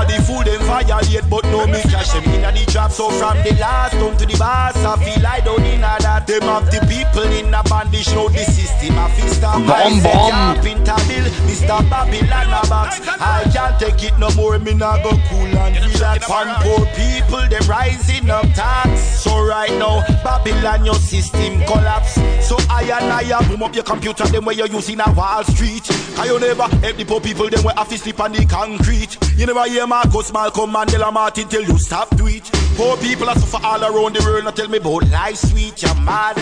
the 0.08 0.22
food 0.24 0.45
them 0.45 0.62
violate 0.66 1.30
but 1.30 1.43
no 1.45 1.66
me 1.68 1.82
cash 1.84 2.14
them 2.14 2.24
in 2.34 2.45
a 2.45 2.51
the 2.51 2.66
trap. 2.72 2.91
So 2.91 3.10
from 3.10 3.38
the 3.43 3.53
last 3.60 3.93
down 3.93 4.18
to 4.18 4.26
the 4.26 4.38
boss, 4.38 4.76
I 4.78 4.95
feel 5.03 5.26
I 5.26 5.39
don't 5.41 5.64
in 5.66 5.84
a 5.84 5.95
that. 5.99 6.28
Them 6.28 6.43
have 6.43 6.66
the 6.72 6.80
people 6.88 7.28
in 7.32 7.53
a 7.53 7.64
bandage, 7.64 8.10
now 8.14 8.28
the 8.30 8.43
system 8.45 8.97
a 8.97 9.10
fi 9.10 9.28
stop. 9.28 9.62
I 9.68 9.89
Bomb, 9.89 10.03
bomb. 10.03 10.32
carpenter 10.32 10.99
bill, 11.08 11.26
Mr. 11.47 11.80
Babylon 11.89 12.49
a 12.53 12.62
box. 12.70 12.99
I 13.08 13.43
can't 13.51 13.80
take 13.80 14.03
it 14.03 14.18
no 14.20 14.30
more, 14.36 14.58
me 14.60 14.74
nah 14.74 14.97
go 15.03 15.12
cool 15.30 15.47
and 15.47 15.76
relax. 15.76 16.28
Pan 16.28 16.49
poor 16.62 16.86
people, 16.95 17.43
them 17.49 17.66
rising 17.68 18.30
up 18.30 18.45
tax. 18.53 19.01
So 19.22 19.43
right 19.45 19.72
now, 19.78 20.06
Babylon 20.24 20.86
your 20.86 20.95
system 20.95 21.62
collapse. 21.66 22.16
So 22.45 22.58
I 22.70 22.84
and 22.84 23.12
I 23.12 23.38
a 23.38 23.43
boom 23.47 23.64
up 23.64 23.74
your 23.76 23.84
computer, 23.84 24.26
them 24.26 24.45
where 24.45 24.56
you 24.56 24.66
using 24.68 24.99
a 24.99 25.12
Wall 25.14 25.43
Street. 25.43 25.84
Cause 26.16 26.28
you 26.28 26.39
never 26.39 26.64
help 26.64 26.95
the 26.97 27.06
poor 27.06 27.22
people, 27.22 27.49
them 27.49 27.64
where 27.64 27.76
have 27.76 27.89
to 27.89 27.97
sleep 27.97 28.20
on 28.20 28.32
the 28.32 28.45
concrete. 28.45 29.18
You 29.38 29.46
never 29.46 29.68
hear 29.68 29.86
Marcus, 29.86 30.32
Malcolm, 30.32 30.72
Mandela, 30.72 31.12
Martin 31.12 31.50
till 31.50 31.64
you 31.64 31.78
stop 31.78 32.16
do 32.16 32.26
it. 32.28 32.50
Poor 32.78 32.96
people 32.98 33.28
are 33.30 33.38
suffer 33.38 33.66
all 33.66 33.84
around 33.84 34.16
the 34.16 34.24
world. 34.24 34.46
Not 34.46 34.56
tell 34.56 34.70
me 34.70 34.78
about 34.78 35.10
life 35.10 35.36
sweet, 35.36 35.82
you're 35.82 35.94
mad. 35.96 36.36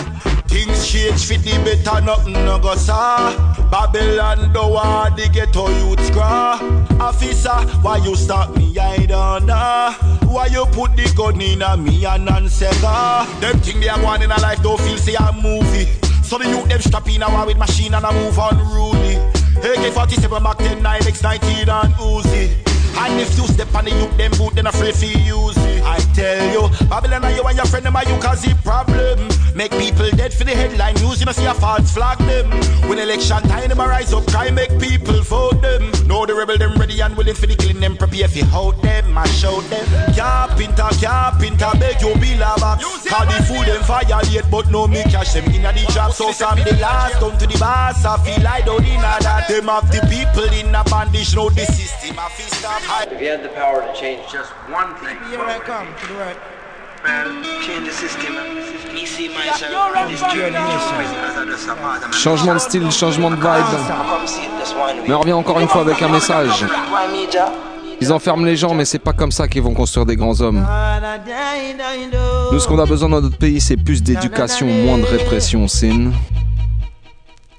Things 0.46 0.88
change 0.88 1.26
for 1.26 1.34
the 1.34 1.58
better, 1.64 2.00
nothing 2.04 2.34
no 2.34 2.60
go 2.60 2.76
saw. 2.76 3.34
Babylon 3.68 4.52
do 4.52 4.60
want 4.60 5.16
the 5.16 5.28
ghetto 5.28 5.68
youth 5.68 6.06
scraw. 6.06 6.58
Officer, 7.00 7.50
why 7.82 7.96
you 7.96 8.14
stop 8.14 8.56
me? 8.56 8.78
I 8.78 9.06
don't 9.06 9.46
know. 9.46 9.92
Why 10.30 10.46
you 10.46 10.64
put 10.66 10.94
the 10.94 11.12
gun 11.16 11.40
in 11.40 11.62
a 11.62 11.76
me 11.76 12.04
and 12.04 12.28
answer? 12.28 12.70
Them 13.40 13.58
thing 13.58 13.80
they 13.80 13.88
are 13.88 13.98
going 13.98 14.22
in 14.22 14.30
a 14.30 14.40
life 14.40 14.62
don't 14.62 14.80
feel 14.80 14.98
see 14.98 15.16
a 15.16 15.32
movie. 15.32 15.86
So 16.22 16.38
the 16.38 16.48
youth 16.48 16.68
them 16.68 16.80
strap 16.80 17.08
in 17.08 17.22
a 17.22 17.28
war 17.28 17.44
with 17.46 17.58
machine 17.58 17.92
and 17.92 18.04
a 18.04 18.12
move 18.12 18.38
unruly. 18.38 19.16
AK-47, 19.56 20.42
Mac 20.42 20.58
10, 20.58 20.80
9, 20.80 21.00
X19 21.00 21.68
and 21.68 21.94
Uzi. 21.94 22.73
And 22.96 23.20
if 23.20 23.36
you 23.36 23.46
step 23.46 23.74
on 23.74 23.84
the 23.84 23.90
youth, 23.90 24.16
them 24.16 24.30
boot, 24.32 24.54
then 24.54 24.66
afraid 24.66 24.94
for 24.94 25.04
use 25.04 25.56
it. 25.56 25.82
I 25.84 25.98
tell 26.14 26.40
you, 26.52 26.88
Babylon 26.88 27.24
and 27.24 27.36
you 27.36 27.42
and 27.42 27.56
your 27.56 27.66
friend, 27.66 27.84
them 27.84 27.96
are 27.96 28.04
you 28.04 28.16
cause 28.20 28.42
the 28.42 28.54
problem. 28.62 29.28
Make 29.54 29.72
people 29.72 30.10
dead 30.10 30.32
for 30.32 30.44
the 30.44 30.50
headline 30.50 30.94
news, 30.96 31.20
you 31.20 31.26
know 31.26 31.32
see 31.32 31.46
a 31.46 31.54
false 31.54 31.92
flag 31.92 32.18
them. 32.18 32.50
When 32.88 32.98
election 32.98 33.42
time, 33.42 33.68
them 33.68 33.80
a 33.80 33.86
rise 33.86 34.12
up, 34.12 34.26
try 34.26 34.50
make 34.50 34.70
people 34.80 35.20
vote 35.22 35.62
them. 35.62 35.82
Know 36.08 36.26
the 36.26 36.34
rebel, 36.34 36.58
them 36.58 36.74
ready 36.74 37.00
and 37.00 37.16
willing 37.16 37.34
for 37.34 37.46
the 37.46 37.54
killing 37.54 37.80
them, 37.80 37.96
prepare 37.96 38.28
for 38.28 38.44
hold 38.46 38.82
them, 38.82 39.16
I 39.16 39.26
show 39.26 39.60
them. 39.72 39.86
Carpenter, 40.14 40.90
carpenter, 40.98 41.70
beg 41.78 42.00
you 42.02 42.14
be 42.18 42.34
lava. 42.36 42.82
Cause 42.82 43.28
the 43.30 43.42
food 43.46 43.66
them 43.66 43.82
violate, 43.84 44.50
but 44.50 44.70
no 44.70 44.86
me 44.86 45.02
cash 45.04 45.34
them 45.34 45.44
in 45.54 45.62
the 45.62 45.86
job. 45.92 46.12
So 46.12 46.32
from 46.32 46.58
the 46.58 46.76
last 46.80 47.20
down 47.20 47.38
to 47.38 47.46
the 47.46 47.58
boss, 47.58 48.04
I 48.04 48.18
feel 48.24 48.46
I 48.46 48.60
don't 48.62 48.84
in 48.84 49.00
that. 49.00 49.46
Them 49.48 49.66
have 49.66 49.90
the 49.90 50.00
people 50.10 50.50
in 50.50 50.74
a 50.74 50.82
bandage, 50.84 51.34
know 51.34 51.50
the 51.50 51.66
system, 51.66 52.18
I 52.18 52.28
feel 52.30 52.48
stop. 52.58 52.83
If 53.10 53.20
you 53.20 53.28
had 53.28 53.42
the 53.42 53.48
power 53.48 53.80
to 53.80 53.92
change 53.98 54.20
just 54.30 54.50
one 54.70 54.94
thing, 54.96 55.16
come 55.64 55.86
to 56.00 56.06
the 56.06 56.14
right. 56.14 56.36
Changement 62.12 62.54
de 62.54 62.58
style, 62.58 62.90
changement 62.90 63.30
de 63.30 63.36
vibe. 63.36 63.64
Mais 65.06 65.14
on 65.14 65.20
revient 65.20 65.32
encore 65.32 65.60
une 65.60 65.68
fois 65.68 65.82
avec 65.82 66.00
un 66.02 66.08
message. 66.08 66.64
Ils 68.00 68.12
enferment 68.12 68.44
les 68.44 68.56
gens, 68.56 68.74
mais 68.74 68.84
c'est 68.84 68.98
pas 68.98 69.12
comme 69.12 69.32
ça 69.32 69.48
qu'ils 69.48 69.62
vont 69.62 69.74
construire 69.74 70.06
des 70.06 70.16
grands 70.16 70.40
hommes. 70.40 70.66
Nous, 72.52 72.60
ce 72.60 72.68
qu'on 72.68 72.78
a 72.78 72.86
besoin 72.86 73.08
dans 73.08 73.20
notre 73.20 73.38
pays, 73.38 73.60
c'est 73.60 73.76
plus 73.76 74.02
d'éducation, 74.02 74.66
moins 74.66 74.98
de 74.98 75.04
répression, 75.04 75.68
sin. 75.68 76.10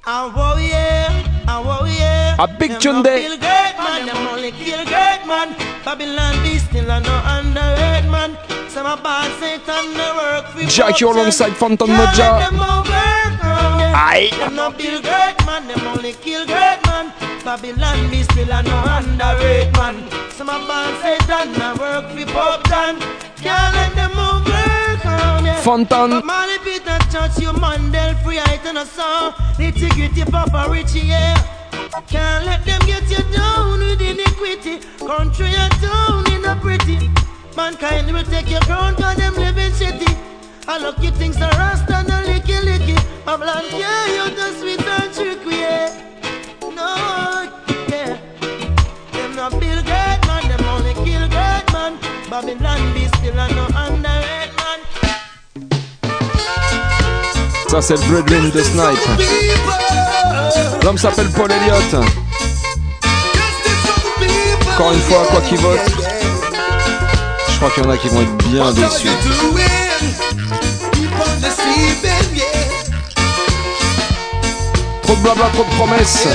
Wow 0.06 0.54
yeah. 0.56 2.36
A 2.38 2.46
big 2.46 2.78
tune 2.78 3.02
day. 3.02 3.26
Feel 3.26 3.38
great 3.38 3.74
man, 3.76 4.06
them 4.06 4.16
only 4.28 4.52
kill 4.52 4.84
great 4.84 5.26
man. 5.26 5.56
Babylon 5.84 6.40
be 6.44 6.58
still 6.58 6.88
a 6.90 7.00
no 7.00 7.22
underrated 7.24 8.08
man. 8.08 8.38
Some 8.68 8.86
a 8.86 8.96
bad 8.96 9.32
Satan 9.40 9.94
no 9.94 10.14
work 10.14 10.46
for 10.52 10.62
Jack, 10.70 11.00
you 11.00 11.10
alongside 11.10 11.54
Fantan 11.54 11.88
Mojah. 11.88 12.38
let 12.38 12.50
them 12.50 12.60
overcome, 12.60 13.80
yeah. 13.80 13.94
Aye. 13.96 14.30
Them 14.38 14.54
no 14.54 14.70
build 14.70 15.02
great 15.02 15.36
man, 15.44 15.66
them 15.66 15.86
only 15.88 16.12
kill 16.12 16.46
great 16.46 16.78
man. 16.86 17.12
Babylon 17.42 18.08
be 18.08 18.22
still 18.22 18.52
a 18.52 18.62
no 18.62 18.78
underrated 18.86 19.72
man. 19.74 20.08
Some 20.30 20.50
a 20.50 20.58
bad 20.68 20.92
Satan 21.02 21.52
no 21.58 21.74
work 21.80 22.06
for 22.14 22.26
corruption. 22.30 23.00
Can't 23.42 23.85
Fontan. 25.66 26.24
Marley 26.24 26.58
Peter 26.62 26.96
Church, 27.10 27.40
you 27.40 27.52
Mandel 27.52 28.14
free 28.22 28.36
height 28.36 28.64
and 28.66 28.78
a 28.78 28.86
song. 28.86 29.32
Nitty-gritty 29.58 30.22
Papa 30.30 30.70
Richie, 30.70 31.00
yeah. 31.00 31.34
Can't 32.06 32.46
let 32.46 32.64
them 32.64 32.78
get 32.86 33.02
you 33.10 33.18
down 33.34 33.80
with 33.80 34.00
iniquity. 34.00 34.78
Country 35.04 35.50
and 35.58 35.72
town 35.82 36.22
in 36.30 36.44
a 36.44 36.54
pretty. 36.62 37.10
Mankind 37.56 38.12
will 38.12 38.22
take 38.22 38.48
your 38.48 38.60
crown 38.60 38.94
cause 38.94 39.16
them 39.16 39.34
living 39.34 39.72
shitty. 39.72 40.06
I 40.68 40.78
look 40.78 41.02
you 41.02 41.10
things 41.10 41.42
are 41.42 41.50
rust 41.58 41.90
and 41.90 42.10
a 42.10 42.22
licky 42.30 42.62
licky. 42.62 42.96
Babylon, 43.24 43.64
yeah, 43.74 44.06
you 44.14 44.30
the 44.36 44.52
sweet 44.60 44.86
and 44.86 45.12
trickery, 45.12 45.62
yeah. 45.66 45.90
No, 46.62 47.50
yeah. 47.90 48.20
Them 49.10 49.34
not 49.34 49.50
build 49.58 49.84
great 49.84 50.20
man, 50.28 50.46
them 50.46 50.64
only 50.70 50.94
kill 51.02 51.26
great 51.26 51.66
man. 51.72 51.98
Babylon 52.30 52.94
be 52.94 53.08
still 53.08 53.36
a 53.36 53.48
no 53.48 53.66
underrated 53.74 54.15
C'est 57.80 57.94
le 58.08 58.22
de 58.22 58.62
Snipe. 58.62 58.82
L'homme 60.82 60.96
s'appelle 60.96 61.28
Paul 61.28 61.50
Elliott. 61.52 62.06
Encore 64.74 64.92
une 64.92 65.00
fois, 65.00 65.26
quoi 65.30 65.40
qu'il 65.42 65.58
vote, 65.58 65.80
je 67.48 67.56
crois 67.56 67.70
qu'il 67.70 67.84
y 67.84 67.86
en 67.86 67.90
a 67.90 67.96
qui 67.98 68.08
vont 68.08 68.22
être 68.22 68.36
bien 68.48 68.72
déçus. 68.72 69.08
Trop 75.02 75.14
de 75.14 75.20
blabla, 75.20 75.44
trop 75.52 75.64
de 75.64 75.76
promesses. 75.76 76.28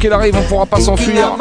Qu'il 0.00 0.12
arrive, 0.12 0.34
on 0.36 0.42
pourra 0.42 0.66
pas 0.66 0.80
s'enfuir. 0.80 1.36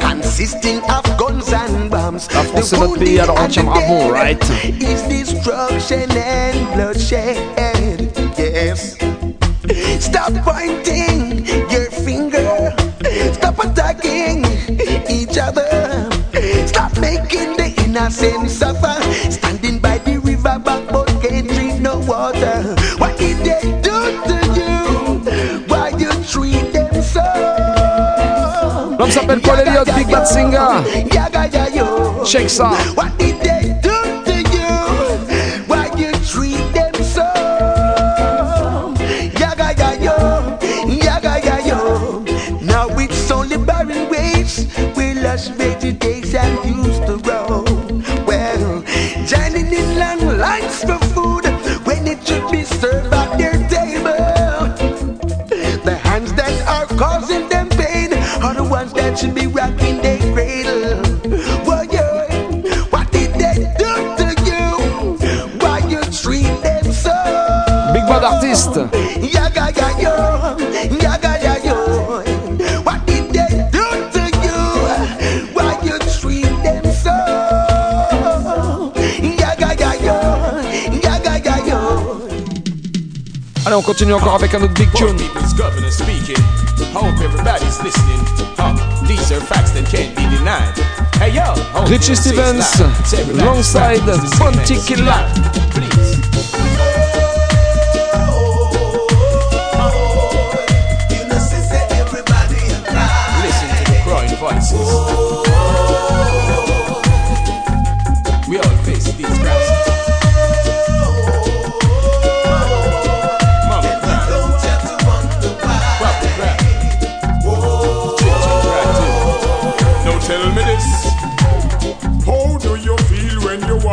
consisting 0.00 0.80
of 0.84 1.02
guns 1.18 1.52
and 1.52 1.90
bombs. 1.90 2.28
La 2.32 2.42
France 2.42 2.68
c'est 2.70 2.78
notre 2.78 2.98
pays, 2.98 3.20
alors 3.20 3.36
on 3.42 3.48
tiendra 3.48 3.80
bon, 3.86 4.10
right? 4.10 4.42
Is 4.80 5.02
destruction 5.08 6.08
and 6.16 6.56
bloodshed. 6.74 7.36
Yes. 8.38 8.96
Stop 10.00 10.32
pointing 10.44 11.44
your 11.70 11.90
finger. 11.90 12.72
Stop 13.32 13.64
attacking 13.64 14.46
each 15.10 15.36
other. 15.38 16.08
Stop 16.66 16.96
making 16.98 17.56
the 17.56 17.72
innocent 17.84 18.48
suffer. 18.48 18.87
Paul 29.36 29.60
Elliott, 29.60 29.94
Big 29.94 30.08
Bad 30.08 30.26
Singer. 30.26 30.58
Check 32.24 32.48
ça. 32.48 32.70
continue 83.88 84.12
encore 84.12 84.34
avec 84.34 84.52
un 84.52 84.60
autre 84.60 84.74
big 84.74 84.92
tune. 84.92 85.16
Richie 91.86 92.14
Stevens, 92.14 92.82
alongside 93.40 94.04
Fonty 94.36 94.76
Killa. 94.84 95.26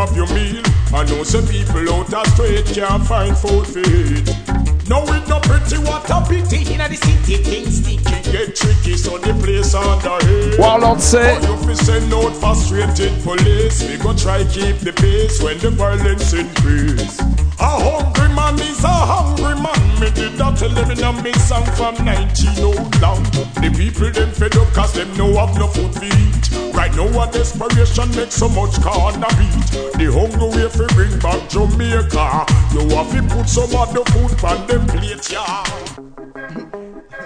When 0.06 0.16
you 0.16 0.26
have 0.26 0.30
your 0.30 0.36
meal? 0.36 0.64
I 0.94 1.04
know 1.06 1.24
some 1.24 1.48
people 1.48 1.90
out 1.94 2.08
the 2.08 2.24
street 2.32 2.66
can't 2.74 3.06
find 3.06 3.38
food 3.38 3.66
to 3.74 3.82
eat. 3.82 4.28
Now 4.88 5.02
it 5.04 5.28
no 5.28 5.40
pretty 5.40 5.78
what 5.80 6.10
a 6.10 6.22
pity 6.28 6.74
in 6.74 6.78
the 6.78 6.96
city 6.96 7.38
things 7.44 7.78
sticky 7.82 8.32
get 8.32 8.56
tricky 8.56 8.98
so 8.98 9.18
the 9.18 9.34
place 9.42 9.74
under 9.74 10.24
hate. 10.26 10.60
Warlord 10.60 11.02
say- 11.02 11.38
Oh, 11.42 11.58
you 11.58 11.58
fi 11.66 11.74
send 11.74 12.14
out 12.14 12.36
frustrated 12.36 13.24
police. 13.24 13.82
We 13.84 13.98
go 13.98 14.14
try 14.14 14.44
keep 14.44 14.78
the 14.80 14.94
pace 14.94 15.42
when 15.42 15.58
the 15.60 15.72
violence 15.72 16.34
increase. 16.34 17.20
A 17.60 17.72
hungry 17.82 18.30
man 18.36 18.60
is 18.60 18.84
a 18.84 18.88
hungry 18.88 19.56
man. 19.56 20.00
Me 20.00 20.12
did 20.12 20.34
that 20.38 20.58
tell 20.58 20.70
them 20.70 20.92
in 20.92 21.02
a 21.04 21.12
me 21.24 21.34
song 21.34 21.66
from 21.78 21.96
19 22.06 22.64
old 22.64 23.02
long. 23.02 23.24
The 23.62 23.74
people 23.76 24.12
them 24.12 24.32
fed 24.32 24.56
up 24.56 24.72
cause 24.74 24.94
them 24.94 25.10
no 25.18 25.34
have 25.38 25.58
no 25.58 25.68
food 25.68 25.94
to 25.94 26.06
eat. 26.06 26.65
Right 26.96 27.12
now 27.12 27.24
a 27.24 27.32
desperation 27.32 28.10
makes 28.16 28.36
so 28.36 28.48
much 28.48 28.82
corner 28.82 29.28
beat. 29.36 29.68
The 30.00 30.08
hunger 30.16 30.48
we 30.48 30.70
fi 30.70 30.86
bring 30.96 31.20
back 31.20 31.50
Jamaica. 31.50 32.46
You 32.72 32.88
have 32.96 33.12
to 33.12 33.22
put 33.36 33.50
some 33.50 33.76
of 33.76 33.94
the 33.94 34.04
food 34.12 34.32
on 34.44 34.66
them 34.68 34.88
plate, 34.88 35.30
yeah. 35.30 35.64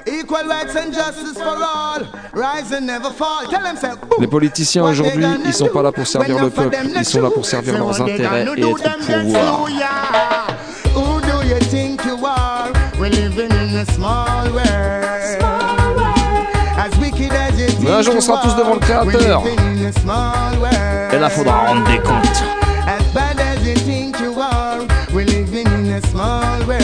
Equal 0.07 0.47
rights 0.47 0.75
and 0.75 0.91
justice 0.91 1.37
for 1.37 1.55
all. 1.61 2.01
Rise 2.33 2.71
and 2.71 2.87
never 2.87 3.11
fall. 3.11 3.45
Tell 3.45 3.61
them, 3.61 3.77
say, 3.77 3.91
Les 4.19 4.27
politiciens 4.27 4.83
aujourd'hui, 4.85 5.23
ils 5.45 5.53
sont 5.53 5.67
pas 5.67 5.83
là 5.83 5.91
pour 5.91 6.07
servir 6.07 6.41
le 6.43 6.49
peuple, 6.49 6.75
ils 6.95 7.05
sont 7.05 7.21
là 7.21 7.29
pour 7.29 7.45
servir 7.45 7.77
leurs 7.77 8.01
intérêts 8.01 8.45
et 8.45 8.61
être 8.61 8.65
au 8.65 8.73
pouvoir. 8.73 10.47
Who 10.95 11.21
do 11.21 11.47
you 11.47 11.59
think 11.69 12.03
you 12.05 12.17
are? 12.25 12.71
We're 12.99 13.09
living 13.11 13.51
in 13.51 13.75
a 13.75 13.85
small 13.93 14.51
world. 14.51 14.88
Mais 17.81 17.91
un 17.91 18.01
jour, 18.01 18.15
on 18.17 18.21
sera 18.21 18.41
tous 18.41 18.55
devant 18.55 18.73
le 18.73 18.79
Créateur. 18.79 19.43
we're 19.43 19.51
living 19.51 19.77
in 19.77 19.85
a 19.85 19.91
small 19.93 20.59
world. 20.59 21.13
Et 21.13 21.19
là, 21.19 21.29
faudra 21.29 21.67
rendre 21.67 21.87
des 21.87 21.99
comptes. 21.99 22.43
As 22.87 23.03
bad 23.13 23.39
as 23.39 23.65
you 23.65 23.75
think 23.75 24.19
you 24.19 24.33
are, 24.39 24.85
we're 25.13 25.25
living 25.25 25.67
in 25.67 25.93
a 25.93 26.01
small 26.07 26.59
world. 26.67 26.83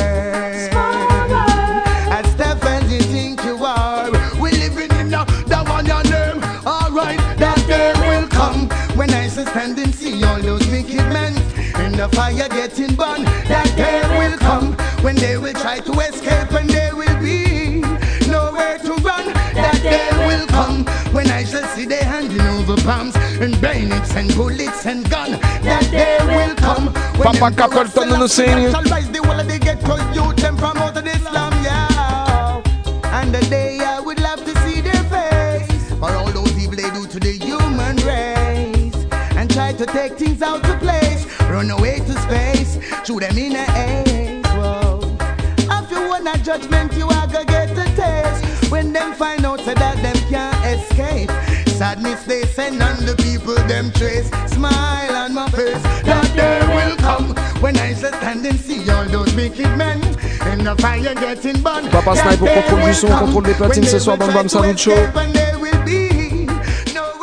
As 2.12 2.36
tough 2.38 2.64
as 2.66 2.92
you 2.92 3.02
think 3.02 3.44
you 3.44 3.58
are, 3.66 4.10
we're 4.40 4.52
living 4.52 4.92
in 5.00 5.14
a 5.14 5.26
that 5.48 5.68
one 5.68 5.86
your 5.86 6.04
name. 6.04 6.42
Alright, 6.66 7.20
that 7.38 7.62
day 7.68 7.92
will 8.08 8.28
come 8.30 8.70
when 8.96 9.10
I 9.12 9.28
shall 9.28 9.46
stand 9.48 9.78
and 9.78 9.94
see 9.94 10.24
all 10.24 10.40
those 10.40 10.66
wicked 10.68 11.06
men 11.12 11.34
in 11.84 11.92
the 11.92 12.08
fire 12.14 12.48
getting 12.50 12.96
burned. 12.96 13.28
That 13.48 13.72
day 13.76 14.02
will 14.18 14.38
come 14.38 14.74
when 15.04 15.16
they 15.16 15.38
will 15.38 15.54
try 15.54 15.80
to 15.80 15.92
escape 16.00 16.52
and 16.54 16.75
when 21.26 21.34
I 21.34 21.44
shall 21.44 21.64
see 21.76 21.86
they 21.86 22.04
handing 22.04 22.42
over 22.42 22.76
bombs 22.84 23.16
and 23.42 23.60
bayonets 23.60 24.16
and 24.16 24.34
bullets 24.36 24.86
and 24.86 25.10
guns. 25.10 25.40
That 25.64 25.90
day 25.92 26.18
will 26.22 26.56
come 26.56 26.86
when 27.18 27.34
Papa 27.34 27.56
Capleton 27.56 28.20
nous 28.20 28.32
signe. 28.32 28.72
shall 28.72 28.84
rise 28.84 29.10
the 29.12 29.22
whole 29.24 29.40
of 29.40 29.48
the 29.48 29.60
ghetto 29.60 29.96
youth 30.14 30.36
them 30.38 30.58
from 30.58 30.78
out 30.78 30.98
of 30.98 31.04
the 31.04 31.18
slum, 31.20 31.54
yeah. 31.64 32.62
And 33.06 33.34
the 33.34 33.44
day 33.50 33.80
I 33.80 34.00
would 34.00 34.20
love 34.22 34.44
to 34.46 34.54
see 34.62 34.82
their 34.82 35.04
face 35.16 35.90
for 36.00 36.12
all 36.12 36.32
those 36.32 36.58
evil 36.58 36.76
they 36.76 36.90
do 36.92 37.08
to 37.08 37.20
the 37.20 37.34
human 37.34 37.96
race 37.98 38.96
and 39.38 39.52
try 39.52 39.74
to 39.74 39.86
take 39.86 40.14
things 40.14 40.42
out 40.42 40.68
of 40.70 40.80
place, 40.80 41.26
run 41.50 41.72
away 41.72 42.00
to 42.00 42.14
space, 42.26 42.78
shoot 43.06 43.22
them 43.22 43.38
in 43.38 43.54
the 43.54 43.66
ace. 43.86 44.46
Whoa. 44.54 45.18
After 45.70 46.08
one 46.08 46.28
a 46.28 46.38
judgment, 46.38 46.94
you 46.94 47.08
are 47.08 47.28
gonna 47.28 47.46
get 47.46 47.72
a 47.72 47.86
taste 47.96 48.72
when 48.72 48.94
them 48.94 49.14
find 49.14 49.46
out 49.46 49.60
that 49.66 49.98
them. 50.04 50.15
Sadness 51.86 52.24
they 52.24 52.42
send 52.48 52.82
on 52.82 53.06
the 53.06 53.14
people 53.16 53.54
them 53.68 53.92
trace. 53.92 54.28
Smile 54.48 55.16
on 55.16 55.36
my 55.36 55.48
face, 55.52 55.84
that 56.02 56.26
day 56.36 56.60
will 56.74 56.96
come 56.98 57.36
when 57.62 57.78
I 57.78 57.94
shall 57.94 58.12
stand 58.12 58.44
and 58.44 58.60
see 58.60 58.90
all 58.90 59.06
those 59.06 59.32
wicked 59.36 59.70
men 59.78 60.02
in 60.52 60.64
the 60.64 60.76
fire 60.82 61.14
getting 61.14 61.62
burned. 61.62 61.92
Papa 61.92 62.16
Snipe 62.16 62.42
au 62.42 62.48
contrôle 62.48 62.82
du 62.86 62.94
son, 62.96 63.08
contrôle 63.10 63.44
des 63.44 63.54
platines 63.54 63.84
ce 63.84 64.00
soir 64.00 64.18
Bam 64.18 64.32
to 64.34 64.50
Salut 64.50 64.76
Show. 64.76 64.94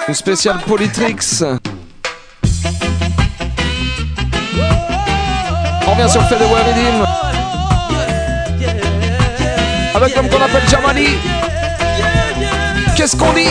Une 0.06 0.14
spéciale 0.14 0.60
Politrix. 0.64 1.43
On 5.84 5.90
revient 5.90 6.09
sur 6.09 6.20
le 6.20 6.26
fait 6.28 6.39
de. 6.39 6.44
Avec 9.97 10.14
l'homme 10.14 10.28
qu'on 10.28 10.40
appelle 10.40 10.68
Jamali. 10.68 11.18
Qu'est-ce 12.94 13.16
qu'on 13.16 13.32
dit? 13.32 13.51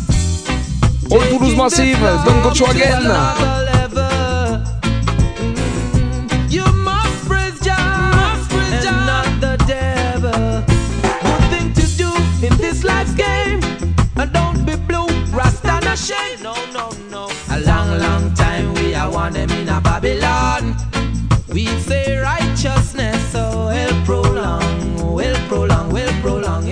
hoy 1.11 1.27
Toulouse 1.29 1.55
Massive, 1.55 1.97
Don 2.25 2.41
Cochoaguen. 2.41 3.70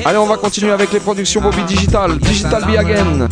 Allez, 0.05 0.17
on 0.17 0.25
va 0.25 0.37
continuer 0.37 0.71
avec 0.71 0.91
les 0.91 0.99
productions 0.99 1.41
Bobby 1.41 1.63
Digital, 1.63 2.17
Digital 2.17 2.63
Be 2.63 2.77
Again. 2.77 3.27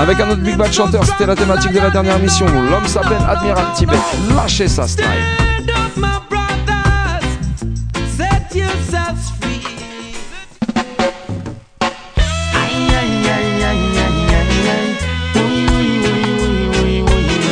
Avec 0.00 0.20
un 0.20 0.30
autre 0.30 0.40
Big 0.40 0.56
Bad 0.56 0.72
chanteur, 0.72 1.04
c'était 1.04 1.26
la 1.26 1.36
thématique 1.36 1.72
de 1.72 1.78
la 1.78 1.90
dernière 1.90 2.18
mission. 2.18 2.46
L'homme 2.46 2.86
s'appelle 2.86 3.22
Admiral 3.28 3.66
Tibet. 3.74 3.98
Lâchez 4.34 4.68
ça, 4.68 4.86
free. 4.86 5.20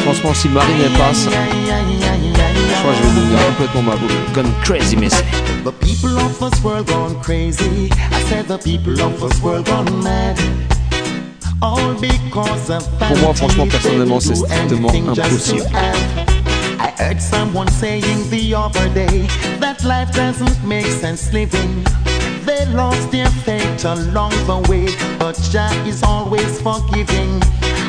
Franchement, 0.05 0.33
si 0.33 0.49
Marine 0.49 0.77
elle 0.85 0.93
passe, 0.93 1.29
je 2.93 3.01
que 3.01 3.09
je 3.09 3.09
vais 3.09 3.21
devenir 3.21 3.47
complètement 3.47 3.83
ma 3.83 4.33
Gone 4.35 4.53
crazy, 4.63 4.97
mais 4.97 5.09
c'est. 5.09 5.25
The 5.65 5.73
people 5.81 6.17
of 6.19 6.39
this 6.39 6.63
world 6.63 6.87
gone 6.87 7.21
crazy. 7.23 7.91
I 8.13 8.23
said 8.29 8.47
the 8.47 8.59
people 8.59 9.01
of 9.01 9.21
this 9.21 9.43
world 9.43 9.67
gone 9.67 10.03
mad. 10.03 10.39
All 11.61 11.95
because 11.95 12.71
of 12.71 12.89
Pour 12.99 13.17
moi, 13.19 13.35
franchement, 13.35 13.67
personnellement, 13.67 14.21
c'est 14.21 14.37
strictement 14.37 14.93
impossible. 14.93 15.67
I 16.81 16.93
heard 16.97 17.21
someone 17.21 17.69
saying 17.73 18.31
the 18.31 18.55
other 18.55 18.89
day 18.95 19.27
that 19.61 19.83
life 19.85 20.13
doesn't 20.13 20.65
make 20.65 20.87
sense 20.87 21.33
living. 21.33 21.85
They 22.47 22.65
lost 22.73 23.11
their 23.11 23.29
faith 23.45 23.85
along 23.85 24.31
the 24.47 24.65
way, 24.71 24.87
but 25.19 25.37
Jah 25.51 25.71
is 25.87 26.03
always 26.05 26.61
forgiving. 26.63 27.43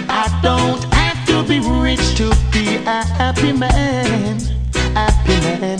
I 0.10 0.28
don't 0.42 0.84
have 0.94 1.24
to 1.28 1.44
be 1.48 1.60
rich 1.60 2.16
to 2.18 2.36
be 2.52 2.78
a 2.86 3.04
happy 3.06 3.54
man. 3.54 4.59
Happy 5.00 5.40
man. 5.62 5.80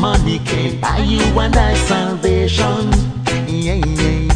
Money 0.00 0.40
can't 0.40 0.80
buy 0.80 0.98
you 0.98 1.22
and 1.38 1.54
I 1.54 1.74
salvation. 1.74 2.90
Yeah, 3.46 3.74
yeah. 3.74 4.26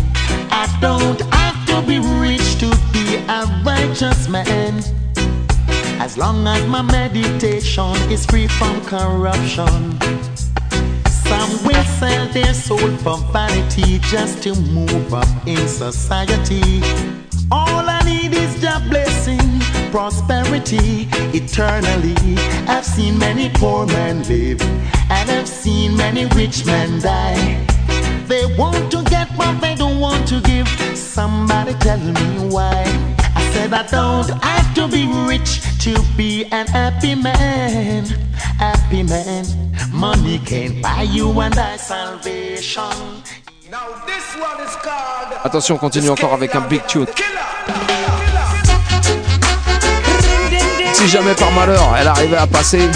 I 0.53 0.65
don't 0.81 1.21
have 1.35 1.59
to 1.67 1.83
be 1.85 1.99
rich 1.99 2.49
to 2.61 2.71
be 2.93 3.17
a 3.39 3.41
righteous 3.65 4.29
man. 4.29 4.85
As 5.99 6.17
long 6.17 6.47
as 6.47 6.65
my 6.69 6.81
meditation 6.81 7.97
is 8.09 8.25
free 8.25 8.47
from 8.47 8.81
corruption. 8.85 9.99
Some 11.27 11.53
will 11.67 11.87
sell 11.99 12.29
their 12.29 12.55
soul 12.55 12.91
for 13.03 13.19
vanity 13.33 13.99
just 14.15 14.45
to 14.45 14.55
move 14.55 15.13
up 15.13 15.27
in 15.45 15.67
society. 15.67 16.83
All 17.51 17.85
I 17.97 18.01
need 18.05 18.33
is 18.33 18.61
the 18.61 18.81
blessing, 18.91 19.40
prosperity 19.91 21.09
eternally. 21.35 22.37
I've 22.69 22.85
seen 22.85 23.19
many 23.19 23.51
poor 23.51 23.87
men 23.87 24.23
live, 24.29 24.61
and 25.11 25.31
I've 25.31 25.49
seen 25.49 25.97
many 25.97 26.27
rich 26.37 26.65
men 26.65 27.01
die. 27.01 27.67
They 28.27 28.47
want 28.57 28.91
to 28.93 29.03
get 29.05 29.29
what 29.37 29.61
they 29.61 29.75
don't 29.75 29.99
want 29.99 30.29
to 30.29 30.41
give. 30.41 30.69
Somebody 30.97 31.75
tell 31.75 31.99
me 31.99 32.49
why. 32.49 32.85
I 33.35 33.51
said 33.53 33.73
I 33.73 33.87
don't 33.87 34.31
have 34.45 34.75
to 34.75 34.89
be 34.89 35.07
rich 35.27 35.61
to 35.81 36.01
be 36.17 36.45
an 36.47 36.67
happy 36.69 37.15
man. 37.15 38.05
Happy 38.59 39.03
man. 39.03 39.45
Money 39.93 40.39
can't 40.39 40.81
buy 40.83 41.03
you 41.03 41.29
and 41.41 41.59
I 41.59 41.77
salvation. 41.77 42.83
Now 43.71 43.89
this 44.07 44.37
one 44.37 44.61
is 44.67 44.77
called 44.77 45.45
Attention, 45.45 45.75
on 45.75 45.79
continue 45.79 46.11
encore 46.11 46.35
avec 46.35 46.55
un 46.55 46.69
big 46.69 46.87
tune. 46.87 47.07
Si 51.01 51.09
jamais 51.09 51.33
par 51.33 51.51
malheur 51.53 51.97
elle 51.99 52.09
arrivait 52.09 52.37
à 52.37 52.47
passer, 52.47 52.87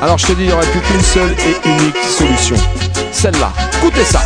alors 0.00 0.16
je 0.16 0.26
te 0.26 0.32
dis, 0.34 0.42
il 0.42 0.46
n'y 0.46 0.52
aurait 0.52 0.64
plus 0.68 0.80
qu'une 0.80 1.02
seule 1.02 1.32
et 1.32 1.68
unique 1.68 1.96
solution. 2.16 2.54
Celle-là. 3.10 3.50
Écoutez 3.78 4.04
ça. 4.04 4.20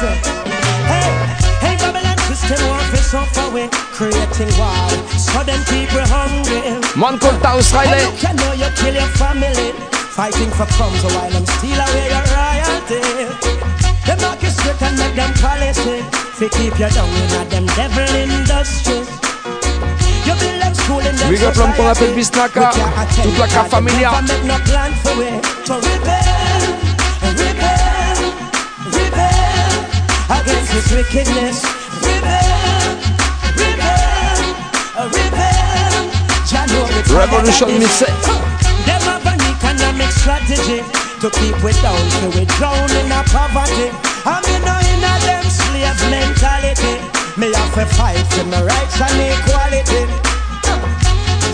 Man 6.96 7.18
called 7.18 7.40
Taos 7.40 7.72
Riley. 7.72 8.04
Fighting 10.10 10.50
for 10.50 10.66
crumbs 10.66 11.02
while 11.02 11.30
them 11.30 11.46
steal 11.46 11.80
away 11.80 12.10
your 12.10 12.22
royalty. 12.36 13.00
Them 14.04 14.18
knock 14.20 14.42
you 14.42 14.50
straight 14.50 14.82
and 14.82 14.98
make 14.98 15.14
them 15.14 15.32
policy. 15.40 16.04
Keep 16.38 16.78
you 16.78 16.90
down 16.90 17.08
in 17.08 17.40
a 17.40 17.44
them 17.48 17.64
devil 17.68 18.14
industry. 18.16 19.31
Big 21.28 21.42
up 21.44 21.56
l'homme 21.56 21.72
qu'on 21.74 21.88
appelle 21.88 22.14
Bisnaka, 22.14 22.70
toute 23.22 23.38
la 23.38 23.64
Familia. 23.64 24.10
Against 30.28 30.72
this 30.72 30.92
wickedness. 30.92 31.62
Rebel, 32.02 32.30
rebel, 33.56 34.38
rebel. 35.12 36.10
Jah 36.46 36.66
know 36.66 36.86
Revolution. 37.18 37.78
Missy. 37.78 38.06
Them 38.86 39.02
have 39.02 39.26
an 39.26 39.40
economic 39.56 40.10
strategy 40.10 40.82
to 41.20 41.30
keep 41.30 41.62
we 41.62 41.72
down, 41.82 42.10
so 42.20 42.28
we 42.30 42.44
drown 42.56 42.90
in 42.90 43.12
a 43.12 43.22
poverty. 43.24 43.90
I 44.24 44.40
me 44.46 44.58
know 44.64 44.78
in 44.90 45.04
a 45.04 45.14
them 45.26 45.44
slave 45.50 46.10
mentality. 46.10 47.11
Me 47.34 47.50
have 47.50 47.74
to 47.74 47.86
fight 47.96 48.26
for 48.32 48.44
my 48.44 48.62
rights 48.62 49.00
and 49.00 49.18
equality. 49.32 50.04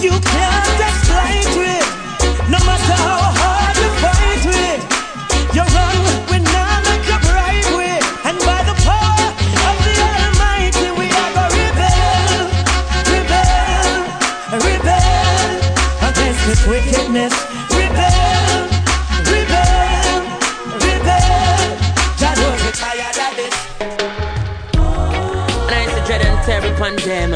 You 0.02 0.10
can't 0.10 0.80
exploit 0.82 1.54
it, 1.54 1.86
no 2.50 2.58
matter 2.66 2.98
how 2.98 3.30
hard 3.38 3.76
you 3.78 3.90
fight 4.02 4.44
it. 4.58 4.82
You 5.54 5.62
run, 5.62 5.96
we 6.30 6.42
now 6.42 6.82
make 6.82 7.06
you 7.06 7.18
bribe 7.22 7.70
with, 7.78 8.04
and 8.26 8.38
by 8.42 8.60
the 8.66 8.74
power 8.82 9.30
of 9.70 9.76
the 9.86 9.94
Almighty, 10.02 10.90
we 10.98 11.06
are 11.14 11.30
gonna 11.38 11.54
rebel, 11.54 12.50
rebel, 13.14 14.02
rebel 14.66 16.10
against 16.10 16.42
this 16.46 16.66
wickedness. 16.66 17.47
Upon 26.78 26.94
them. 26.96 27.34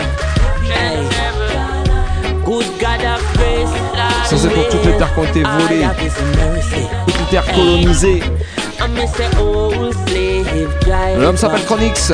Ça 4.24 4.36
c'est 4.36 4.48
pour 4.48 4.68
toutes 4.68 4.84
les 4.84 4.96
terres 4.96 5.12
qui 5.14 5.20
ont 5.20 5.24
été 5.24 5.42
volées, 5.42 5.86
toutes 7.06 7.18
les 7.18 7.26
terres 7.30 7.52
colonisées. 7.52 8.22
L'homme 11.18 11.36
s'appelle 11.36 11.64
Chronix. 11.64 12.12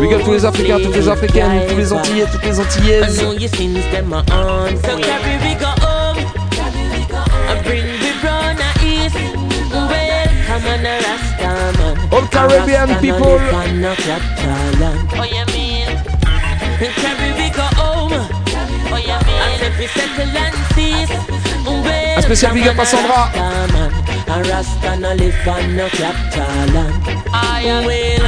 Big 0.00 0.14
up 0.14 0.22
tous 0.24 0.32
les 0.32 0.44
Africains, 0.44 0.78
toutes 0.82 0.96
les 0.96 1.08
Africaines, 1.08 1.62
tous 1.68 1.76
les 1.76 1.92
Antillais, 1.92 2.26
toutes 2.32 2.44
les 2.44 2.60
Antillaises. 2.60 3.24
Rasta. 12.22 12.38
All 12.38 12.48
Caribbean 12.48 12.90
A 12.90 13.00
people. 13.00 13.18
no 13.18 13.36
live 13.36 13.54
on 13.54 13.80
no 13.80 13.94
Catalan. 13.94 15.08
Oh 15.18 15.24
you 15.24 15.44
mean? 15.52 15.88
And 16.82 16.94
carry 17.02 17.50
go 17.50 17.66
home. 17.80 18.12
Oh 18.92 18.96
you 18.96 19.18
mean? 19.26 19.40
As 19.42 19.62
if 19.62 19.78
we 19.78 19.86
settle 19.86 20.36
and 20.36 20.56
cease. 20.74 21.12
Un 22.16 22.22
spécial 22.22 22.52
big 22.54 22.68
up 22.68 22.78
à 22.78 22.84
Sandra. 22.84 23.30
A 24.28 24.42
Rasta 24.42 24.96
no 24.96 25.14
live 25.14 25.48
on 25.48 25.76
no 25.76 25.88
Catalan. 25.88 26.92
I 27.32 27.62
am 27.66 27.84
well. 27.86 28.22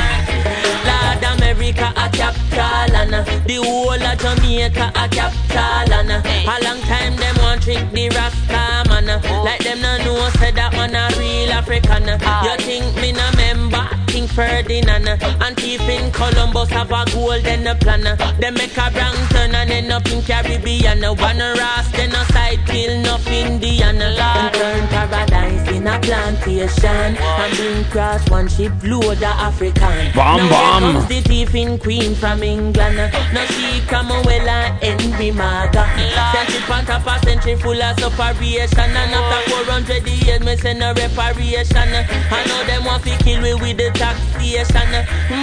Lord 0.84 1.24
America 1.40 1.92
a 1.96 2.08
capital 2.10 2.96
and 2.96 3.14
the 3.46 3.54
whole 3.56 3.92
of 3.92 4.18
Jamaica 4.18 4.92
a 4.94 5.08
capital 5.08 5.92
and 5.92 6.10
a 6.10 6.56
long 6.64 6.80
time 6.82 7.16
them 7.16 7.36
want 7.38 7.43
trick 7.64 7.90
the 7.92 8.10
Rasta 8.10 8.84
man 8.90 9.06
like 9.42 9.64
them 9.64 9.80
no 9.80 9.96
know 10.04 10.28
say 10.38 10.52
that 10.52 10.72
man 10.74 10.94
a 10.94 11.08
real 11.18 11.50
African. 11.52 12.04
You 12.04 12.18
ah. 12.20 12.56
think 12.58 12.94
me 13.00 13.12
no 13.12 13.30
member? 13.36 13.88
Think 14.06 14.28
King 14.28 14.28
Ferdinand. 14.28 15.08
And 15.08 15.56
thief 15.56 15.80
in 15.88 16.12
Columbus 16.12 16.70
have 16.70 16.92
a 16.92 17.04
golden 17.10 17.76
plan. 17.78 18.04
They 18.38 18.50
make 18.50 18.76
a 18.76 18.90
wrong 18.94 19.16
turn 19.30 19.54
and 19.54 19.70
end 19.70 19.92
up 19.92 20.06
in 20.06 20.22
Caribbean. 20.22 21.02
One 21.02 21.38
ras, 21.38 21.90
then 21.92 22.14
a 22.14 22.24
side 22.32 22.60
kill, 22.66 22.90
enough 22.90 23.26
Indian. 23.26 24.00
And 24.00 24.54
turn 24.54 24.86
paradise 24.88 25.68
in 25.70 25.86
a 25.86 25.98
plantation. 26.00 27.16
And 27.16 27.56
bring 27.56 27.84
cross 27.84 28.28
one 28.30 28.48
ship 28.48 28.72
load 28.84 29.16
of 29.16 29.22
African. 29.24 30.12
Bam, 30.14 30.36
now 30.36 30.48
bam. 30.48 30.82
here 30.82 30.92
comes 30.92 31.08
the 31.08 31.20
thief 31.22 31.54
in 31.54 31.78
Queen 31.78 32.14
from 32.14 32.42
England. 32.42 32.96
Now 33.32 33.46
she 33.46 33.80
come 33.86 34.08
well 34.08 34.48
and 34.48 35.00
Henry 35.00 35.30
Maga. 35.32 35.84
Sent 36.32 36.54
it 36.54 36.70
on 36.70 36.84
top 36.84 37.06
a 37.06 37.24
century 37.24 37.53
full 37.56 37.80
of 37.80 37.98
separation. 37.98 38.90
And 38.94 39.14
after 39.14 39.50
400 39.50 40.06
years, 40.06 40.40
me 40.40 40.56
send 40.56 40.82
a 40.82 40.94
reparation. 40.94 41.88
I 42.30 42.44
know 42.46 42.64
them 42.66 42.84
want 42.84 43.04
to 43.04 43.16
kill 43.22 43.40
me 43.40 43.54
with 43.54 43.76
the 43.78 43.90
taxation. 43.94 44.90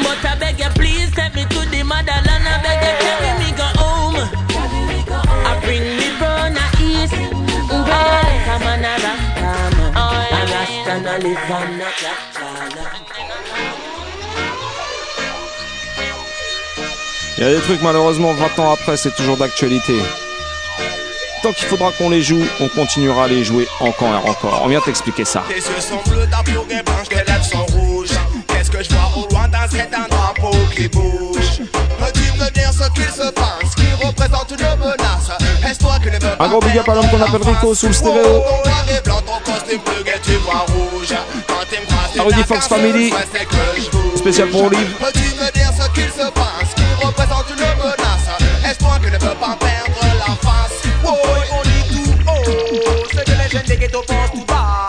But 0.04 0.26
I 0.26 0.38
beg 0.40 0.60
you, 0.60 0.70
please 0.76 1.12
take 1.12 1.36
me 1.36 1.44
to 1.46 1.60
the 1.70 1.84
motherland. 1.84 2.46
I 2.48 2.62
beg 2.64 2.80
you, 2.84 2.94
carry 3.04 3.32
me 3.40 3.50
go 3.58 3.68
home. 3.80 4.18
I 5.48 5.60
bring 5.64 5.84
me 6.00 6.12
east. 6.82 7.14
Come 7.72 8.64
on 8.64 8.82
rasta 10.52 11.00
man. 11.04 11.22
Live 11.22 11.38
on 11.50 11.82
Il 17.38 17.44
y 17.44 17.48
a 17.48 17.54
des 17.56 17.62
trucs 17.62 17.82
malheureusement 17.82 18.34
20 18.34 18.60
ans 18.60 18.72
après 18.72 18.98
c'est 18.98 19.16
toujours 19.16 19.38
d'actualité. 19.38 19.96
Tant 21.42 21.54
qu'il 21.54 21.68
faudra 21.68 21.92
qu'on 21.94 22.12
les 22.12 22.22
joue, 22.22 22.44
on 22.60 22.68
continuera 22.68 23.24
à 23.24 23.28
les 23.28 23.44
jouer 23.44 23.68
encore 23.80 24.10
et 24.14 24.30
encore. 24.30 24.62
On 24.64 24.68
vient 24.68 24.80
t'expliquer 24.80 25.26
ça. 25.26 25.44
Tes 25.48 25.56
yeux 25.56 25.62
sont 25.80 26.02
bleus, 26.08 26.28
ta 26.30 26.44
peau 26.44 26.68
est 26.70 26.84
blanche, 26.84 27.10
tes 27.10 27.16
lèvres 27.16 27.44
sont 27.44 27.66
rouges. 27.66 28.10
Qu'est-ce 28.48 28.70
que 28.70 28.84
je 28.84 28.90
vois 28.90 29.12
au 29.18 29.28
loin 29.28 29.48
d'un 29.48 29.68
c'est 29.72 29.90
un 29.92 30.08
drapeau 30.08 30.56
qui 30.76 30.88
bouge? 30.88 31.62
Peux-tu 31.98 32.32
me 32.40 32.48
dire 32.52 32.72
ce 32.72 32.88
qu'il 32.92 33.10
se 33.10 33.32
passe, 33.32 33.74
qui 33.76 34.06
représente 34.06 34.52
une 34.52 34.80
menace 34.80 35.32
Est-ce 35.68 35.80
toi 35.80 35.98
qui 36.00 36.08
ne 36.08 36.14
veux 36.14 36.20
pas 36.20 36.46
Un 36.46 36.48
gros 36.48 36.60
big 36.60 36.78
up 36.78 36.90
à 36.90 36.94
l'homme 36.94 37.10
qu'on 37.10 37.22
appelle 37.22 37.42
Rico 37.42 37.74
sous 37.74 37.88
le 37.88 37.94
stéréo. 37.94 38.44
Croises, 39.48 39.64
tu 42.14 42.22
Rudy 42.22 42.44
Fox 42.44 42.68
Family. 42.68 43.14
Spécial 44.16 44.50
pour 44.50 44.66
Olive. 44.66 44.96
Peux-tu 45.00 45.20
me 45.20 45.52
dire 45.54 45.72
ce 45.74 45.90
qu'il 45.90 46.10
se 46.12 46.30
passe, 46.30 46.76
qui 46.76 47.06
représente 47.06 47.46
une 47.50 47.56
menace 47.56 48.70
Est-ce 48.70 48.78
toi 48.78 49.00
qui 49.04 49.08
ne 49.08 49.18
veux 49.18 49.36
pas 49.36 49.58
perdre 49.60 49.81
jeunes 53.52 53.66
des 53.68 53.78
ghettos 53.78 54.04
pensent 54.08 54.32
tout 54.32 54.46
bas. 54.46 54.88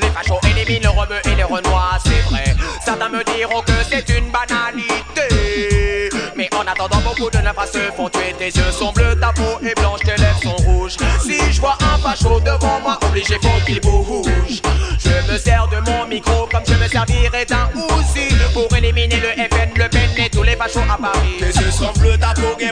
Les 0.00 0.08
fachos 0.08 0.40
éliminent 0.50 0.92
le 0.92 1.00
rebeu 1.00 1.20
et 1.24 1.34
les 1.34 1.42
renois, 1.42 1.98
c'est 2.04 2.22
vrai. 2.30 2.44
Certains 2.84 3.08
me 3.08 3.24
diront 3.36 3.62
que 3.62 3.72
c'est 3.90 4.08
une 4.16 4.30
banalité. 4.30 6.08
Mais 6.36 6.48
en 6.54 6.66
attendant, 6.66 7.00
beaucoup 7.00 7.30
de 7.30 7.38
nafras 7.38 7.66
se 7.66 7.78
font 7.96 8.08
tuer. 8.08 8.34
Tes 8.38 8.46
yeux 8.46 8.70
sont 8.70 8.92
bleus, 8.92 9.16
ta 9.20 9.32
peau 9.32 9.58
est 9.64 9.78
blanche, 9.78 10.00
tes 10.00 10.16
lèvres 10.16 10.40
sont 10.42 10.56
rouges. 10.64 10.96
Si 11.22 11.38
je 11.50 11.60
vois 11.60 11.76
un 11.80 11.98
facho 11.98 12.40
devant 12.40 12.80
moi, 12.80 12.98
obligé 13.02 13.34
faut 13.42 13.64
qu'il 13.66 13.80
bouge. 13.80 14.62
Je 14.98 15.32
me 15.32 15.38
sers 15.38 15.66
de 15.68 15.90
mon 15.90 16.06
micro 16.06 16.48
comme 16.50 16.62
je 16.66 16.74
me 16.74 16.88
servirais 16.88 17.44
d'un 17.44 17.68
Uzi 17.74 18.34
pour 18.52 18.74
éliminer 18.76 19.16
le 19.16 19.30
FN, 19.48 19.70
le 19.76 19.88
PEN 19.88 20.10
et 20.24 20.30
tous 20.30 20.42
les 20.42 20.56
fachos 20.56 20.80
à 20.80 20.96
Paris. 20.96 21.38
Tes 21.38 21.58
yeux 21.60 21.70
sont 21.70 21.92
bleus, 21.98 22.16
ta 22.18 22.34
peau 22.34 22.56
est 22.60 22.71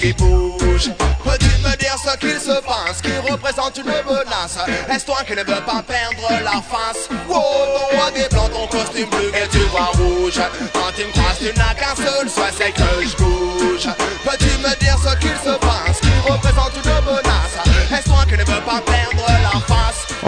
qui 0.00 0.12
bouge. 0.12 0.90
Peux-tu 1.24 1.46
me 1.62 1.76
dire 1.76 1.96
ce 1.98 2.16
qu'il 2.18 2.38
se 2.38 2.60
passe, 2.62 3.02
qui 3.02 3.16
représente 3.18 3.76
une 3.78 3.84
menace 3.84 4.58
Est-ce 4.90 5.04
toi 5.04 5.18
qui 5.26 5.32
ne 5.32 5.38
veux 5.38 5.44
pas 5.44 5.82
perdre 5.82 6.28
la 6.44 6.62
face? 6.62 7.08
Oh, 7.28 7.34
ton 7.34 7.96
noir 7.96 8.10
et 8.14 8.28
blanc, 8.32 8.48
ton 8.48 8.66
costume 8.66 9.08
bleu 9.10 9.32
et 9.34 9.48
tu 9.48 9.58
vois 9.70 9.90
rouge. 9.94 10.40
Quand 10.72 10.92
tu 10.96 11.04
me 11.04 11.12
croises, 11.12 11.38
tu 11.38 11.58
n'as 11.58 11.74
qu'un 11.74 11.96
seul 11.96 12.28
souhait, 12.28 12.52
c'est 12.56 12.72
que 12.72 13.06
je 13.06 13.16
bouge. 13.16 13.37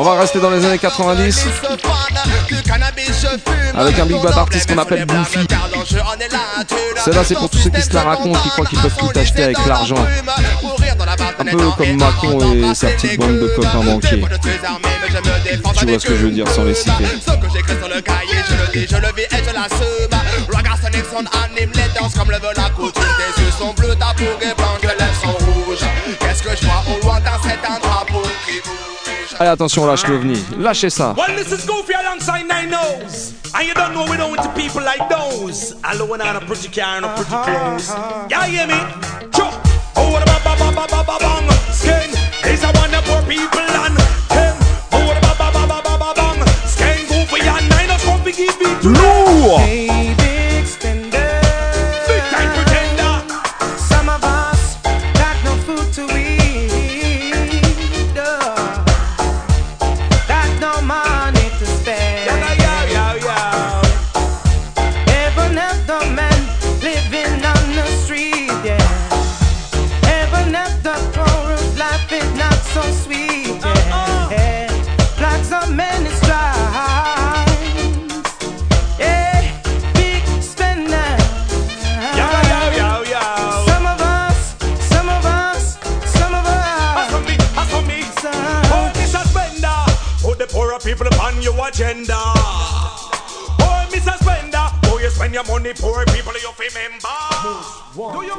On 0.01 0.03
va 0.03 0.15
rester 0.15 0.41
dans 0.41 0.49
les 0.49 0.65
années 0.65 0.79
90 0.79 1.47
avec 3.75 3.99
un 3.99 4.07
big 4.07 4.23
bad 4.23 4.33
artiste 4.33 4.73
qu'on 4.73 4.79
appelle 4.79 5.05
Goofy. 5.05 5.47
Celle-là, 7.05 7.23
c'est 7.23 7.35
pour 7.35 7.51
tous 7.51 7.59
ceux 7.59 7.69
qui 7.69 7.83
se 7.83 7.93
la 7.93 8.05
racontent, 8.05 8.41
qui 8.41 8.49
croient 8.49 8.65
qu'ils 8.65 8.79
peuvent 8.79 8.97
tout 8.97 9.11
acheter 9.15 9.45
avec 9.45 9.59
l'argent. 9.67 10.03
Un 11.39 11.45
peu 11.45 11.71
comme 11.77 11.97
Macron 11.99 12.41
et 12.55 12.75
sa 12.75 12.87
petite 12.87 13.21
bande 13.21 13.41
de 13.41 13.49
copains 13.49 13.85
banquiers. 13.85 14.25
Tu 15.77 15.87
vois 15.87 15.99
ce 15.99 16.07
que 16.07 16.17
je 16.17 16.25
veux 16.25 16.31
dire 16.31 16.49
sans 16.49 16.65
les 16.65 16.75
citer. 16.75 17.05
Qu'est-ce 26.21 26.43
que 26.43 26.57
je 26.57 26.67
au. 28.17 28.90
Allez 29.41 29.53
attention, 29.53 29.87
lâche 29.87 30.07
l'ovni. 30.07 30.39
Lâchez 30.59 30.91
ça. 30.91 31.15
Well, 31.17 31.35
this 31.35 31.51
is 31.51 31.65
Goofy 31.65 31.95
alongside 31.95 32.47
Nine 32.47 32.69
Nose. 32.69 33.33
And 33.55 33.67
you 33.67 33.73
don't 33.73 33.95
know 33.95 34.05
we 34.05 34.19
don't 34.19 34.37
to 34.37 34.51
people 34.51 34.83
like 34.83 35.01
those. 35.09 35.73
Alone 35.83 36.21
on 36.21 36.37
a 36.37 36.41
pretty 36.41 36.69
car 36.69 36.99
and 36.99 37.07
a 37.07 37.15
pretty 37.15 37.31
clothes. 37.31 37.89
Yeah, 38.29 38.45
you 38.45 38.59
hear 38.59 38.67
me? 38.67 38.75
Oh, 39.97 40.13
what 40.13 40.23
about 40.23 40.45
ba 40.45 40.57
ba 40.59 40.71
ba 40.77 40.87
ba 40.87 41.05
ba 41.07 41.17
bang? 41.19 41.51
Skin. 41.73 42.11
These 42.45 42.65
are 42.65 42.73
one 42.75 42.93
of 42.93 43.03
poor 43.07 43.23
people 43.23 43.61
and 43.61 43.97
him. 44.29 44.55
Oh, 44.93 45.07
what 45.07 45.17
about 45.17 45.39
ba 45.39 45.51
ba 45.55 45.67
ba 45.67 45.81
ba 45.85 45.97
ba 45.97 46.13
bang? 46.15 46.47
Skin 46.69 47.09
Goofy 47.09 47.41
and 47.41 47.67
Nine 47.71 47.89
Nose 47.89 48.37
give 48.37 48.85
Lourd. 48.85 49.80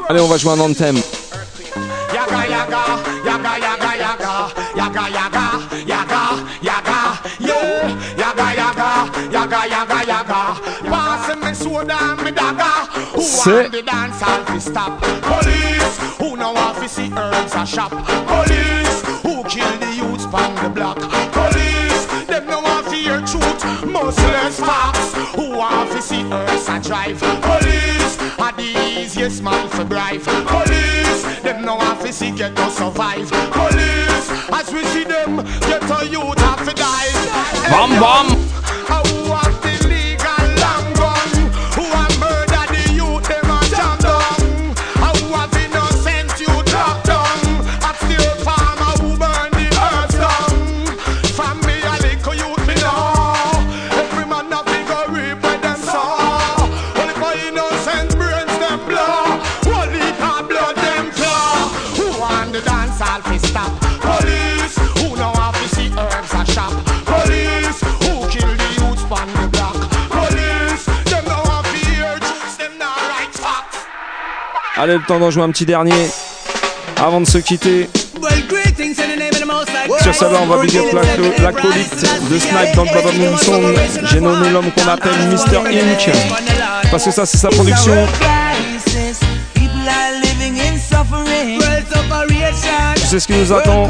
Allez, 0.10 0.22
on 0.22 0.28
va 0.28 0.38
jouer 0.38 0.54
un 0.54 0.60
anthem. 0.60 0.98
Yaga 2.14 2.48
yaga, 2.48 2.84
yaga 3.26 3.58
yaga 3.60 3.92
yaga, 3.98 4.52
yaga 4.76 5.10
yaga, 5.10 5.46
yaga 5.86 6.22
yaga, 6.62 7.22
yeah. 7.40 7.62
Yaga 8.18 8.54
yaga, 8.56 8.90
yaga 9.32 9.68
yaga 9.68 10.00
yaga. 10.06 10.42
Pass 10.90 11.36
me 11.36 11.54
soda 11.54 11.98
and 12.00 12.24
me 12.24 12.32
dagger. 12.32 12.78
Who 13.16 13.22
want 13.22 13.72
the 13.72 13.82
dance 13.82 14.22
hall 14.22 14.44
to 14.46 14.60
stop? 14.60 15.02
Police, 15.22 15.98
who 16.20 16.38
know 16.38 16.54
want 16.54 16.78
to 16.78 16.90
see 16.90 17.12
herbs 17.12 17.54
a 17.56 17.66
shop? 17.66 17.92
Police, 17.92 19.02
who 19.24 19.44
kill 19.46 19.78
the 19.80 19.94
youths 19.96 20.26
pon 20.28 20.56
the 20.56 20.70
block? 20.70 20.98
Police, 21.32 22.06
them 22.28 22.48
no 22.48 22.60
want 22.62 22.88
to 22.88 22.96
hear 22.96 23.20
truth. 23.22 23.64
Who 23.64 23.94
want 23.94 24.16
to 24.16 25.01
see 26.12 26.24
herbs 26.30 26.68
a 26.68 26.78
drive? 26.82 27.20
Police, 27.20 28.16
are 28.38 28.52
the 28.52 28.70
easiest 29.00 29.42
man 29.42 29.68
for 29.70 29.86
bribe. 29.86 30.22
Police, 30.22 31.24
them 31.42 31.64
no 31.64 31.76
want 31.76 32.02
to 32.02 32.12
see 32.12 32.32
get 32.32 32.54
to 32.56 32.70
survive. 32.70 33.30
Police, 33.60 34.28
as 34.60 34.68
we 34.74 34.84
see 34.92 35.06
them, 35.06 35.38
get 35.70 35.84
a 35.98 36.00
youth 36.16 36.40
have 36.48 36.64
to 36.68 36.74
die. 36.74 37.12
Bam 37.72 37.92
bam. 38.02 38.61
Allez, 74.82 74.94
le 74.96 75.04
temps 75.04 75.20
d'en 75.20 75.30
jouer 75.30 75.44
un 75.44 75.52
petit 75.52 75.64
dernier 75.68 75.94
avant 76.98 77.22
de 77.22 77.28
se 77.28 77.38
quitter. 77.38 77.88
Sur 80.02 80.16
celle-là, 80.16 80.40
on 80.42 80.48
va 80.48 80.58
big 80.64 80.76
up 80.76 80.86
l'aco- 80.92 81.34
l'acolyte 81.44 82.02
de 82.32 82.40
Snipe 82.40 82.76
dans 82.76 82.86
le 82.86 82.90
Baba 82.90 83.12
Moon. 83.12 83.38
J'ai 84.12 84.20
nommé 84.20 84.50
l'homme 84.50 84.72
qu'on 84.72 84.88
appelle 84.90 85.12
Mr. 85.30 85.58
Inc. 85.68 86.10
Parce 86.90 87.06
que 87.06 87.12
ça, 87.12 87.28
c'est 87.28 87.38
sa 87.38 87.50
production. 87.50 87.94
Tu 92.96 93.02
sais 93.08 93.20
ce 93.20 93.28
qui 93.28 93.34
nous 93.34 93.54
attend. 93.54 93.88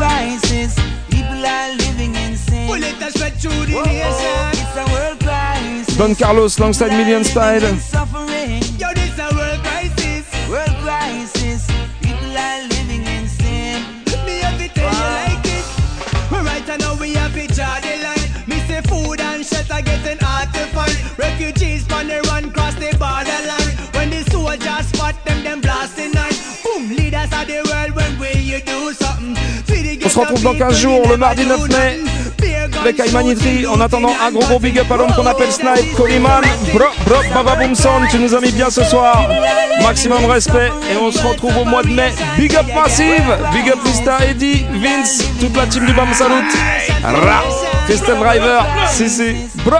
Don 5.98 6.14
Carlos, 6.16 6.50
Longside 6.60 6.92
Million 6.94 7.24
Style. 7.24 7.64
On 30.03 30.10
se 30.10 30.19
retrouve 30.19 30.44
dans 30.44 30.53
15 30.53 30.78
jours, 30.78 31.07
le 31.10 31.18
mardi 31.18 31.45
9 31.45 31.69
mai, 31.69 31.99
avec 32.82 32.99
Aymanitri. 32.99 33.65
En 33.65 33.80
attendant, 33.80 34.14
un 34.26 34.32
gros 34.32 34.44
gros 34.44 34.60
big 34.60 34.78
up 34.80 34.91
à 34.91 34.98
l'homme 34.98 35.14
qu'on 35.15 35.26
appelle 35.26 35.52
Snipe, 35.52 35.95
Coliman, 35.95 36.41
bro, 36.73 36.86
bro, 37.06 37.18
Baba 37.34 37.56
Boom 37.56 37.76
Sound. 37.76 38.07
Tu 38.10 38.18
nous 38.18 38.34
as 38.34 38.41
mis 38.41 38.52
bien 38.52 38.69
ce 38.69 38.84
soir. 38.84 39.30
Maximum 39.82 40.26
respect. 40.26 40.69
Et 40.91 40.98
on 40.98 41.11
se 41.11 41.26
retrouve 41.26 41.57
au 41.57 41.65
mois 41.65 41.84
de 41.84 41.90
mai. 41.90 42.11
Big 42.38 42.56
up 42.56 42.65
Massive, 42.76 43.38
big 43.53 43.69
up 43.69 43.80
Vista, 43.86 44.18
Eddie, 44.30 44.65
Vince, 44.73 45.23
toute 45.40 45.56
la 45.56 45.65
team 45.68 45.86
du 45.86 45.94
Bam 45.94 46.14
Salut. 46.14 46.44
Ra, 47.03 47.44
Crystal 47.88 48.18
Driver, 48.18 48.65
CC, 48.90 49.36
bro. 49.64 49.78